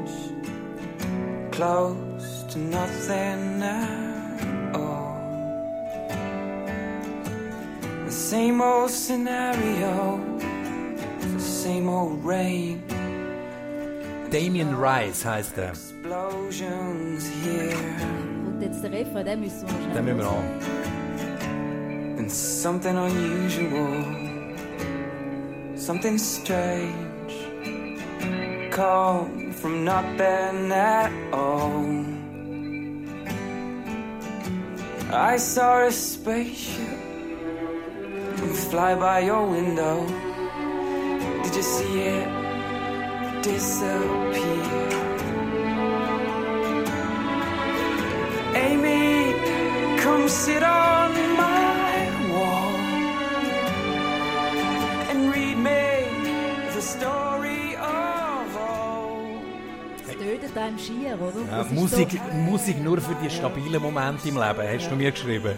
[1.62, 4.11] close to nothing at
[8.12, 10.20] The same old scenario,
[11.22, 12.84] the same old rain.
[14.30, 15.70] Damien Rice heißt er.
[15.70, 17.78] Explosions here.
[18.48, 20.36] Und jetzt der Refrain, den müssen wir noch Den müssen wir hören.
[20.36, 22.18] an.
[22.20, 24.04] and something unusual,
[25.78, 27.32] something strange,
[28.72, 32.06] come from nothing at all.
[35.14, 37.00] I saw a spaceship
[38.54, 40.06] fly by your window.
[41.44, 42.28] Did you see it
[43.44, 44.90] disappear?
[48.56, 49.34] Amy,
[50.02, 52.74] come sit on my wall
[55.10, 55.84] and read me
[56.76, 59.42] the story of old.
[60.06, 61.40] Das tötet einem schier, oder?
[61.50, 64.96] Ja, Das ist Musik, so- Musik nur für die stabilen Momente im Leben, hast du
[64.96, 65.58] mir geschrieben.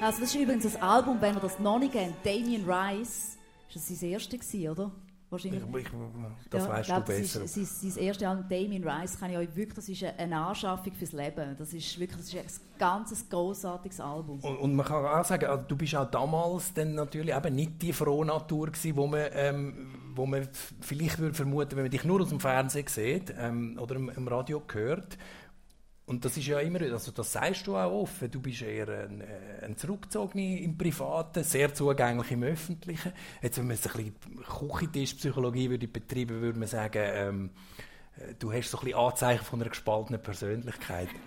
[0.00, 3.38] Also das ist übrigens das Album, wenn ihr das noch nicht kennt, Damien Rice.
[3.68, 4.90] Ist das sein erstes gewesen, oder?
[5.30, 5.62] Wahrscheinlich.
[5.62, 5.88] Ich, ich,
[6.50, 7.42] das Ja, weißt glaub, du das besser.
[7.44, 10.92] Ist, sein, sein erstes Album, Damien Rice, kann ich euch wirklich, das ist eine- Anschaffung
[10.92, 11.56] fürs Leben.
[11.58, 14.38] Das ist wirklich das ist ein ganz großartiges Album.
[14.40, 17.80] Und, und man kann auch sagen, also du bist auch damals dann natürlich eben nicht
[17.82, 20.46] die frohe Natur gewesen, wo man, ähm, wo man
[20.80, 24.28] vielleicht würde vermuten, wenn man dich nur aus dem Fernsehen sieht ähm, oder im, im
[24.28, 25.16] Radio hört.
[26.06, 29.22] Und das ist ja immer, also das sagst du auch offen, du bist eher ein,
[29.22, 33.12] äh, ein Zurückgezogener im Privaten, sehr zugänglich im Öffentlichen.
[33.40, 37.50] Jetzt, wenn man es ein bisschen Küchentischpsychologie würde betreiben, würde man sagen, ähm,
[38.18, 41.08] äh, du hast so ein bisschen Anzeichen von einer gespaltenen Persönlichkeit.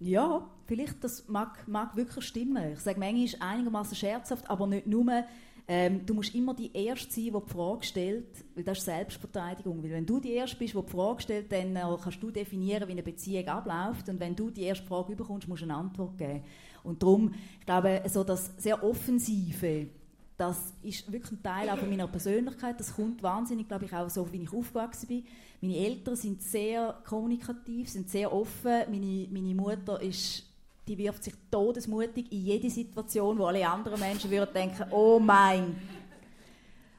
[0.00, 2.74] Ja, vielleicht das mag, mag wirklich stimmen.
[2.74, 5.24] Ich sage manchmal einigermaßen scherzhaft, aber nicht nur.
[5.66, 9.82] Ähm, du musst immer die Erste sein, die die Frage stellt, weil das ist Selbstverteidigung.
[9.82, 12.86] Weil wenn du die Erste bist, die die Frage stellt, dann äh, kannst du definieren,
[12.86, 14.08] wie eine Beziehung abläuft.
[14.08, 16.42] Und wenn du die erste Frage bekommst, musst du eine Antwort geben.
[16.82, 19.88] Und darum, ich glaube, so das sehr Offensive,
[20.36, 22.78] das ist wirklich ein Teil auch meiner Persönlichkeit.
[22.78, 25.24] Das kommt wahnsinnig, glaube ich, auch so, wie ich aufgewachsen bin.
[25.60, 28.82] Meine Eltern sind sehr kommunikativ, sind sehr offen.
[28.90, 30.42] Meine, meine Mutter ist,
[30.86, 35.76] die wirft sich todesmutig in jede Situation, wo alle anderen Menschen würden denken, oh mein.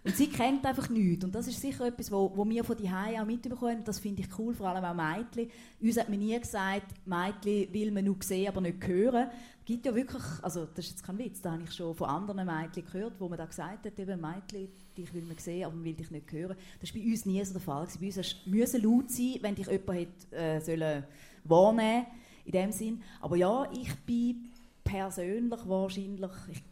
[0.06, 1.26] Und sie kennt einfach nichts.
[1.26, 3.84] Und das ist sicher etwas, wo, wo wir von die auch mitbekommen.
[3.84, 5.50] Das finde ich cool, vor allem auch Mädchen.
[5.82, 9.30] Uns hat man nie gesagt, Mädchen will man nur sehen, aber nicht hören.
[9.62, 12.08] Es gibt ja wirklich, also das ist jetzt kein Witz, da habe ich schon von
[12.08, 15.74] anderen Mädchen gehört, wo man da gesagt hat, eben Mädchen, dich will man sehen, aber
[15.74, 16.56] man will dich nicht hören.
[16.80, 17.88] Das war bei uns nie so der Fall.
[18.00, 21.04] Bei uns müssen laut sein, wenn dich jemand hätte, äh, sollen
[21.46, 22.06] wahrnehmen
[22.46, 23.04] in dem Sinn.
[23.20, 24.50] Aber ja, ich bin
[24.84, 26.32] persönlich wahrscheinlich,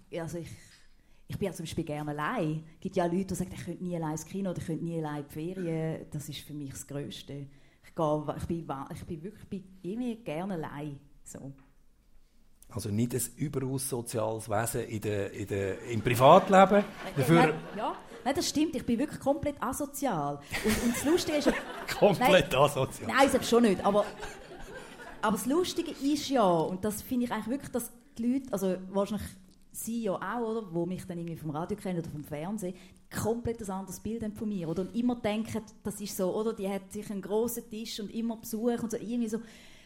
[0.09, 0.49] ich, also ich
[1.33, 2.63] ich bin ja zum Beispiel gerne allein.
[2.75, 4.83] Es gibt ja Leute, die sagen, ich könnte nie allein ins Kino oder ich könnte
[4.83, 6.05] nie allein in die Ferien.
[6.11, 7.47] Das ist für mich das Größte.
[7.85, 10.99] Ich, gehe, ich, bin, ich bin wirklich bin irgendwie gerne allein.
[11.23, 11.53] So.
[12.69, 16.83] Also nicht ein überaus soziales Wesen in der, in der, im Privatleben.
[17.15, 17.95] Dafür Nein, ja,
[18.25, 18.75] nein, das stimmt.
[18.75, 20.39] Ich bin wirklich komplett asozial.
[20.63, 21.53] Und, und das Lustige ist,
[21.99, 23.11] komplett asozial.
[23.11, 23.83] Nein, selbst schon nicht.
[23.85, 24.05] Aber,
[25.23, 28.75] aber das Lustige ist ja, und das finde ich eigentlich wirklich, dass die Leute, also
[28.91, 29.27] wahrscheinlich
[29.75, 32.75] Sie ja auch, oder, wo mich dann irgendwie vom Radio kennen oder vom Fernsehen,
[33.09, 34.69] komplett ein anderes Bild haben von mir.
[34.69, 34.83] Oder?
[34.83, 36.53] Und immer denken, das ist so, oder?
[36.53, 39.39] Die hat sich einen grossen Tisch und immer Besuch und so, irgendwie so.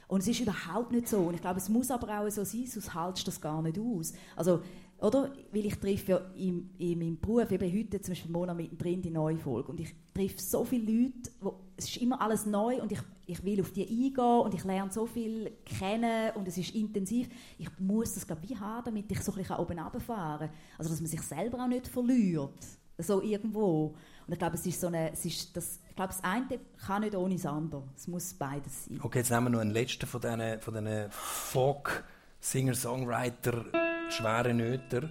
[0.09, 1.19] Und es ist überhaupt nicht so.
[1.19, 3.79] Und ich glaube, es muss aber auch so sein, sonst haltst du das gar nicht
[3.79, 4.11] aus.
[4.35, 4.61] Also,
[4.99, 5.31] oder?
[5.51, 9.11] Weil ich treffe ja in, in meinem Beruf, eben heute zum Beispiel Mona mittendrin die
[9.11, 12.91] neue Folge, und ich treffe so viele Leute, wo, es ist immer alles neu und
[12.91, 16.73] ich, ich will auf die eingehen und ich lerne so viel kennen und es ist
[16.73, 17.29] intensiv.
[17.59, 20.57] Ich muss das glaube ich haben, damit ich so ein bisschen oben runterfahren kann.
[20.77, 22.57] Also, dass man sich selber auch nicht verliert.
[22.97, 23.95] So irgendwo.
[24.25, 27.03] Und ich glaube, es ist so eine, es ist das, ich glaube, das eine kann
[27.03, 27.83] nicht ohne das andere.
[27.95, 28.99] Es muss beides sein.
[29.03, 30.73] Okay, jetzt nehmen wir noch einen letzten von diesen, von
[31.11, 33.65] Folk-Singer-Songwriter,
[34.14, 35.10] schweren Nöter.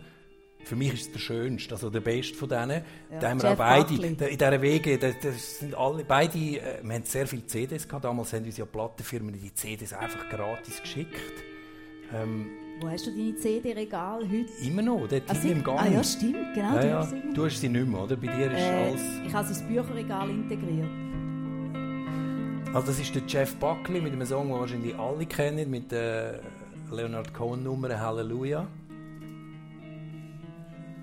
[0.65, 2.83] Für mich ist es der schönste, also der beste von denen.
[3.13, 6.05] Ja, da haben wir Jeff auch beide, da- in dieser Wege, das, das sind alle,
[6.05, 9.93] beide, äh, wir haben sehr viele CDs gehabt, damals haben uns ja Plattenfirmen die CDs
[9.93, 11.15] einfach gratis geschickt.
[12.13, 12.47] Ähm,
[12.81, 14.67] Wo hast du deine CD-Regal heute?
[14.67, 15.79] immer noch, dort Ah, sie- im Gang.
[15.79, 16.75] ah ja, stimmt, genau.
[16.75, 16.99] Ja, du ja.
[16.99, 18.17] hast sie immer Du hast sie nicht mehr, oder?
[18.17, 19.03] Bei dir ist Äh, alles...
[19.27, 20.89] ich habe sie ins Bücherregal integriert.
[22.75, 26.41] Also das ist der Jeff Buckley mit einem Song, den wahrscheinlich alle kennen, mit der
[26.91, 28.67] Leonard Cohen Nummer Halleluja.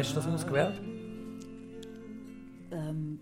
[0.00, 0.80] hast du das ausgewählt?
[2.72, 3.18] Ähm,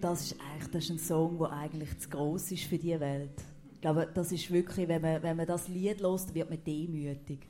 [0.00, 3.30] das ist eigentlich das ist ein Song, der eigentlich zu gross ist für die Welt.
[3.74, 7.40] Ich glaube, das ist wirklich, wenn man, wenn man das Lied hört, wird man demütig.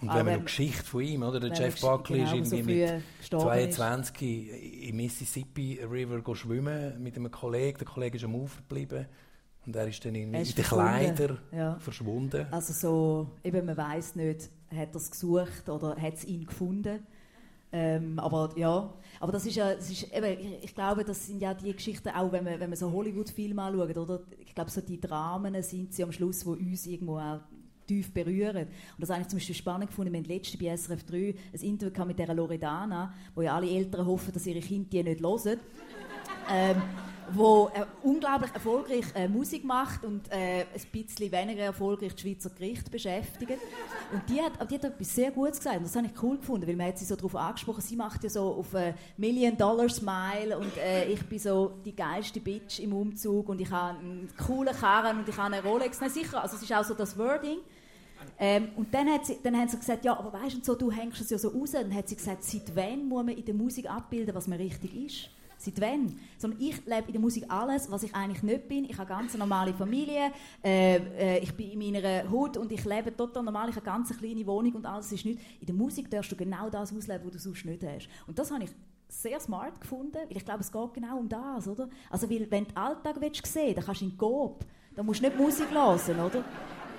[0.00, 1.38] Und wenn man wenn- die Geschichte von ihm, oder?
[1.40, 3.76] Der Jeff man Buckley genau ist so irgendwie früh mit gestorben ist.
[3.76, 7.78] 22 im Mississippi River schwimmen mit einem Kollegen.
[7.78, 9.06] Der Kollege ist am Ufer geblieben
[9.66, 10.84] und er ist dann irgendwie in den verschwunden.
[11.14, 11.78] Kleidern Ja.
[11.78, 12.46] verschwunden.
[12.50, 17.06] Also so, eben man weiß nicht, hat er es gesucht oder hat es ihn gefunden.
[17.76, 21.42] Ähm, aber ja, aber das ist ja, das ist, eben, ich, ich glaube, das sind
[21.42, 24.20] ja die Geschichten, auch wenn man, wenn man so Hollywood-Filme anschaut, oder?
[24.38, 27.40] Ich glaube, so die Dramen sind sie am Schluss, die uns irgendwo auch
[27.84, 28.68] tief berühren.
[28.68, 30.12] Und das habe ich zum Beispiel spannend gefunden.
[30.12, 34.06] Wir haben letzte bei SRF 3 ein Interview mit der Loredana, wo ja alle Eltern
[34.06, 35.58] hoffen, dass ihre Kinder die nicht hören.
[36.52, 36.80] ähm,
[37.32, 42.50] wo äh, unglaublich erfolgreich äh, Musik macht und äh, ein bisschen weniger erfolgreich die Schweizer
[42.50, 43.58] Gerichte beschäftigt.
[44.12, 46.66] Und die hat, die hat etwas sehr Gutes gesagt und das habe ich cool gefunden,
[46.66, 49.88] weil man hat sie so darauf angesprochen, sie macht ja so auf äh, Million Dollar
[49.88, 54.28] Smile und äh, ich bin so die geilste Bitch im Umzug und ich habe einen
[54.36, 56.00] coolen Karren und ich habe eine Rolex.
[56.00, 57.58] Nein, sicher, also es ist auch so das Wording.
[58.38, 60.74] Ähm, und dann, hat sie, dann haben sie gesagt, ja, aber weißt du, und so,
[60.74, 61.72] du hängst es ja so raus.
[61.72, 64.94] Dann hat sie gesagt, seit wann muss man in der Musik abbilden, was man richtig
[64.94, 65.30] ist?
[65.64, 66.18] Seit wann?
[66.36, 68.84] Sondern ich lebe in der Musik alles, was ich eigentlich nicht bin.
[68.84, 70.30] Ich habe eine ganz normale Familie,
[70.62, 73.70] äh, äh, ich bin in meiner Hut und ich lebe total normal.
[73.70, 75.40] Ich habe eine ganz kleine Wohnung und alles ist nicht.
[75.60, 78.08] In der Musik darfst du genau das ausleben, was du sonst nicht hast.
[78.26, 78.70] Und das habe ich
[79.08, 81.88] sehr smart gefunden, weil ich glaube, es geht genau um das, oder?
[82.10, 84.64] Also, weil, wenn du den Alltag willst sehen dann kannst du in den Coop.
[84.94, 86.44] Da musst du nicht Musik hören, oder?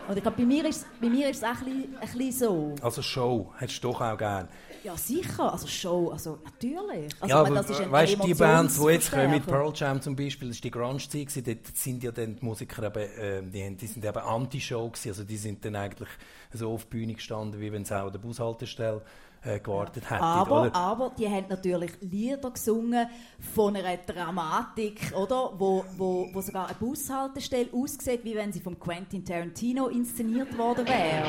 [0.07, 2.75] Und ich glaube, bei mir ist es- bei mir ist es auch ein bisschen, so.
[2.81, 4.47] Also Show hättest du doch auch gern.
[4.83, 5.51] Ja, sicher.
[5.51, 7.11] Also Show, also natürlich.
[7.19, 9.45] Also, ja, meine, aber weißt du, die Bands, die jetzt kommen, mit.
[9.47, 12.99] Pearl Jam zum Beispiel, das war die Grunge-Zeit, dort sind ja dann die Musiker eben,
[12.99, 16.09] äh, die, haben- die sind eben Anti-Show gewesen, also die sind dann eigentlich
[16.53, 19.01] so auf die Bühne gestanden, wie wenn sie auch an der Bushaltestelle
[19.45, 20.75] äh, gewartet hätten, Aber, oder?
[20.75, 23.07] aber die haben natürlich Lieder gesungen
[23.53, 25.51] von einer Dramatik, oder?
[25.57, 30.87] Wo, wo, wo sogar eine Bushaltestelle aussieht, wie wenn sie von Quentin Tarantino inszeniert worden
[30.87, 31.23] wäre.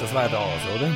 [0.00, 0.90] Das wäre das, oder?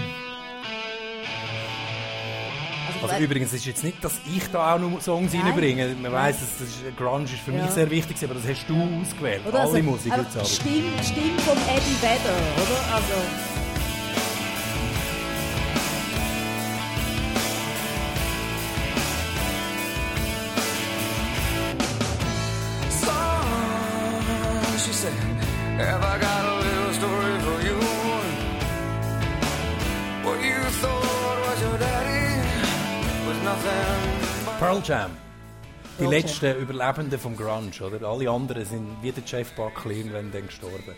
[2.93, 5.43] Also, Also übrigens ist jetzt nicht, dass ich da auch noch Songs Nein.
[5.43, 5.95] reinbringe.
[6.03, 7.63] Man weiss, dass das ist, Grunge ist für Ja.
[7.63, 9.41] mich sehr wichtig, aber das hast du ausgewählt.
[9.47, 9.61] oder?
[9.61, 10.45] Alle Also, Musik jetzt aber.
[10.45, 12.95] Stimme, Stimme von Eddie Vedder, oder?
[12.95, 13.50] Also,
[34.81, 35.11] Pearl Jam.
[35.99, 36.23] Die Pearl Jam.
[36.23, 38.07] letzten Überlebenden vom Grunge, oder?
[38.09, 40.95] Alle anderen sind wie der Jeff Buckley irgendwann dann gestorben.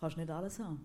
[0.00, 0.84] kannst nicht alles haben.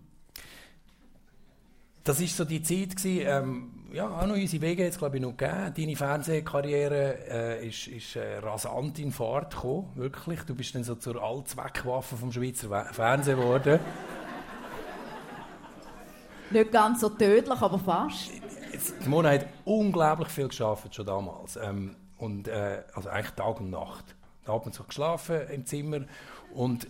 [2.04, 5.22] Das war so die Zeit, gewesen, ähm, ja, auch noch unsere Wege jetzt glaube ich
[5.22, 5.74] noch gegeben.
[5.76, 10.40] Deine Fernsehkarriere äh, ist, ist äh, rasant in Fahrt gekommen, wirklich.
[10.42, 13.78] Du bist dann so zur Allzweckwaffe vom Schweizer We- Fernsehen geworden.
[16.50, 18.30] Nicht ganz so tödlich, aber fast.
[19.06, 21.56] Mona hat unglaublich viel geschafft schon damals.
[21.56, 24.16] Ähm, und, äh, also eigentlich Tag und Nacht.
[24.44, 26.00] Da hat man so geschlafen im Zimmer.
[26.52, 26.88] Und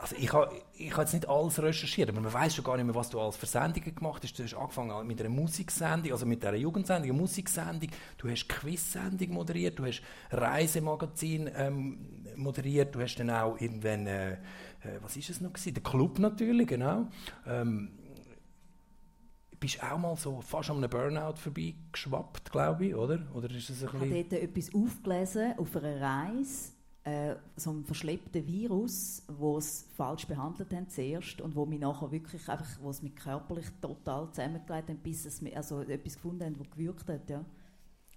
[0.00, 2.86] also ich habe ich ha jetzt nicht alles recherchiert, aber man weiß schon gar nicht
[2.86, 4.38] mehr, was du alles für Sendungen gemacht hast.
[4.38, 7.90] Du hast angefangen mit einer Musiksendung, also mit einer Jugendsendung, eine Musiksendung.
[8.16, 11.98] Du hast Quiz-Sendung moderiert, du hast Reisemagazin ähm,
[12.36, 14.36] moderiert, du hast dann auch irgendwann, äh, äh,
[15.02, 15.74] was ist es noch gewesen?
[15.74, 17.06] Der Club natürlich, genau.
[17.46, 17.90] Ähm,
[19.60, 23.20] bist auch mal so fast an einem Burnout vorbeigeschwappt, glaube ich, oder?
[23.34, 24.28] Oder ist es ein Ich habe bisschen...
[24.30, 26.72] dort etwas aufgelesen auf einer Reise,
[27.04, 32.10] äh, so ein verschleppten Virus, wo es falsch behandelt haben zuerst und wo mich nachher
[32.10, 36.44] wirklich einfach, wo es mich körperlich total zusammengelegt haben, bis es mir, also etwas gefunden
[36.44, 37.44] haben, das gewirkt hat, ja.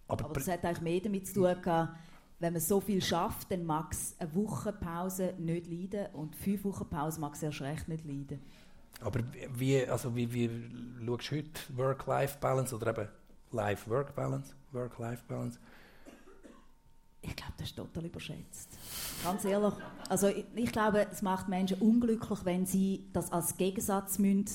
[0.07, 1.97] Aber, Aber das hat eigentlich mehr damit zu tun gehabt,
[2.39, 6.65] wenn man so viel schafft, dann mag es eine Woche Pause nicht leiden und fünf
[6.65, 8.41] Wochen Pause mag es erst recht nicht leiden.
[9.01, 9.21] Aber
[9.53, 10.49] wie, also wie, wie
[11.05, 13.07] schaust du heute Work-Life-Balance oder eben
[13.51, 14.53] Life-Work-Balance?
[14.71, 15.59] Work-Life-Balance?
[17.21, 18.77] Ich glaube, das ist total überschätzt.
[19.23, 19.73] Ganz ehrlich.
[20.09, 24.45] Also ich, ich glaube, es macht Menschen unglücklich, wenn sie das als Gegensatz müssen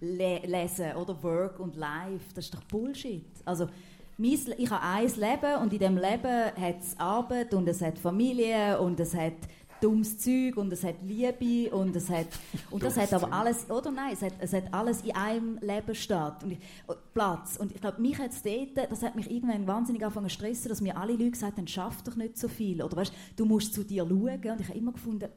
[0.00, 2.34] le lesen oder Work und Life.
[2.34, 3.26] Das ist doch Bullshit.
[3.44, 3.68] Also
[4.16, 7.98] mein, ich habe ein Leben und in dem Leben hat es Arbeit und es hat
[7.98, 9.34] Familie und es hat
[9.80, 12.28] dummes Zeug und es hat Liebe und es hat
[12.70, 13.90] und das hat aber alles oder?
[13.90, 16.42] Nein es hat, es hat alles in einem Leben statt.
[16.44, 17.56] Und ich, oh, Platz.
[17.56, 20.68] Und ich glaube mich hat es dort das hat mich irgendwann wahnsinnig angefangen zu stressen
[20.68, 22.82] dass mir alle Leute gesagt haben schaff doch nicht so viel.
[22.82, 24.50] Oder weißt du musst zu dir schauen.
[24.50, 25.28] Und ich habe immer gefunden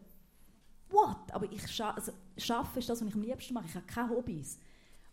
[0.89, 1.31] what?
[1.31, 3.65] Aber ich scha also, schaffe ist das was ich am liebsten mache.
[3.67, 4.59] Ich habe keine Hobbys.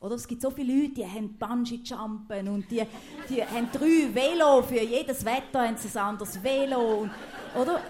[0.01, 0.14] Oder?
[0.14, 2.83] Es gibt so viele Leute, die haben Bungee-Jumpen und die,
[3.28, 7.03] die haben drei Velo, für jedes Wetter haben sie ein anderes Velo.
[7.03, 7.11] Und,
[7.55, 7.83] oder?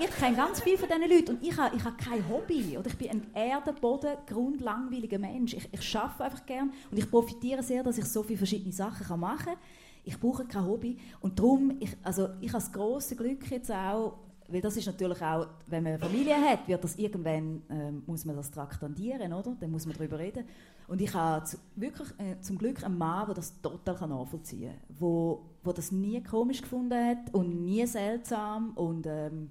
[0.00, 2.76] Ich kenne ganz viele von diesen Leuten und ich habe, ich habe kein Hobby.
[2.78, 5.54] Oder ich bin ein Erdenboden, grundlangweiliger Mensch.
[5.54, 9.18] Ich, ich arbeite einfach gern und ich profitiere sehr, dass ich so viele verschiedene Sachen
[9.18, 9.56] machen kann.
[10.04, 14.14] Ich brauche kein Hobby und darum, ich, also ich habe das große Glück jetzt auch,
[14.48, 18.24] weil das ist natürlich auch, wenn man eine Familie hat, wird das irgendwann, ähm, muss
[18.24, 19.56] man das traktandieren, oder?
[19.58, 20.44] Dann muss man darüber reden.
[20.88, 24.72] Und ich habe zu, wirklich äh, zum Glück einen Mann, der das total kann nachvollziehen
[24.72, 29.50] kann, wo, wo das nie komisch gefunden hat und nie seltsam und ähm,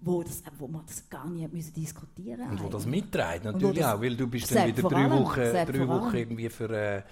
[0.00, 4.00] wo, das, wo man das gar nicht müssen diskutieren Und wo das mitträgt natürlich auch,
[4.00, 6.70] weil du bist dann wieder drei Wochen, drei Wochen irgendwie für...
[6.70, 7.02] Äh,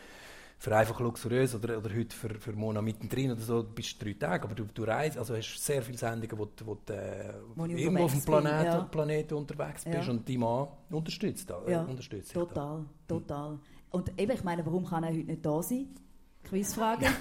[0.61, 4.15] für einfach luxuriös oder, oder heute für, für Mona mittendrin oder so, bist du drei
[4.15, 8.05] Tage, aber du, du reist, also hast sehr viele Sendungen, wo, wo, äh, wo irgendwo
[8.05, 8.81] auf dem Planet, ja.
[8.83, 10.11] Planeten unterwegs bist ja.
[10.11, 11.83] und die Mann unterstützt, äh, ja.
[11.83, 13.15] unterstützt Total, da.
[13.15, 13.59] total.
[13.91, 15.87] Und eben, ich meine, warum kann er heute nicht da sein?
[16.43, 17.07] Quizfrage.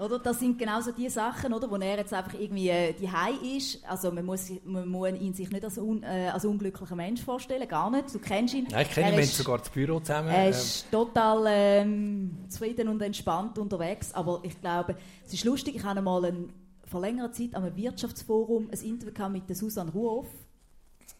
[0.00, 0.18] Oder?
[0.18, 3.84] Das sind genauso die Sachen, oder, wo er jetzt einfach irgendwie äh, die ist.
[3.86, 7.68] Also man muss, man muss ihn sich nicht als, un, äh, als unglücklicher Mensch vorstellen,
[7.68, 8.14] gar nicht.
[8.14, 8.66] Du kennst ihn.
[8.70, 10.28] Nein, ich kenne ihn, wir sogar das Büro zusammen.
[10.28, 10.90] Er ist ähm.
[10.90, 14.14] total ähm, zufrieden und entspannt unterwegs.
[14.14, 14.96] Aber ich glaube,
[15.26, 16.50] es ist lustig, ich habe mal ein,
[16.86, 20.28] vor längerer Zeit am Wirtschaftsforum ein Interview mit der Susanne Ruhoff,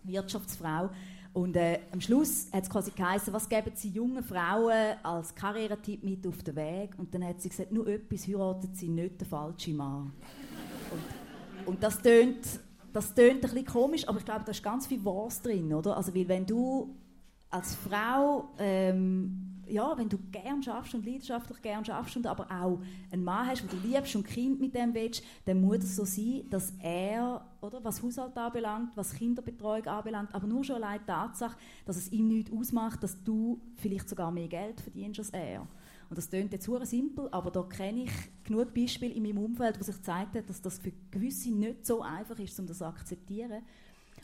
[0.05, 0.91] Wirtschaftsfrau.
[1.33, 6.03] Und äh, am Schluss hat es quasi geheißen, was geben Sie jungen Frauen als Karrieretipp
[6.03, 6.99] mit auf den Weg?
[6.99, 10.13] Und dann hat sie gesagt, nur etwas heiraten Sie nicht den falschen Mann.
[10.91, 12.61] und, und das tönt
[12.93, 15.97] das tönt ein bisschen komisch, aber ich glaube, da ist ganz viel Wahres drin, oder?
[15.97, 16.95] Also, weil wenn du
[17.51, 22.81] als Frau ähm, ja, wenn du gern schaffst und leidenschaftlich gern schaffst und aber auch
[23.11, 25.97] einen Mann hast, den du liebst und ein Kind mit dem willst, dann muss es
[25.97, 31.01] so sein, dass er, oder, was Haushalt anbelangt, was Kinderbetreuung anbelangt, aber nur schon allein
[31.01, 31.57] die Tatsache,
[31.87, 35.67] dass es ihm nichts ausmacht, dass du vielleicht sogar mehr Geld verdienst als er.
[36.11, 38.13] Und das klingt jetzt sehr simpel, aber da kenne ich
[38.43, 42.03] genug Beispiele in meinem Umfeld, wo sich gezeigt hat, dass das für gewisse nicht so
[42.03, 43.63] einfach ist, um das zu akzeptieren.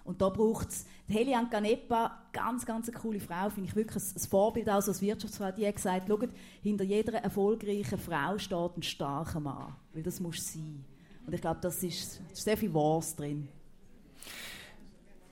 [0.06, 4.20] Und da braucht es Helian Canepa, ganz, ganz eine coole Frau, finde ich wirklich ein,
[4.28, 6.30] Vorbild auch als Wirtschaftsfrau, die hat gesagt, schaut,
[6.62, 10.84] hinter jeder erfolgreichen Frau steht ein starker Mann, weil das muss sein.
[11.26, 13.48] Und ich glaube, das ist, sehr viel Wahres drin.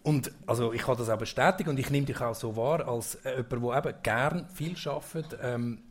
[0.02, 3.14] Und also ich kann das auch bestätigen und ich nehme dich auch so wahr als
[3.24, 5.38] äh, jemand, der eben gern viel arbeitet.
[5.40, 5.82] Ähm,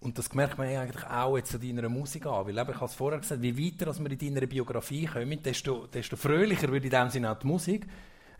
[0.00, 2.46] und das merkt man eigentlich auch jetzt an deiner Musik an.
[2.46, 5.42] Weil eben, ich habe es vorher gesagt, wie weiter als wir in deiner Biografie kommen,
[5.42, 7.86] desto, desto fröhlicher wird in dem Sinne auch die Musik.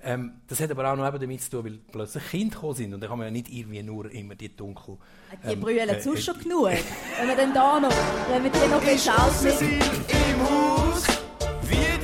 [0.01, 3.01] Ähm, das hat aber auch noch damit zu tun, weil plötzlich Kinder gekommen sind und
[3.01, 4.97] dann kann man ja nicht irgendwie nur immer die dunkel...
[5.45, 6.69] Die ähm, brüllen äh, sonst schon genug.
[6.69, 7.91] wenn wir dann da noch,
[8.31, 9.81] wenn wir die noch beschalten...
[10.31, 11.05] im Haus,
[11.63, 11.98] Wiedeke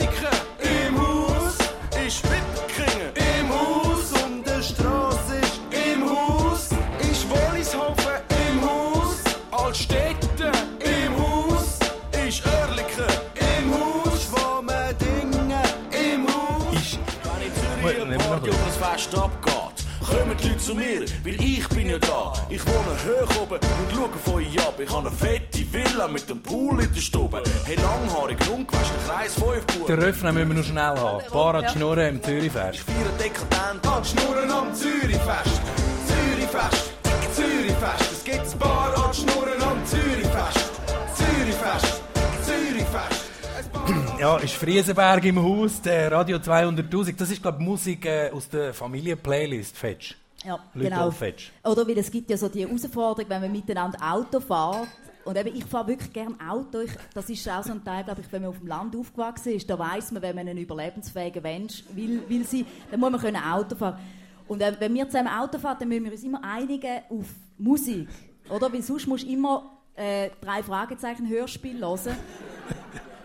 [19.14, 22.32] abgeht, kommen die Leute zu mir, weil ich bin ja da.
[22.48, 24.74] Ich wohne hoch oben und schaue von euch ab.
[24.78, 27.42] Ich habe eine fette Villa mit einem Pool in der Stube.
[27.64, 29.86] Hey, langhaarig, ungewaschen, Kreis 5 Buben.
[29.86, 31.22] Den Refrain müssen wir noch schnell haben.
[31.32, 32.74] Bar an Schnurren im Zürichfest.
[32.74, 35.60] Ich feiere dekadent an Schnurren am Zürichfest.
[36.06, 36.92] Zürichfest,
[37.34, 38.12] Zürichfest.
[38.12, 39.84] Es gibt ein Bar an Schnurren am.
[39.86, 40.70] Zürichfest,
[41.14, 42.03] Zürichfest.
[44.24, 47.14] Ja, ist Friesenberg im Haus, der Radio 200.000.
[47.14, 50.16] Das ist, glaube ich, Musik äh, aus der Familienplaylist Fetch.
[50.42, 51.10] Ja, Leute genau.
[51.10, 51.52] Fetch.
[51.62, 54.88] Oder weil es gibt ja so die Herausforderung, wenn man miteinander Auto fährt.
[55.26, 56.80] Und eben, ich fahre wirklich gerne Auto.
[56.80, 59.52] Ich, das ist auch so ein Teil, glaube ich, wenn man auf dem Land aufgewachsen
[59.52, 63.20] ist, da weiß man, wenn man einen überlebensfähigen Mensch will, will sein, dann muss man
[63.20, 63.98] können Auto fahren.
[64.48, 67.26] Und äh, wenn wir zusammen Auto fahren, dann müssen wir uns immer einigen auf
[67.58, 68.08] Musik.
[68.48, 68.72] Oder?
[68.72, 72.16] Weil sonst musst du immer äh, drei Fragezeichen Hörspiel hören.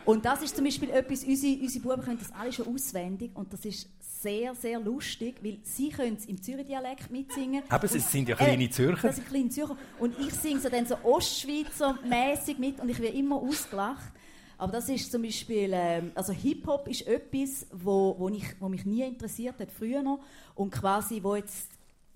[0.09, 3.53] Und das ist zum Beispiel etwas, unsere, unsere Buben können das alle schon auswendig und
[3.53, 7.61] das ist sehr, sehr lustig, weil sie können es im Zürich-Dialekt mitsingen.
[7.69, 9.07] Aber sie sind ja kleine äh, Zürcher.
[9.07, 9.77] Das sind kleine Zürcher.
[9.99, 14.11] Und ich singe so dann so Ostschweizer-mäßig mit und ich werde immer ausgelacht.
[14.57, 18.85] Aber das ist zum Beispiel, ähm, also Hip-Hop ist etwas, wo, wo, ich, wo mich
[18.85, 20.21] nie interessiert hat, früher noch.
[20.55, 21.69] Und quasi, wo jetzt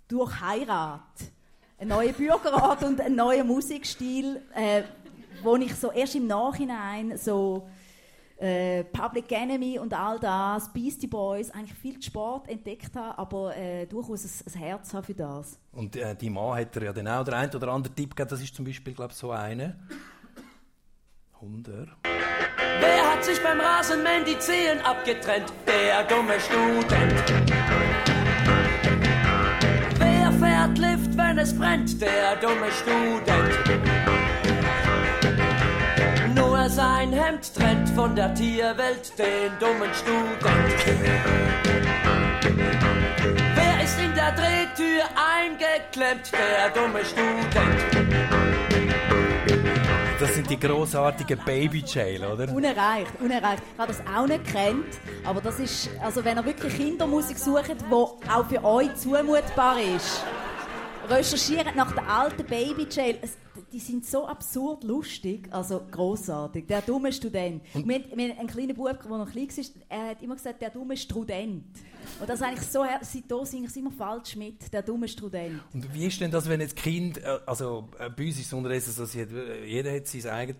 [0.07, 1.01] durch Heirat,
[1.77, 4.81] ein neuer Bürgerrat und ein neuer Musikstil, äh,
[5.43, 7.67] wo ich so erst im Nachhinein so
[8.43, 13.85] äh, Public Enemy und all das, Beastie Boys, eigentlich viel Sport entdeckt habe, aber äh,
[13.85, 15.57] durchaus ein, ein Herz habe für das.
[15.71, 18.29] Und äh, die Mann hat er ja dann auch der ein oder andere Tipp gegeben.
[18.29, 19.79] Das ist zum Beispiel, glaube ich, so eine.
[21.35, 21.89] 100.
[22.79, 25.53] Wer hat sich beim Rasenmähen die Zehen abgetrennt?
[25.65, 27.23] Der dumme Student.
[29.99, 32.01] Wer fährt Lift, wenn es brennt?
[32.01, 34.12] Der dumme Student.
[36.75, 40.39] Sein Hemd trennt von der Tierwelt den dummen Student.
[43.53, 46.31] Wer ist in der Drehtür eingeklemmt?
[46.31, 48.23] Der dumme Student.
[50.19, 52.51] Das sind die großartigen Baby Jail, oder?
[52.51, 53.61] Unerreicht, unerreicht.
[53.71, 57.69] Ich habe das auch nicht kennt, aber das ist, also wenn ihr wirklich Kindermusik sucht,
[57.69, 60.23] die auch für euch zumutbar ist,
[61.09, 63.17] recherchiert nach der alten Baby Jail.
[63.21, 63.37] Es,
[63.71, 66.67] die sind so absurd lustig, also großartig.
[66.67, 67.63] Der dumme Student.
[67.73, 70.61] Und wir, wir haben einen kleinen Bub, der noch klein war, er hat immer gesagt,
[70.61, 71.63] der dumme Student.
[72.19, 75.61] Und das ist eigentlich so, seitdem singe ich es immer falsch mit, der dumme Student.
[75.73, 78.53] Und wie ist denn das, wenn jetzt Kind, äh, also äh, bei uns ist es
[78.53, 80.57] unterdessen so, äh, jeder hat sein eigenes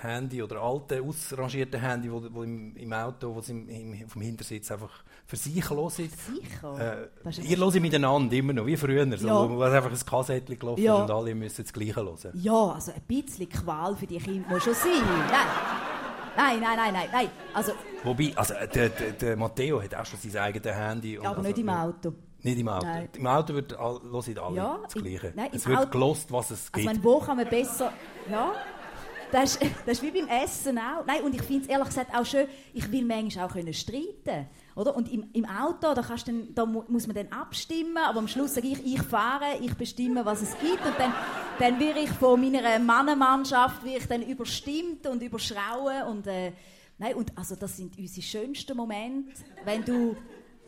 [0.00, 4.12] Handy oder alte, ausrangierte Handy, wo, wo im, im Auto, wo sie im, im, auf
[4.12, 5.90] dem Hintersitz einfach für sich hören.
[5.90, 7.10] Sicher.
[7.26, 9.50] Äh, ihr hört miteinander immer noch, wie früher, so, Ja.
[9.50, 10.94] wo einfach ein Kassettchen gelaufen Ja.
[10.94, 12.16] und alle müssen das Gleiche hören.
[12.32, 14.90] Ja, also ein bisschen Qual für die Kinder muss schon sein.
[16.34, 17.08] Nein, nein, nein, nein, nein.
[17.12, 17.28] nein.
[17.52, 17.72] Also,
[18.04, 21.18] Wobei, also äh, der, der, der Matteo hat auch schon sein eigenes Handy.
[21.18, 22.12] und ja, aber also, nicht im Auto.
[22.40, 22.86] Nicht im Auto.
[22.86, 23.08] Nein.
[23.14, 25.32] Im Auto wird all, alle Ja, das Gleiche.
[25.36, 26.86] nein, es wird Auto- gelost, was es Also, gibt.
[26.88, 27.92] wenn, wo kann man besser.
[28.30, 28.52] Ja.
[29.30, 31.04] Das ist, das ist wie beim Essen auch.
[31.06, 34.46] Nein, und ich finde es ehrlich gesagt auch schön, ich will manchmal auch können streiten
[34.78, 34.94] oder?
[34.94, 38.28] Und im, im Auto, da, kannst dann, da mu muss man dann abstimmen, aber am
[38.28, 40.86] Schluss sage ich, ich fahre, ich bestimme, was es gibt.
[40.86, 41.12] Und dann,
[41.58, 46.04] dann werde ich von meiner Mannenmannschaft ich dann überstimmt und überschrauen.
[46.08, 46.52] Und, äh,
[46.96, 49.32] nein, und also das sind unsere schönsten Momente,
[49.64, 50.16] wenn du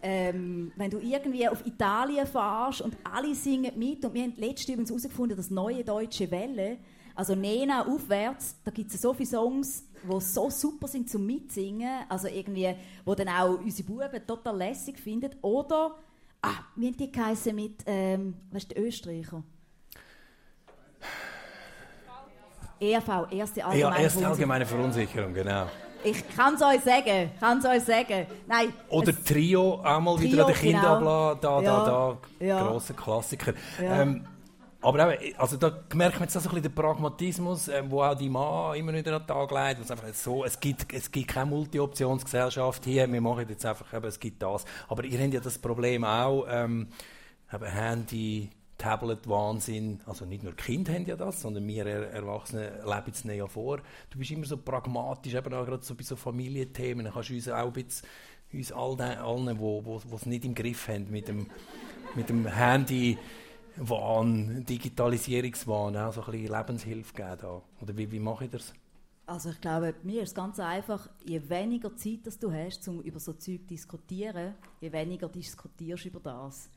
[0.02, 4.70] ähm, wenn du irgendwie auf Italien fährst und alle singen mit und wir haben letztens
[4.70, 6.78] übrigens herausgefunden, dass neue deutsche Welle,
[7.14, 12.04] also Nena aufwärts, da gibt es so viele Songs, die so super sind zum Mitsingen,
[12.08, 12.74] also irgendwie,
[13.04, 15.30] wo dann auch unsere Buben total lässig finden.
[15.42, 15.96] Oder,
[16.42, 19.42] ah, wie haben die geheißen mit, ähm, was ist der Österreicher?
[22.80, 24.26] ERV, erste ja, allgemeine erste Verunsicherung.
[24.26, 25.66] allgemeine Verunsicherung, genau.
[26.02, 28.26] Ich kann es euch sagen, kann es euch sagen.
[28.46, 31.28] Nein, Oder Trio, auch mal wieder Trio, an den Kindern genau.
[31.30, 32.66] ablassen, da, Ja, da, da, ja.
[32.66, 33.52] grosser Klassiker.
[33.82, 34.00] Ja.
[34.00, 34.26] Ähm,
[34.82, 38.14] aber auch, also da merkt man jetzt auch so ein den Pragmatismus, ähm, wo auch
[38.14, 39.80] die Mann immer wieder an den Tag legt.
[39.82, 44.06] Es, einfach so, es, gibt, es gibt keine Multi-Optionsgesellschaft hier, wir machen jetzt einfach, eben,
[44.06, 44.64] es gibt das.
[44.88, 46.88] Aber ihr habt ja das Problem auch, ähm,
[47.52, 50.00] eben Handy, Tablet, Wahnsinn.
[50.06, 53.78] Also nicht nur Kinder haben ja das, sondern wir Er- Erwachsene leben es ja vor.
[54.08, 57.04] Du bist immer so pragmatisch, eben auch gerade so bei so Familienthemen.
[57.04, 58.08] Dann kannst du uns auch ein bisschen,
[58.52, 61.46] uns allen, die wo es nicht im Griff haben, mit dem,
[62.14, 63.18] mit dem Handy,
[63.76, 67.62] Wahn, Digitalisierungswahn, auch so ein bisschen Lebenshilfe geben da.
[67.80, 68.72] Oder wie, wie mache ich das?
[69.26, 73.00] Also ich glaube, mir ist es ganz einfach, je weniger Zeit das du hast, um
[73.00, 76.68] über so Zeug zu diskutieren, je weniger diskutierst du über das.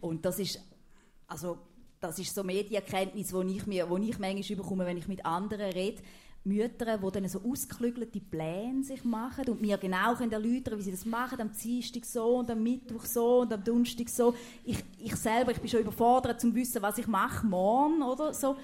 [0.00, 0.62] Und das ist,
[1.26, 1.58] also,
[1.98, 5.72] das ist so Medienkenntnis, die ich, mir, wo ich manchmal bekomme, wenn ich mit anderen
[5.72, 6.00] rede.
[6.46, 10.90] Mütter, die dann so ausgeklügelte Pläne sich machen und mir genau können erläutern wie sie
[10.92, 14.34] das machen, am Dienstag so und am Mittwoch so und am Donnerstag so.
[14.64, 18.32] Ich, ich selber, ich bin schon überfordert, um zu wissen, was ich mache morgen oder
[18.32, 18.56] so.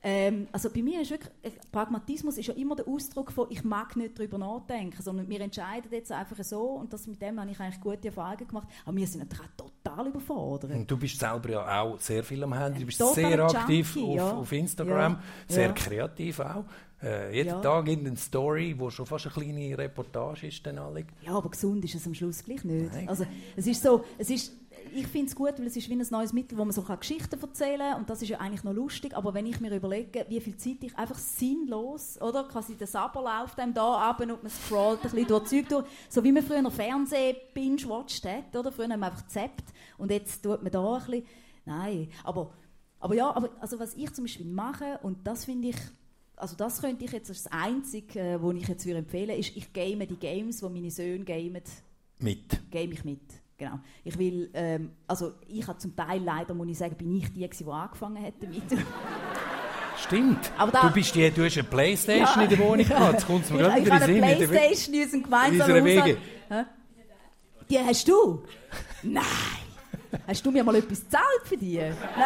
[0.00, 3.64] Ähm, also bei mir ist wirklich, äh, Pragmatismus ist ja immer der Ausdruck von, ich
[3.64, 7.50] mag nicht darüber nachdenken, sondern wir entscheiden jetzt einfach so und das, mit dem habe
[7.50, 8.68] ich eigentlich gute Erfahrungen gemacht.
[8.84, 10.70] Aber wir sind natürlich auch total überfordert.
[10.70, 13.96] Und du bist selber ja auch sehr viel am Handy, du bist Totaler sehr aktiv
[13.96, 14.36] Junkie, auf, ja.
[14.38, 15.20] auf Instagram, Ja.
[15.48, 15.72] sehr Ja.
[15.72, 16.64] kreativ auch.
[17.02, 17.60] Äh, jeden Ja.
[17.60, 20.66] Tag in eine Story, wo schon fast eine kleine Reportage ist.
[20.66, 21.04] Dann alle.
[21.22, 22.92] Ja, aber gesund ist es am Schluss gleich nicht.
[22.92, 23.08] Nein.
[23.08, 23.24] Also,
[23.56, 24.52] es ist so, es ist,
[24.92, 26.98] ich finde es gut, weil es ist wie ein neues Mittel, wo man so kann
[26.98, 30.24] Geschichten erzählen kann und das ist ja eigentlich noch lustig, aber wenn ich mir überlege,
[30.28, 34.42] wie viel Zeit ich einfach sinnlos, oder, quasi der Saber läuft einem da ab und
[34.42, 38.72] man scrollt ein bisschen durch Zeug durch, so wie man früher Fernsehen binge-watched hat, oder,
[38.72, 39.64] früher haben wir einfach gezappt
[39.98, 41.26] und jetzt tut man da ein bisschen,
[41.64, 42.50] nein, aber,
[42.98, 45.76] aber ja, aber, also was ich zum Beispiel mache und das finde ich
[46.38, 49.72] also das könnte ich jetzt als Einzige, äh, wo ich jetzt würde empfehlen, ist, ich
[49.72, 51.62] game die Games, die meine Söhne gamen,
[52.20, 52.70] Mit.
[52.70, 53.20] game ich mit.
[53.56, 53.80] Genau.
[54.04, 57.48] Ich will, ähm, also ich habe zum Teil leider, muss ich sagen, bin ich die,
[57.48, 58.62] die angefangen hat damit.
[60.06, 60.52] Stimmt.
[60.56, 63.14] Aber da- du, bist die, du hast eine Playstation in der Wohnung gehabt.
[63.14, 65.86] Jetzt kommt es mir ich, gerade ich in habe den eine Playstation in unserem gemeinsamen.
[65.86, 66.64] Hä?
[67.68, 68.42] Die hast du?
[69.02, 69.24] Nein.
[70.26, 71.78] Hast du mir mal etwas gezahlt für die?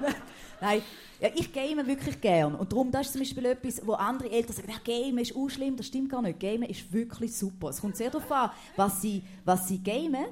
[0.00, 0.14] Nein.
[0.60, 0.82] Nein,
[1.20, 2.54] ja, ich game wirklich gern.
[2.54, 5.48] Und darum, das ist zum Beispiel etwas, wo andere Eltern sagen, ja, Game ist auch
[5.48, 5.76] schlimm.
[5.76, 6.38] Das stimmt gar nicht.
[6.38, 7.70] Game ist wirklich super.
[7.70, 10.26] Es kommt sehr darauf an, was sie, was sie gamen.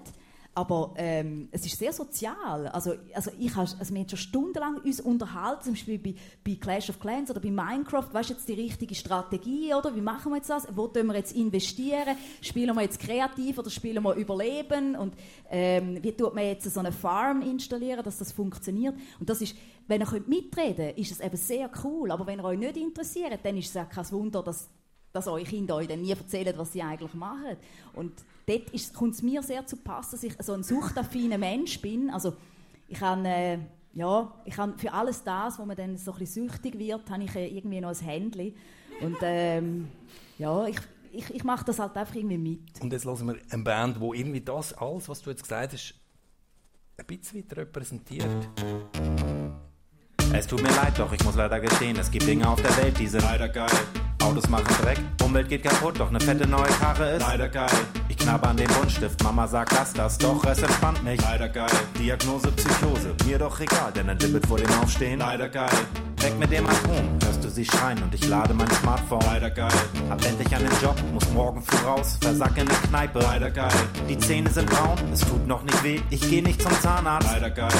[0.56, 2.68] Aber ähm, es ist sehr sozial.
[2.68, 6.54] Also, also ich habe, also wir haben schon stundenlang uns unterhalten, zum Beispiel bei, bei
[6.54, 8.08] Clash of Clans oder bei Minecraft.
[8.12, 9.94] Was ist jetzt die richtige Strategie, oder?
[9.94, 10.66] Wie machen wir jetzt das?
[10.74, 12.16] Wo tun wir jetzt investieren?
[12.40, 14.96] Spielen wir jetzt kreativ oder spielen wir überleben?
[14.96, 15.12] Und
[15.50, 18.94] ähm, wie tut man jetzt so eine Farm installieren, dass das funktioniert?
[19.20, 19.54] Und das ist,
[19.88, 22.10] wenn ihr könnt mitreden könnt, ist es eben sehr cool.
[22.10, 24.70] Aber wenn ihr euch nicht interessiert, dann ist es auch kein Wunder, dass
[25.16, 27.56] dass eure Kinder euch dann nie erzählen, was sie eigentlich machen.
[27.94, 28.12] Und
[28.46, 32.10] dort kommt es mir sehr zu passen, dass ich so ein suchtaffiner Mensch bin.
[32.10, 32.34] Also
[32.88, 33.58] ich habe, äh,
[33.94, 37.24] ja, ich habe für alles das, wo man dann so ein bisschen süchtig wird, habe
[37.24, 38.54] ich äh, irgendwie noch ein Handy.
[39.00, 39.88] Und ähm,
[40.38, 40.78] ja, ich,
[41.12, 42.80] ich, ich mache das halt einfach irgendwie mit.
[42.80, 45.94] Und jetzt hören wir eine Band, wo irgendwie das alles, was du jetzt gesagt hast,
[46.98, 48.48] ein bisschen repräsentiert.
[50.38, 52.98] Es tut mir leid, doch ich muss leider gestehen, es gibt Dinge auf der Welt,
[52.98, 53.70] die sind leider geil.
[54.22, 57.70] Autos machen Dreck, Umwelt geht kaputt, doch eine fette neue Karre ist leider geil.
[58.10, 61.20] Ich knabber an den Buntstift, Mama sagt, lass das, doch es entspannt mich.
[61.22, 61.70] Leider geil.
[61.98, 65.20] Diagnose Psychose, mir doch egal, denn ein Libbet vor dem Aufstehen.
[65.20, 65.70] Leider geil.
[66.26, 69.20] Weg mit dem Atom, hörst du sie schreien und ich lade mein Smartphone.
[69.26, 69.70] Leider geil.
[70.10, 73.20] Hab endlich einen Job, muss morgen voraus, versack in der Kneipe.
[73.20, 73.70] Leider geil.
[74.08, 77.28] Die Zähne sind braun, es tut noch nicht weh, ich geh nicht zum Zahnarzt.
[77.30, 77.70] Leider geil.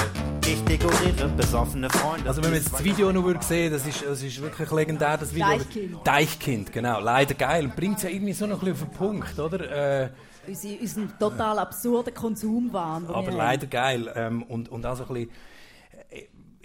[0.45, 2.29] Ich dekoriere besoffene Freunde.
[2.29, 5.17] Also wenn man jetzt das Video noch würde sehen, das ist, das ist wirklich legendär,
[5.17, 5.47] das Video.
[5.49, 5.97] Deichkind.
[6.07, 7.01] Deichkind, genau.
[7.01, 7.65] Leider geil.
[7.65, 10.03] Und bringt es ja irgendwie so noch ein bisschen auf den Punkt, oder?
[10.05, 10.09] Äh,
[10.47, 13.07] Unsere, unseren total absurden Konsumwahn.
[13.07, 13.37] aber wir haben.
[13.37, 14.09] leider geil.
[14.15, 15.31] Ähm, und, und auch so ein bisschen,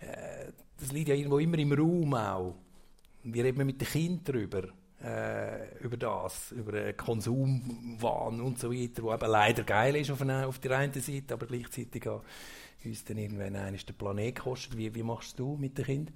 [0.00, 2.54] äh, das liegt ja irgendwo immer im Raum auch.
[3.24, 4.62] Wie reden wir mit den Kindern darüber?
[5.80, 10.58] Über das, über Konsumwahn und so weiter, wo eben leider geil ist auf, einer, auf
[10.58, 12.24] der einen Seite, aber gleichzeitig auch
[12.84, 14.76] uns dann irgendwann einmal den Planet kostet.
[14.76, 16.14] Wie, wie machst du mit den Kindern?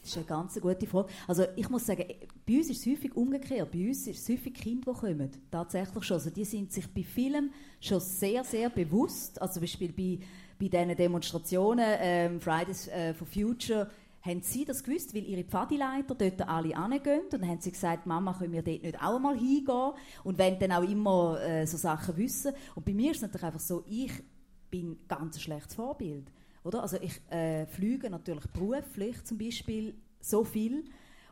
[0.00, 1.08] Das ist eine ganz gute Frage.
[1.28, 2.04] Also ich muss sagen,
[2.46, 3.70] bei uns ist es häufig umgekehrt.
[3.70, 5.30] Bei uns ist es häufig Kinder, die kommen.
[5.50, 6.14] Tatsächlich schon.
[6.14, 9.40] Also die sind sich bei vielem schon sehr, sehr bewusst.
[9.40, 10.18] Also zum Beispiel bei,
[10.58, 13.90] bei diesen Demonstrationen, ähm, Fridays äh, for Future,
[14.22, 17.22] haben sie das gewusst, weil ihre Pfadileiter dort alle hingehen.
[17.24, 19.92] Und dann haben sie gesagt, Mama, können wir dort nicht auch mal hingehen?
[20.24, 22.52] Und wenn dann auch immer äh, so Sachen wissen.
[22.74, 24.12] Und bei mir ist es natürlich einfach so, ich
[24.70, 26.30] bin ganz ein schlechtes Vorbild.
[26.64, 26.82] Oder?
[26.82, 30.84] Also ich äh, fliege natürlich beruflich zum Beispiel so viel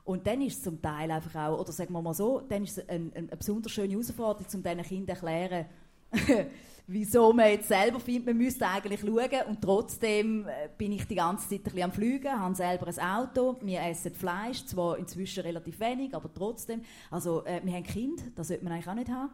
[0.09, 2.79] und dann ist es zum Teil einfach auch, oder sagen wir mal so, dann ist
[2.79, 5.67] es eine, eine, eine besonders schöne Herausforderung, um diesen Kindern zu erklären,
[6.89, 11.15] wieso man jetzt selber findet, man müsste eigentlich schauen und trotzdem äh, bin ich die
[11.15, 15.43] ganze Zeit ein bisschen am Fliegen, habe selber ein Auto, wir essen Fleisch, zwar inzwischen
[15.43, 19.11] relativ wenig, aber trotzdem, also äh, wir haben Kind, das sollte man eigentlich auch nicht
[19.11, 19.31] haben.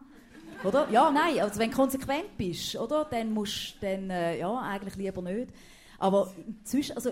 [0.65, 0.89] Oder?
[0.91, 4.95] Ja, nein, also wenn du konsequent bist, oder, dann musst du dann, äh, ja, eigentlich
[4.97, 5.49] lieber nicht.
[5.97, 7.11] Aber inzwischen, also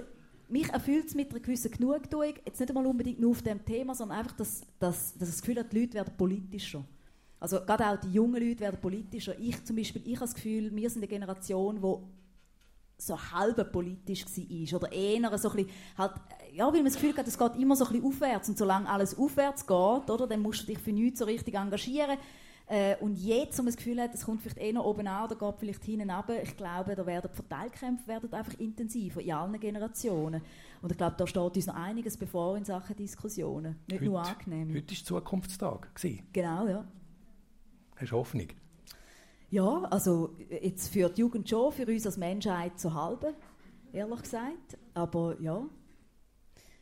[0.50, 3.96] mich erfüllt es mit einer gewissen Genugtuung, jetzt nicht einmal unbedingt nur auf dem Thema,
[3.96, 6.84] sondern einfach, dass, dass, dass das Gefühl hat, die Leute werden politischer.
[7.44, 9.38] Also gerade auch die jungen Leute werden politischer.
[9.38, 14.26] Ich zum Beispiel, ich habe das Gefühl, wir sind eine Generation, die so halb politisch
[14.26, 14.80] war.
[14.80, 16.14] Oder eher so ein bisschen, halt,
[16.54, 18.48] ja, weil man das Gefühl hat, es geht immer so ein bisschen aufwärts.
[18.48, 22.18] Und solange alles aufwärts geht, oder, dann musst du dich für nichts so richtig engagieren.
[22.68, 25.36] Äh, und jetzt, wo man das Gefühl hat, es kommt vielleicht eher oben an oder
[25.36, 29.60] geht vielleicht hinten runter, ich glaube, da werden die Verteilkämpfe werden einfach intensiver in allen
[29.60, 30.42] Generationen.
[30.82, 33.82] Und ich glaube, da steht uns noch einiges bevor in Sachen Diskussionen.
[33.90, 34.74] Nicht nur angenehm.
[34.74, 35.94] Heute war Zukunftstag.
[35.94, 36.26] gewesen.
[36.32, 36.86] Genau, ja.
[38.04, 38.48] Hast du Hoffnung?
[39.50, 43.34] Ja, also jetzt für die Jugend schon, für uns als Menschheit zu halbe,
[43.94, 44.78] ehrlich gesagt.
[44.94, 45.64] Aber ja,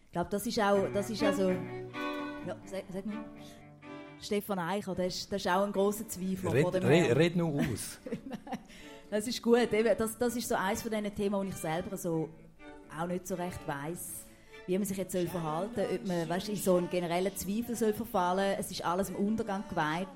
[0.05, 3.23] ich glaube, das ist auch, das ist also, ja, sag, sag mal.
[4.19, 7.17] Stefan Eicher, das ist, das ist auch ein grosser Zweifel Red, red, Herrn.
[7.17, 7.99] red nur aus.
[9.11, 9.67] Das ist gut.
[9.97, 12.29] Das, das ist so eines von diesen Themen, wo ich selber so
[12.97, 14.25] auch nicht so recht weiss,
[14.67, 15.99] wie man sich jetzt soll verhalten soll.
[15.99, 19.65] Ob man weißt, in so einen generellen Zweifel soll verfallen es ist alles im Untergang
[19.69, 20.07] geweiht.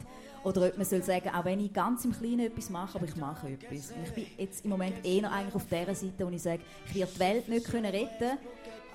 [0.45, 3.15] Oder ob man soll sagen, auch wenn ich ganz im Kleinen etwas mache, aber ich
[3.17, 3.91] mache etwas.
[3.91, 6.95] Und ich bin jetzt im Moment eher eigentlich auf der Seite, wo ich sage, ich
[6.95, 8.37] werde die Welt nicht können retten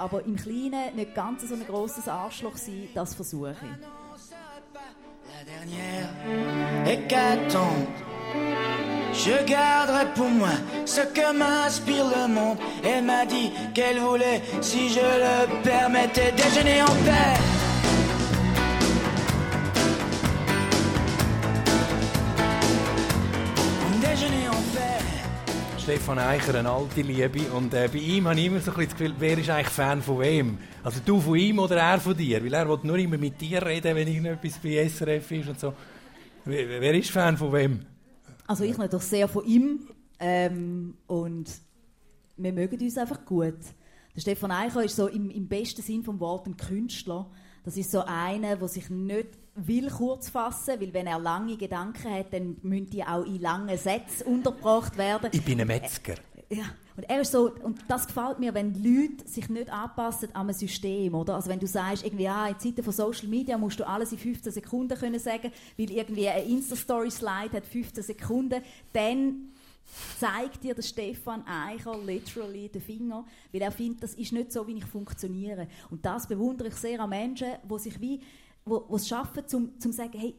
[0.01, 3.59] aber im Kleinen nicht ganz so ein grosses Arschloch sein, das versuche ich.
[9.13, 10.55] Je garderai pour moi
[10.85, 12.59] ce que m'inspire le monde.
[12.85, 17.50] Elle m'a dit qu'elle voulait, si je le permettais, déjeuner en paix.
[25.91, 27.51] Stefan Eicher, eine alte Liebe.
[27.53, 29.67] Und äh, bei ihm habe ich immer so ein bisschen das Gefühl, wer ist eigentlich
[29.71, 30.59] Fan von wem?
[30.85, 32.45] Also du von ihm oder er von dir?
[32.45, 35.75] Weil er will nur immer mit dir reden, wenn irgendetwas bei SRF ist und so.
[36.45, 37.81] Wer, wer ist Fan von wem?
[38.47, 39.81] Also ich natürlich sehr von ihm
[40.21, 41.51] ähm, und
[42.37, 43.59] wir mögen uns einfach gut.
[44.15, 47.29] Der Stefan Eicher ist so im, im besten Sinn vom Wort ein Künstler.
[47.65, 52.11] Das ist so einer, der sich nicht will kurz fassen, weil wenn er lange Gedanken
[52.13, 55.31] hat, dann müssen die auch in langen Sätzen untergebracht werden.
[55.33, 56.15] Ich bin ein Metzger.
[56.53, 56.65] Ja,
[56.97, 60.55] und er ist so, und das gefällt mir, wenn Leute sich nicht anpassen an ein
[60.55, 61.37] System, oder?
[61.37, 64.19] Also wenn du sagst, irgendwie, ah, in Zeiten von Social Media musst du alles in
[64.19, 68.63] 15 Sekunden können sagen, weil irgendwie ein Insta-Story-Slide hat 15 Sekunden,
[68.93, 69.51] dann
[70.19, 74.67] zeigt dir der Stefan Eicher literally den Finger, weil er findet, das ist nicht so,
[74.67, 75.69] wie ich funktioniere.
[75.91, 78.21] Und das bewundere ich sehr an Menschen, die sich wie,
[78.65, 80.35] wo es schaffen, zum, zum sagen, hey,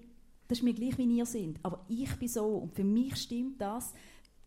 [0.48, 3.61] das ist mir gleich, wie ihr sind, aber ich bin so und für mich stimmt
[3.61, 3.93] das.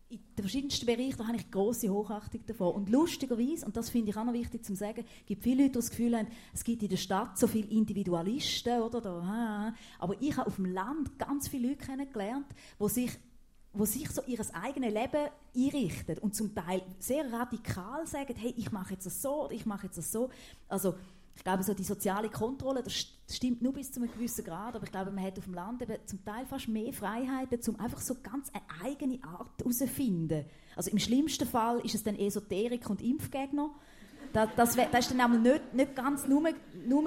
[0.07, 2.75] In den verschiedensten Bereichen da habe ich große Hochachtung davon.
[2.75, 5.79] Und lustigerweise, und das finde ich auch noch wichtig zu sagen, gibt viele Leute, die
[5.79, 9.01] das Gefühl haben, es gibt in der Stadt so viele Individualisten, oder?
[9.01, 12.45] Da, aber ich habe auf dem Land ganz viele Leute kennengelernt,
[12.79, 13.11] die sich
[13.77, 18.71] wo sich so ihr eigenes Leben einrichten und zum Teil sehr radikal sagen, hey, ich
[18.71, 20.29] mache jetzt das so oder ich mache jetzt das so.
[20.69, 20.95] Also
[21.35, 22.93] ich glaube, so die soziale Kontrolle, das
[23.29, 25.81] stimmt nur bis zu einem gewissen Grad, aber ich glaube, man hat auf dem Land
[25.81, 30.45] eben zum Teil fast mehr Freiheiten, um einfach so ganz eine eigene Art herauszufinden.
[30.75, 33.69] Also im schlimmsten Fall ist es dann Esoterik und Impfgegner.
[34.31, 36.41] Das, das, das ist dann auch nicht, nicht ganz nur,
[36.87, 37.03] nur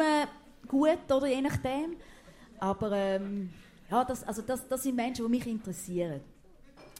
[0.67, 1.97] gut, oder je nachdem.
[2.59, 3.51] Aber ähm,
[3.91, 6.21] ja, das, also das, das sind Menschen, die mich interessieren.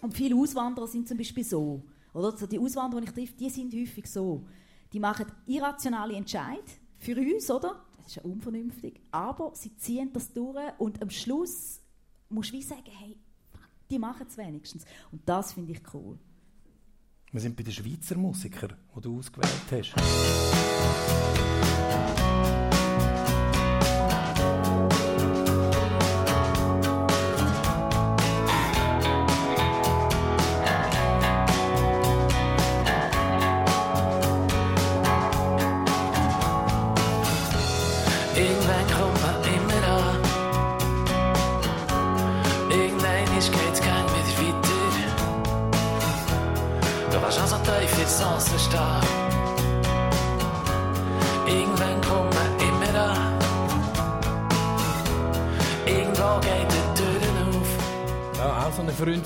[0.01, 1.83] Und viele Auswanderer sind zum Beispiel so.
[2.15, 2.33] Oder?
[2.33, 4.45] Also die Auswanderer, die ich treffe, die sind häufig so.
[4.93, 7.83] Die machen irrationale Entscheidungen für uns, oder?
[7.97, 9.01] Das ist ja unvernünftig.
[9.11, 11.81] Aber sie ziehen das durch und am Schluss
[12.29, 13.17] musst du wie sagen, hey,
[13.91, 14.85] die machen es wenigstens.
[15.11, 16.19] Und das finde ich cool.
[17.33, 19.95] Wir sind bei den Schweizer Musikern, die du ausgewählt hast.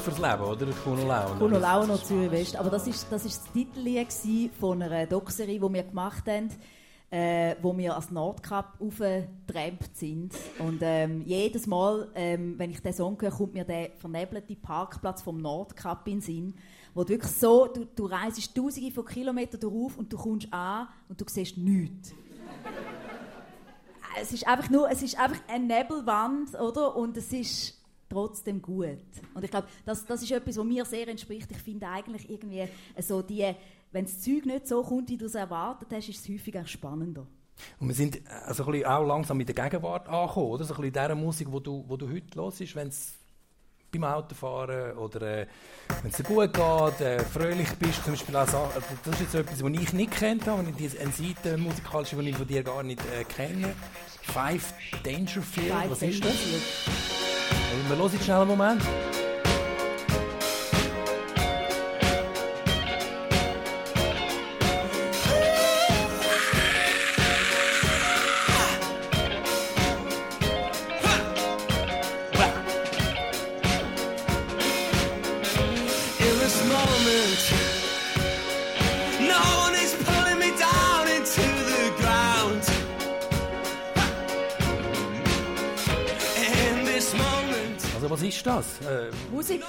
[0.03, 0.67] Fürs Leben, oder?
[0.85, 1.39] Kuno Launer.
[1.39, 2.57] Kuno Launer, Zürich West.
[2.57, 6.49] Aber das ist das, ist das gsi von einer Doxerie, die wir gemacht haben,
[7.11, 10.35] äh, wo wir als Nordkap aufgetrampt sind.
[10.59, 15.23] Und ähm, jedes Mal, ähm, wenn ich den Song höre, kommt mir der vernebelte Parkplatz
[15.23, 16.55] vom Nordkap in den Sinn.
[16.95, 20.89] Wo du wirklich so, du, du reist tausende von Kilometern darauf und du kommst an
[21.09, 22.13] und du siehst nichts.
[24.21, 26.97] es ist einfach nur, es ist einfach eine Nebelwand, oder?
[26.97, 27.82] Und es ist
[28.13, 28.99] trotzdem gut.
[29.35, 31.51] Und ich glaube, das, das ist etwas, was mir sehr entspricht.
[31.51, 32.69] Ich finde eigentlich irgendwie
[32.99, 33.55] so die,
[33.91, 36.67] wenn das Zeug nicht so kommt, wie du es erwartet hast, ist es häufig auch
[36.67, 37.27] spannender.
[37.79, 40.65] Und wir sind also ein bisschen auch langsam in der Gegenwart angekommen, oder?
[40.65, 43.15] So ein bisschen dieser Musik, die du, wo du heute hörst, wenn es
[43.93, 45.47] beim Autofahren oder äh,
[46.01, 49.35] wenn es dir gut geht, äh, fröhlich bist, zum Beispiel auch Sachen, das ist jetzt
[49.35, 52.63] etwas, was ich nicht kennt habe, und diese eine Seite musikalische, die ich von dir
[52.63, 53.75] gar nicht äh, kenne.
[54.23, 54.73] Five
[55.05, 57.32] Dangerfield, Five was ist das?
[57.89, 58.83] Wir hören schnell einen Moment.
[88.37, 88.81] Ist das?
[88.81, 89.63] Äh, Musik.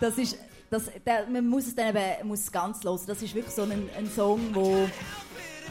[0.00, 0.38] das ist,
[0.70, 3.00] das, der, man muss es dann eben, muss ganz hören.
[3.06, 4.88] Das ist wirklich so ein, ein Song, wo,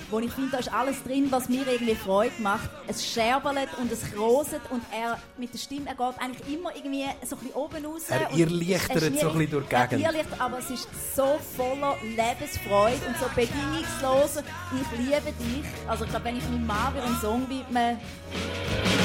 [0.10, 2.69] wo ich finde, da ist alles drin, was mir irgendwie Freude macht.
[2.88, 7.06] Es scherbelt und es roset und er mit der Stimme, er geht eigentlich immer irgendwie
[7.26, 8.03] so ein bisschen oben raus.
[8.10, 10.06] Er irrlichtert so ein bisschen durch die Gegend.
[10.06, 14.44] irrlichtert, aber es ist so voller Lebensfreude und so bedingungslos.
[14.80, 15.65] Ich liebe dich.
[15.88, 19.02] Also ich glaube, wenn ich meinem Mann wieder einen Song I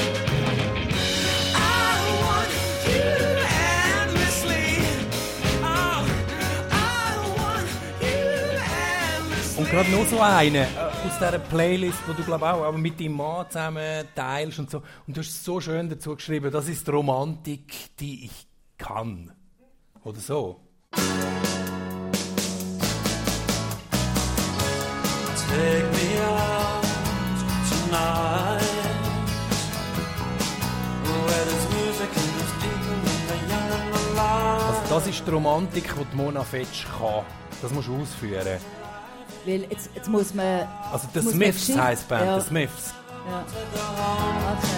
[9.59, 10.67] Und gerade noch so einen äh,
[11.05, 14.81] aus dieser Playlist, die du glaube auch aber mit deinem Mann zusammen teilst und so.
[15.05, 18.47] Und du hast so schön dazu geschrieben, das ist die Romantik, die ich
[18.77, 19.33] kann.
[20.01, 20.61] Oder so.
[34.99, 37.23] Das ist die Romantik, die die Mona Fetsch kann.
[37.61, 38.59] Das musst du ausführen.
[39.45, 40.67] Weil jetzt, jetzt muss man...
[40.91, 42.39] Also The Smiths heisst Band, Ja.
[42.41, 42.93] The Smiths.
[43.29, 43.45] Ja.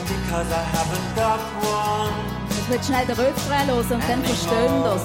[0.07, 2.13] Because I haven't got one.
[2.47, 5.01] Muss man jetzt schnell den Refrain hören und dann verstehen das.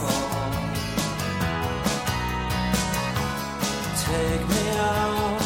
[4.04, 5.40] Take me out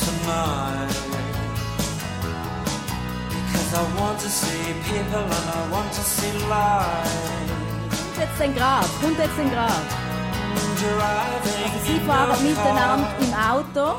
[0.00, 0.96] tonight.
[3.28, 7.49] Because I want to see people and I want to see life.
[8.20, 9.70] Jetzt den Grad, kommt jetzt den Grad.
[10.76, 13.94] Driving Sie fahren miteinander im Auto.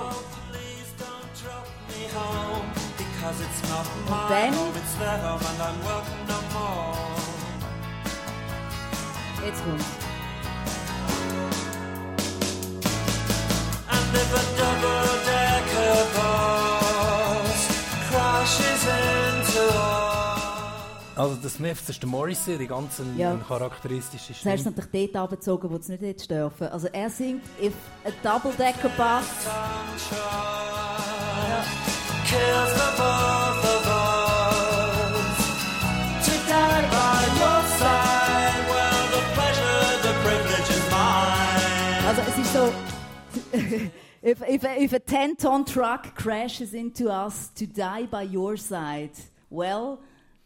[0.51, 2.61] Please don't drop me home.
[2.97, 3.87] Because it's not
[21.21, 23.29] Also The Smiths ist der Morrissey, die ganz eine Ja.
[23.33, 26.67] eine charakteristische Das hast du natürlich dort abgezogen, wo es nicht hättest dürfen.
[26.69, 27.73] Also er singt If
[28.03, 29.23] a Double-Decker Bus
[32.25, 35.37] kills the both of us.
[36.25, 42.07] To die by your side, well, the pleasure, the privilege is mine.
[42.07, 42.73] Also es ist so
[44.23, 49.11] if, if, if a 10-ton truck crashes into us to die by your side,
[49.51, 49.99] well,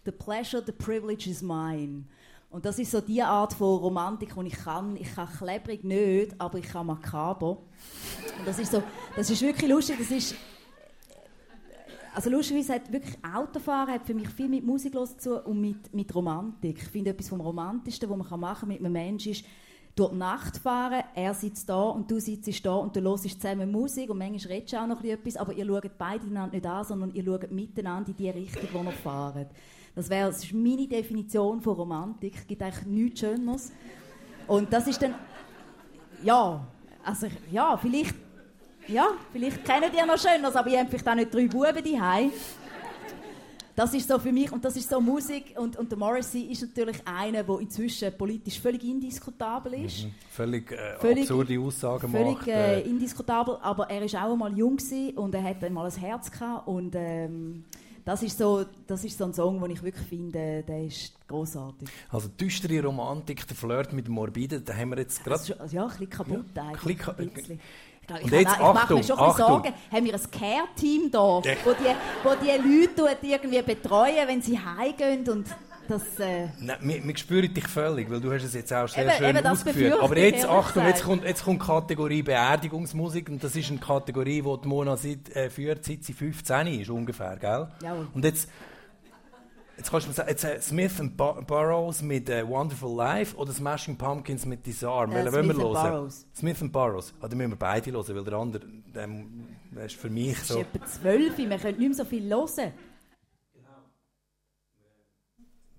[0.06, 2.06] the pleasure, the privilege is mine.
[2.50, 4.96] Und das ist so die Art von Romantik, die ich kann.
[4.96, 7.58] Ich kann klebrig nicht, aber ich kann makaber.
[8.40, 8.82] Und das ist so,
[9.16, 9.98] das ist wirklich lustig.
[10.00, 10.36] Das ist
[12.14, 15.94] also lustigerweise hat wirklich Autofahren hat für mich viel mit Musik los zu und mit,
[15.94, 16.78] mit Romantik.
[16.78, 19.44] Ich finde etwas vom Romantischsten, was man kann machen mit einem Menschen ist
[19.98, 21.04] durch die Nacht fahren.
[21.14, 24.74] Er sitzt da und du sitzt da und du hörst zusammen Musik und manchmal redest
[24.74, 28.10] du auch noch etwas, aber ihr schaut beide einander nicht an, sondern ihr schaut miteinander
[28.10, 29.48] in die Richtung, wo ihr fahrt.
[29.96, 32.34] Das, wäre, das ist meine Definition von Romantik.
[32.36, 33.72] Es gibt eigentlich nichts Schöneres.
[34.48, 35.16] Und das ist dann
[36.24, 36.66] ja,
[37.04, 38.16] also ja, vielleicht
[38.88, 42.32] ja, vielleicht kennt ihr noch Schöneres, aber ihr habt vielleicht auch nicht drei Buben daheim.
[43.76, 46.62] Das ist so für mich, und das ist so Musik, und, und der Morrissey ist
[46.62, 50.08] natürlich einer, der inzwischen politisch völlig indiskutabel ist.
[50.30, 52.48] Völlig, äh, Völlig- absurde Aussagen Völlig macht.
[52.48, 54.78] äh, Äh, indiskutabel, aber er ist auch einmal jung
[55.16, 57.66] und er hat einmal ein Herz gehabt und ähm,
[58.06, 61.90] das ist so, das ist so ein Song, den ich wirklich finde, der ist großartig.
[62.10, 65.42] also düstere Romantik, der Flirt mit dem Morbiden, da haben wir jetzt gerade...
[65.60, 67.08] Also, ja, ein bisschen kaputt Ja, eigentlich.
[67.08, 67.60] ein bisschen
[68.08, 68.26] bisschen.
[68.28, 69.48] Ich, Und jetzt auch- ich mache Achtung, mir schon Achtung.
[69.48, 69.74] Sorgen.
[69.92, 75.28] Haben wir ein Care-Team da, wo die, wo die Leute irgendwie betreuen, wenn sie heimgehen
[75.30, 75.48] und
[75.88, 76.20] das...
[76.20, 79.12] Äh, Nein, wir, wir spüren dich völlig, weil du hast es jetzt auch sehr Eben-
[79.18, 80.02] schön eben ausgeführt.
[80.02, 84.42] Aber jetzt, Achtung, jetzt kommt, jetzt kommt die Kategorie Beerdigungsmusik und das ist eine Kategorie,
[84.42, 87.68] die die Mona seit, äh, führt, seit sie 15 ist ungefähr, gell?
[87.84, 88.08] Jawohl.
[88.14, 88.50] Und jetzt,
[89.78, 93.36] jetzt kannst du mir sagen, jetzt, äh, Smith and Bur Burroughs mit äh, Wonderful Life
[93.36, 95.12] oder Smashing Pumpkins mit Disarm?
[95.12, 95.74] Äh, wir Smith and hören?
[95.74, 96.28] Burroughs.
[96.36, 97.14] Smith and Burroughs.
[97.20, 99.08] Ah, dann müssen wir beide hören, weil der andere, der,
[99.72, 100.60] der ist für mich es so...
[100.60, 102.74] ist etwa zwölf, wir können nicht mehr so viel hören.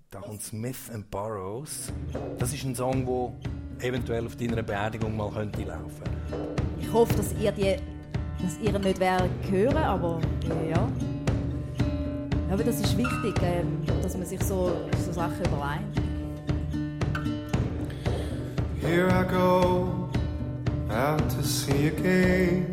[0.09, 1.91] Da kommt Smith and Burroughs.
[2.39, 6.03] Das ist ein Song, der eventuell auf deiner Beerdigung mal könnte laufen.
[6.79, 7.75] Ich hoffe, dass ihr, die,
[8.41, 9.01] dass ihr nicht
[9.51, 10.21] hören, aber
[10.69, 10.89] ja.
[12.51, 14.71] Aber das ist wichtig, ähm, dass man sich so,
[15.05, 16.01] so Sachen überlegt.
[18.81, 20.09] Here I go
[20.89, 22.67] out to sea again.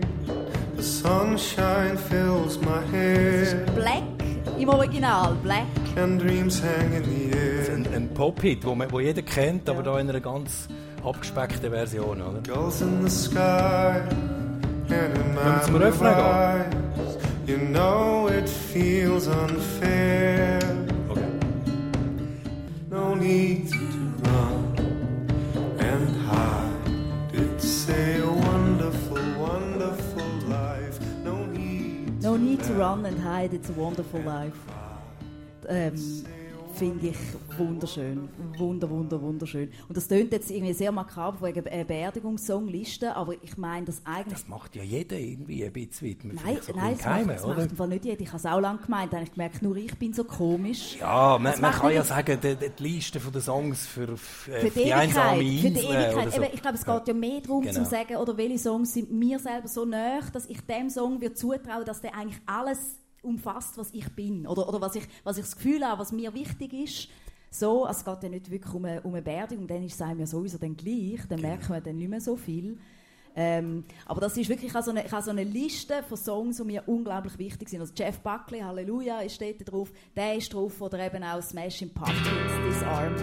[0.77, 4.03] The sunshine fills my hair, Black
[4.59, 5.65] im Original, Black.
[5.97, 7.75] and dreams hang in the air.
[7.75, 9.93] Ein, ein Pop-Hit, den wo jeder kennt, aber Ja.
[9.95, 10.69] da in einer ganz
[11.05, 12.41] abgespeckten Version, oder?
[12.47, 13.39] Gulls in the sky,
[14.89, 17.24] and in wir zum Refrain gehen?
[17.45, 20.61] Eyes, you know it feels unfair.
[21.11, 21.29] Okay.
[22.91, 23.79] No need to
[24.23, 24.75] run
[25.79, 27.33] and hide.
[27.33, 31.01] It's a wonderful, wonderful life.
[31.25, 32.23] No need.
[32.23, 34.59] No need to run and hide, it's a wonderful life.
[35.67, 36.25] Ähm,
[36.77, 37.17] Finde ich
[37.57, 38.29] wunderschön.
[38.59, 39.71] Wunder, wunder, wunderschön.
[39.89, 44.41] Und das tönt jetzt irgendwie sehr makaber wegen äh, Beerdigungssongliste, aber ich meine das eigentlich.
[44.41, 46.17] Das macht ja jeder irgendwie ein bisschen.
[46.25, 47.77] Nein, so ein nein, das macht, Geheime, das macht oder?
[47.77, 48.21] Fall nicht jeder.
[48.21, 49.13] Ich habe es auch lange gemeint.
[49.13, 50.97] Habe ich gemerkt, nur ich bin so komisch.
[50.99, 54.71] Ja, man, man macht kann ja sagen, die, die Liste der Songs für, für, Für
[54.71, 55.63] die die einsame Ewigkeit.
[55.63, 56.33] Für die Insel Ewigkeit.
[56.33, 56.43] so.
[56.43, 57.75] Eben, ich glaube, es geht ja mehr darum, Genau.
[57.75, 61.35] zu sagen, oder welche Songs sind mir selber so nah, dass ich dem Song würde
[61.35, 62.79] zutrauen, dass der eigentlich alles
[63.25, 64.47] umfasst, was ich bin.
[64.47, 67.09] Oder, oder was, ich, was ich das Gefühl habe, was mir wichtig ist.
[67.51, 70.19] so, es geht ja nicht wirklich um eine, um eine Beerdigung, dann ist es einem
[70.21, 71.49] ja sowieso dann gleich, dann Genau.
[71.51, 72.79] merkt man dann nicht mehr so viel.
[73.37, 76.17] Ähm, aber das ist wirklich, ich habe, so eine, ich habe so eine Liste von
[76.17, 77.81] Songs, die mir unglaublich wichtig sind.
[77.81, 82.53] Also Jeff Buckley, Halleluja, ist dort drauf, der ist drauf, oder eben auch Smashing Pumpkins,
[82.69, 83.15] Disarm.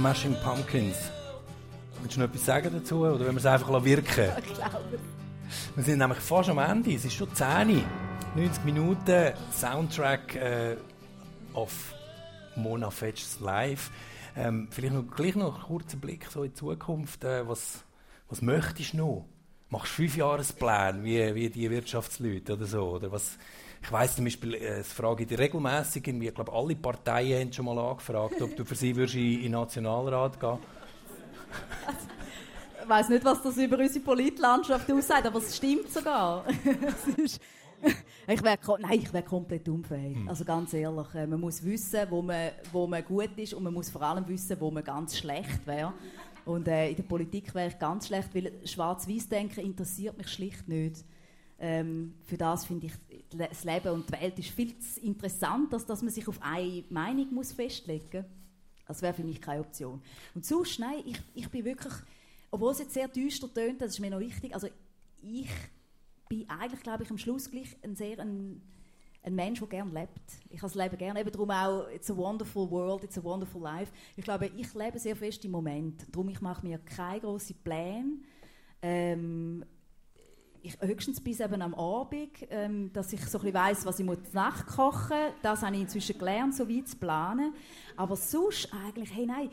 [0.00, 0.96] Smashing Pumpkins.
[2.00, 3.00] Willst du noch etwas sagen dazu?
[3.00, 4.42] Oder wenn wir es einfach wirken lassen?
[4.42, 4.98] Ich glaube.
[5.74, 6.94] Wir sind nämlich fast am Ende.
[6.94, 7.84] Es ist schon 10.
[8.34, 10.76] 90 Minuten Soundtrack äh,
[11.52, 11.92] auf
[12.56, 13.90] Mona Fetch's Live.
[14.34, 17.22] Ähm, vielleicht noch, gleich noch einen kurzen Blick so in die Zukunft.
[17.24, 17.84] Äh, was,
[18.30, 19.26] was möchtest du noch?
[19.68, 22.88] Machst du fünf Jahrespläne wie, wie die Wirtschaftsleute oder so?
[22.92, 23.36] Oder was?
[23.82, 26.06] Ich weiss zum Beispiel, äh, das frage ich dich regelmässig.
[26.06, 29.52] Ich glaube, alle Parteien haben schon mal angefragt, ob du für sie würdest in den
[29.52, 30.58] Nationalrat gehen
[32.82, 36.44] Ich weiß nicht, was das über unsere Politlandschaft aussagt, aber es stimmt sogar.
[37.16, 37.40] Es
[38.28, 40.16] ich wäre nein, ich wäre komplett unfähig.
[40.26, 43.72] Also ganz ehrlich, äh, man muss wissen, wo man, wo man gut ist und man
[43.72, 45.94] muss vor allem wissen, wo man ganz schlecht wäre.
[46.44, 51.04] Und äh, in der Politik wäre ich ganz schlecht, weil Schwarz-Weiß-Denken interessiert mich schlicht nicht.
[51.62, 52.92] Ähm, für das finde ich,
[53.28, 56.84] das Leben und die Welt ist viel zu interessant, als dass man sich auf eine
[56.88, 58.40] Meinung muss festlegen muss.
[58.86, 60.02] Das wäre für mich keine Option.
[60.34, 61.92] Und sonst, nein, ich, ich bin wirklich,
[62.50, 64.68] obwohl es jetzt sehr düster tönt, das ist mir noch wichtig, also
[65.22, 65.50] ich
[66.28, 68.62] bin eigentlich, glaube ich, am Schluss gleich ein sehr ein,
[69.22, 70.18] ein Mensch, der gerne lebt.
[70.48, 73.62] Ich habe das Leben gerne, eben darum auch «It's a wonderful world, it's a wonderful
[73.62, 73.92] life».
[74.16, 76.06] Ich glaube, ich lebe sehr fest im Moment.
[76.10, 78.18] Darum, ich mache mir keine grossen Pläne.
[78.82, 79.64] Ähm,
[80.62, 84.18] ich, höchstens bis eben am Abend, ähm, dass ich so ein weiss, was ich muss
[84.32, 85.08] Nacht muss.
[85.42, 87.54] Das habe ich inzwischen gelernt, so weit zu planen.
[87.96, 89.50] Aber sonst eigentlich, hey, nein,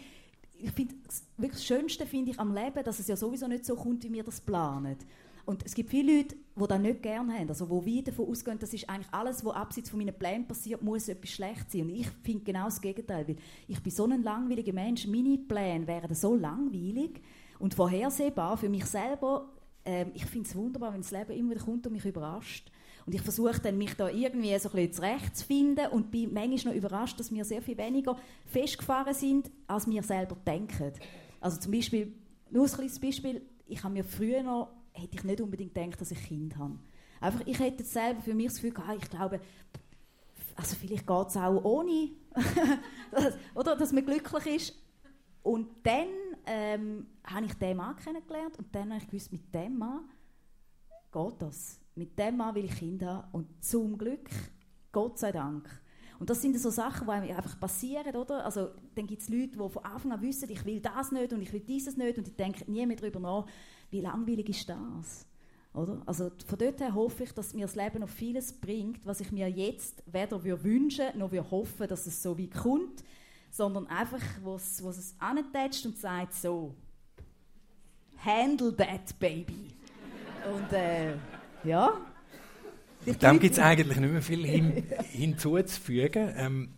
[0.59, 0.95] ich finde,
[1.37, 4.11] wirklich das Schönste finde ich am Leben, dass es ja sowieso nicht so kommt, wie
[4.11, 4.97] wir das planen.
[5.45, 8.59] Und es gibt viele Leute, die das nicht gerne haben, also die weit davon ausgehen,
[8.59, 11.83] das ist eigentlich alles, was abseits von meinen Plänen passiert, muss etwas schlecht sein.
[11.83, 15.87] Und ich finde genau das Gegenteil, weil ich bin so ein langweiliger Mensch, meine Pläne
[15.87, 17.21] wären so langweilig
[17.59, 19.47] und vorhersehbar für mich selber.
[19.87, 22.69] Ähm, ich finde es wunderbar, wenn das Leben immer wieder kommt und mich überrascht.
[23.05, 26.77] Und ich versuche dann, mich da irgendwie so ein bisschen zurechtzufinden und bin manchmal noch
[26.77, 30.91] überrascht, dass wir sehr viel weniger festgefahren sind, als wir selber denken.
[31.39, 32.11] Also zum Beispiel,
[32.49, 36.11] nur ein kleines Beispiel, ich habe mir früher noch, hätte ich nicht unbedingt gedacht, dass
[36.11, 36.77] ich Kind habe.
[37.21, 39.39] Einfach, ich hätte selber für mich das Gefühl gehabt, ich glaube,
[40.57, 42.09] also vielleicht geht es auch ohne,
[43.55, 44.73] oder, dass man glücklich ist.
[45.43, 46.07] Und dann
[46.47, 50.05] ähm, habe ich den Mann kennengelernt und dann habe ich gewusst, mit dem Mann
[51.11, 51.79] geht das.
[51.95, 54.29] Mit dem Mann will ich Kinder und zum Glück,
[54.91, 55.69] Gott sei Dank.
[56.19, 58.43] Und das sind so Sachen, die einem einfach passieren, oder?
[58.43, 61.41] Also dann gibt es Leute, die von Anfang an wissen, ich will das nicht und
[61.41, 63.45] ich will dieses nicht und die denken nie mehr darüber nach,
[63.91, 65.27] wie langweilig ist das?
[65.73, 66.01] Oder?
[66.07, 69.31] Also von dort her hoffe ich, dass mir das Leben noch vieles bringt, was ich
[69.31, 73.03] mir jetzt weder wünschen noch hoffen, dass es so wie kommt,
[73.57, 76.75] sondern einfach, was es antätscht und sagt so,
[78.23, 79.73] handle that, baby.
[80.53, 81.15] Und äh,
[81.63, 81.93] ja.
[83.05, 86.33] Dem gibt es eigentlich nicht mehr viel hin, hinzuzufügen.
[86.37, 86.69] Ähm,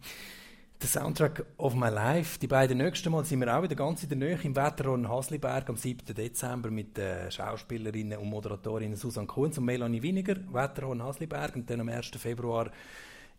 [0.81, 2.39] der Soundtrack of My Life.
[2.39, 5.69] Die beiden nächsten Mal sind wir auch wieder ganz in der Nähe im Wetterhorn Hasliberg
[5.69, 6.15] am 7.
[6.15, 11.57] Dezember mit den Schauspielerinnen und Moderatorinnen Susanne Kunz und Melanie Winiger, Wetterhorn Hasliberg.
[11.57, 12.11] Und dann am 1.
[12.17, 12.71] Februar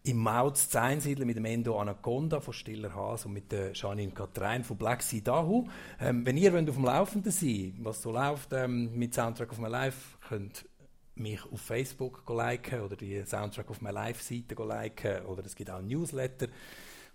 [0.03, 4.13] im Mautz zu einsiedeln mit dem Endo Anaconda von Stiller Haas und mit der Janine
[4.13, 5.69] Katrein von Black Sea Dahu.
[6.01, 9.59] Ähm, wenn ihr wollt auf dem Laufenden sein was so läuft ähm, mit Soundtrack of
[9.59, 10.65] My Life, könnt
[11.17, 15.71] mich auf Facebook liken oder die Soundtrack of My Life Seite liken oder es gibt
[15.71, 16.49] auch ein Newsletter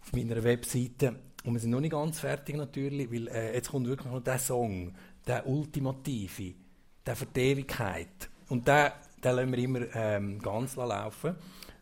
[0.02, 1.16] auf meiner Webseite.
[1.44, 4.40] Und wir sind noch nicht ganz fertig natürlich, weil äh, jetzt kommt wirklich noch der
[4.40, 4.94] Song,
[5.26, 6.54] der Ultimative,
[7.06, 8.30] der für die Ewigkeit.
[8.50, 8.92] Und den,
[9.24, 11.36] den lassen wir immer ähm, ganz laufen.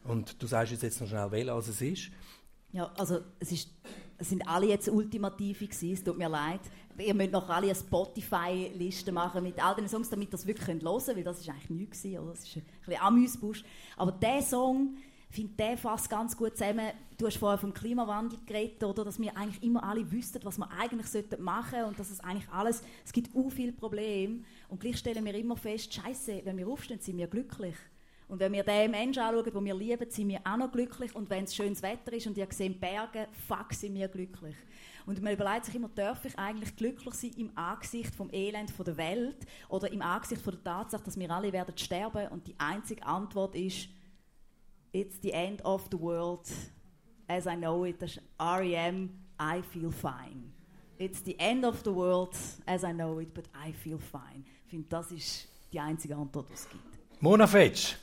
[0.03, 2.11] Und du sagst uns jetzt noch schnell, welcher als es ist.
[2.71, 3.69] Ja, also es, ist,
[4.17, 6.61] es sind alle jetzt Ultimative gewesen, es tut mir leid.
[6.97, 10.67] Ihr müsst noch alle eine Spotify-Liste machen mit all den Songs, damit ihr es wirklich
[10.67, 12.31] hören könnt, weil das ist eigentlich nichts gewesen, oder?
[12.31, 13.63] Das ist ein bisschen Amüsbusch.
[13.97, 14.97] Aber der Song,
[15.33, 16.91] finde, der fasst ganz gut zusammen.
[17.17, 19.03] Du hast vorher vom Klimawandel geredet, oder?
[19.03, 22.49] Dass wir eigentlich immer alle wüssten, was wir eigentlich sollten machen und dass es eigentlich
[22.49, 26.67] alles, es gibt u viele Probleme und gleich stellen wir immer fest, Scheiße, wenn wir
[26.67, 27.75] aufstehen, sind wir glücklich.
[28.33, 31.13] Und wenn wir den Menschen anschauen, den wir lieben, sind wir auch noch glücklich.
[31.13, 34.55] Und wenn es schönes Wetter ist und ihr seht Berge, fuck, sind wir glücklich.
[35.05, 38.97] Und man überlegt sich immer, darf ich eigentlich glücklich sein im Angesicht vom Elend der
[38.97, 42.27] Welt oder im Angesicht der Tatsache, dass wir alle werden sterben?
[42.29, 43.87] Und die einzige Antwort ist,
[44.93, 46.49] it's the end of the world
[47.27, 48.01] as I know it.
[48.01, 49.11] Das ist R.E.M.
[49.39, 50.51] I feel fine.
[50.97, 52.35] It's the end of the world
[52.65, 54.43] as I know it, but I feel fine.
[54.65, 56.93] Ich finde, das ist die einzige Antwort, die es gibt.
[57.23, 57.95] Mona Fetsch,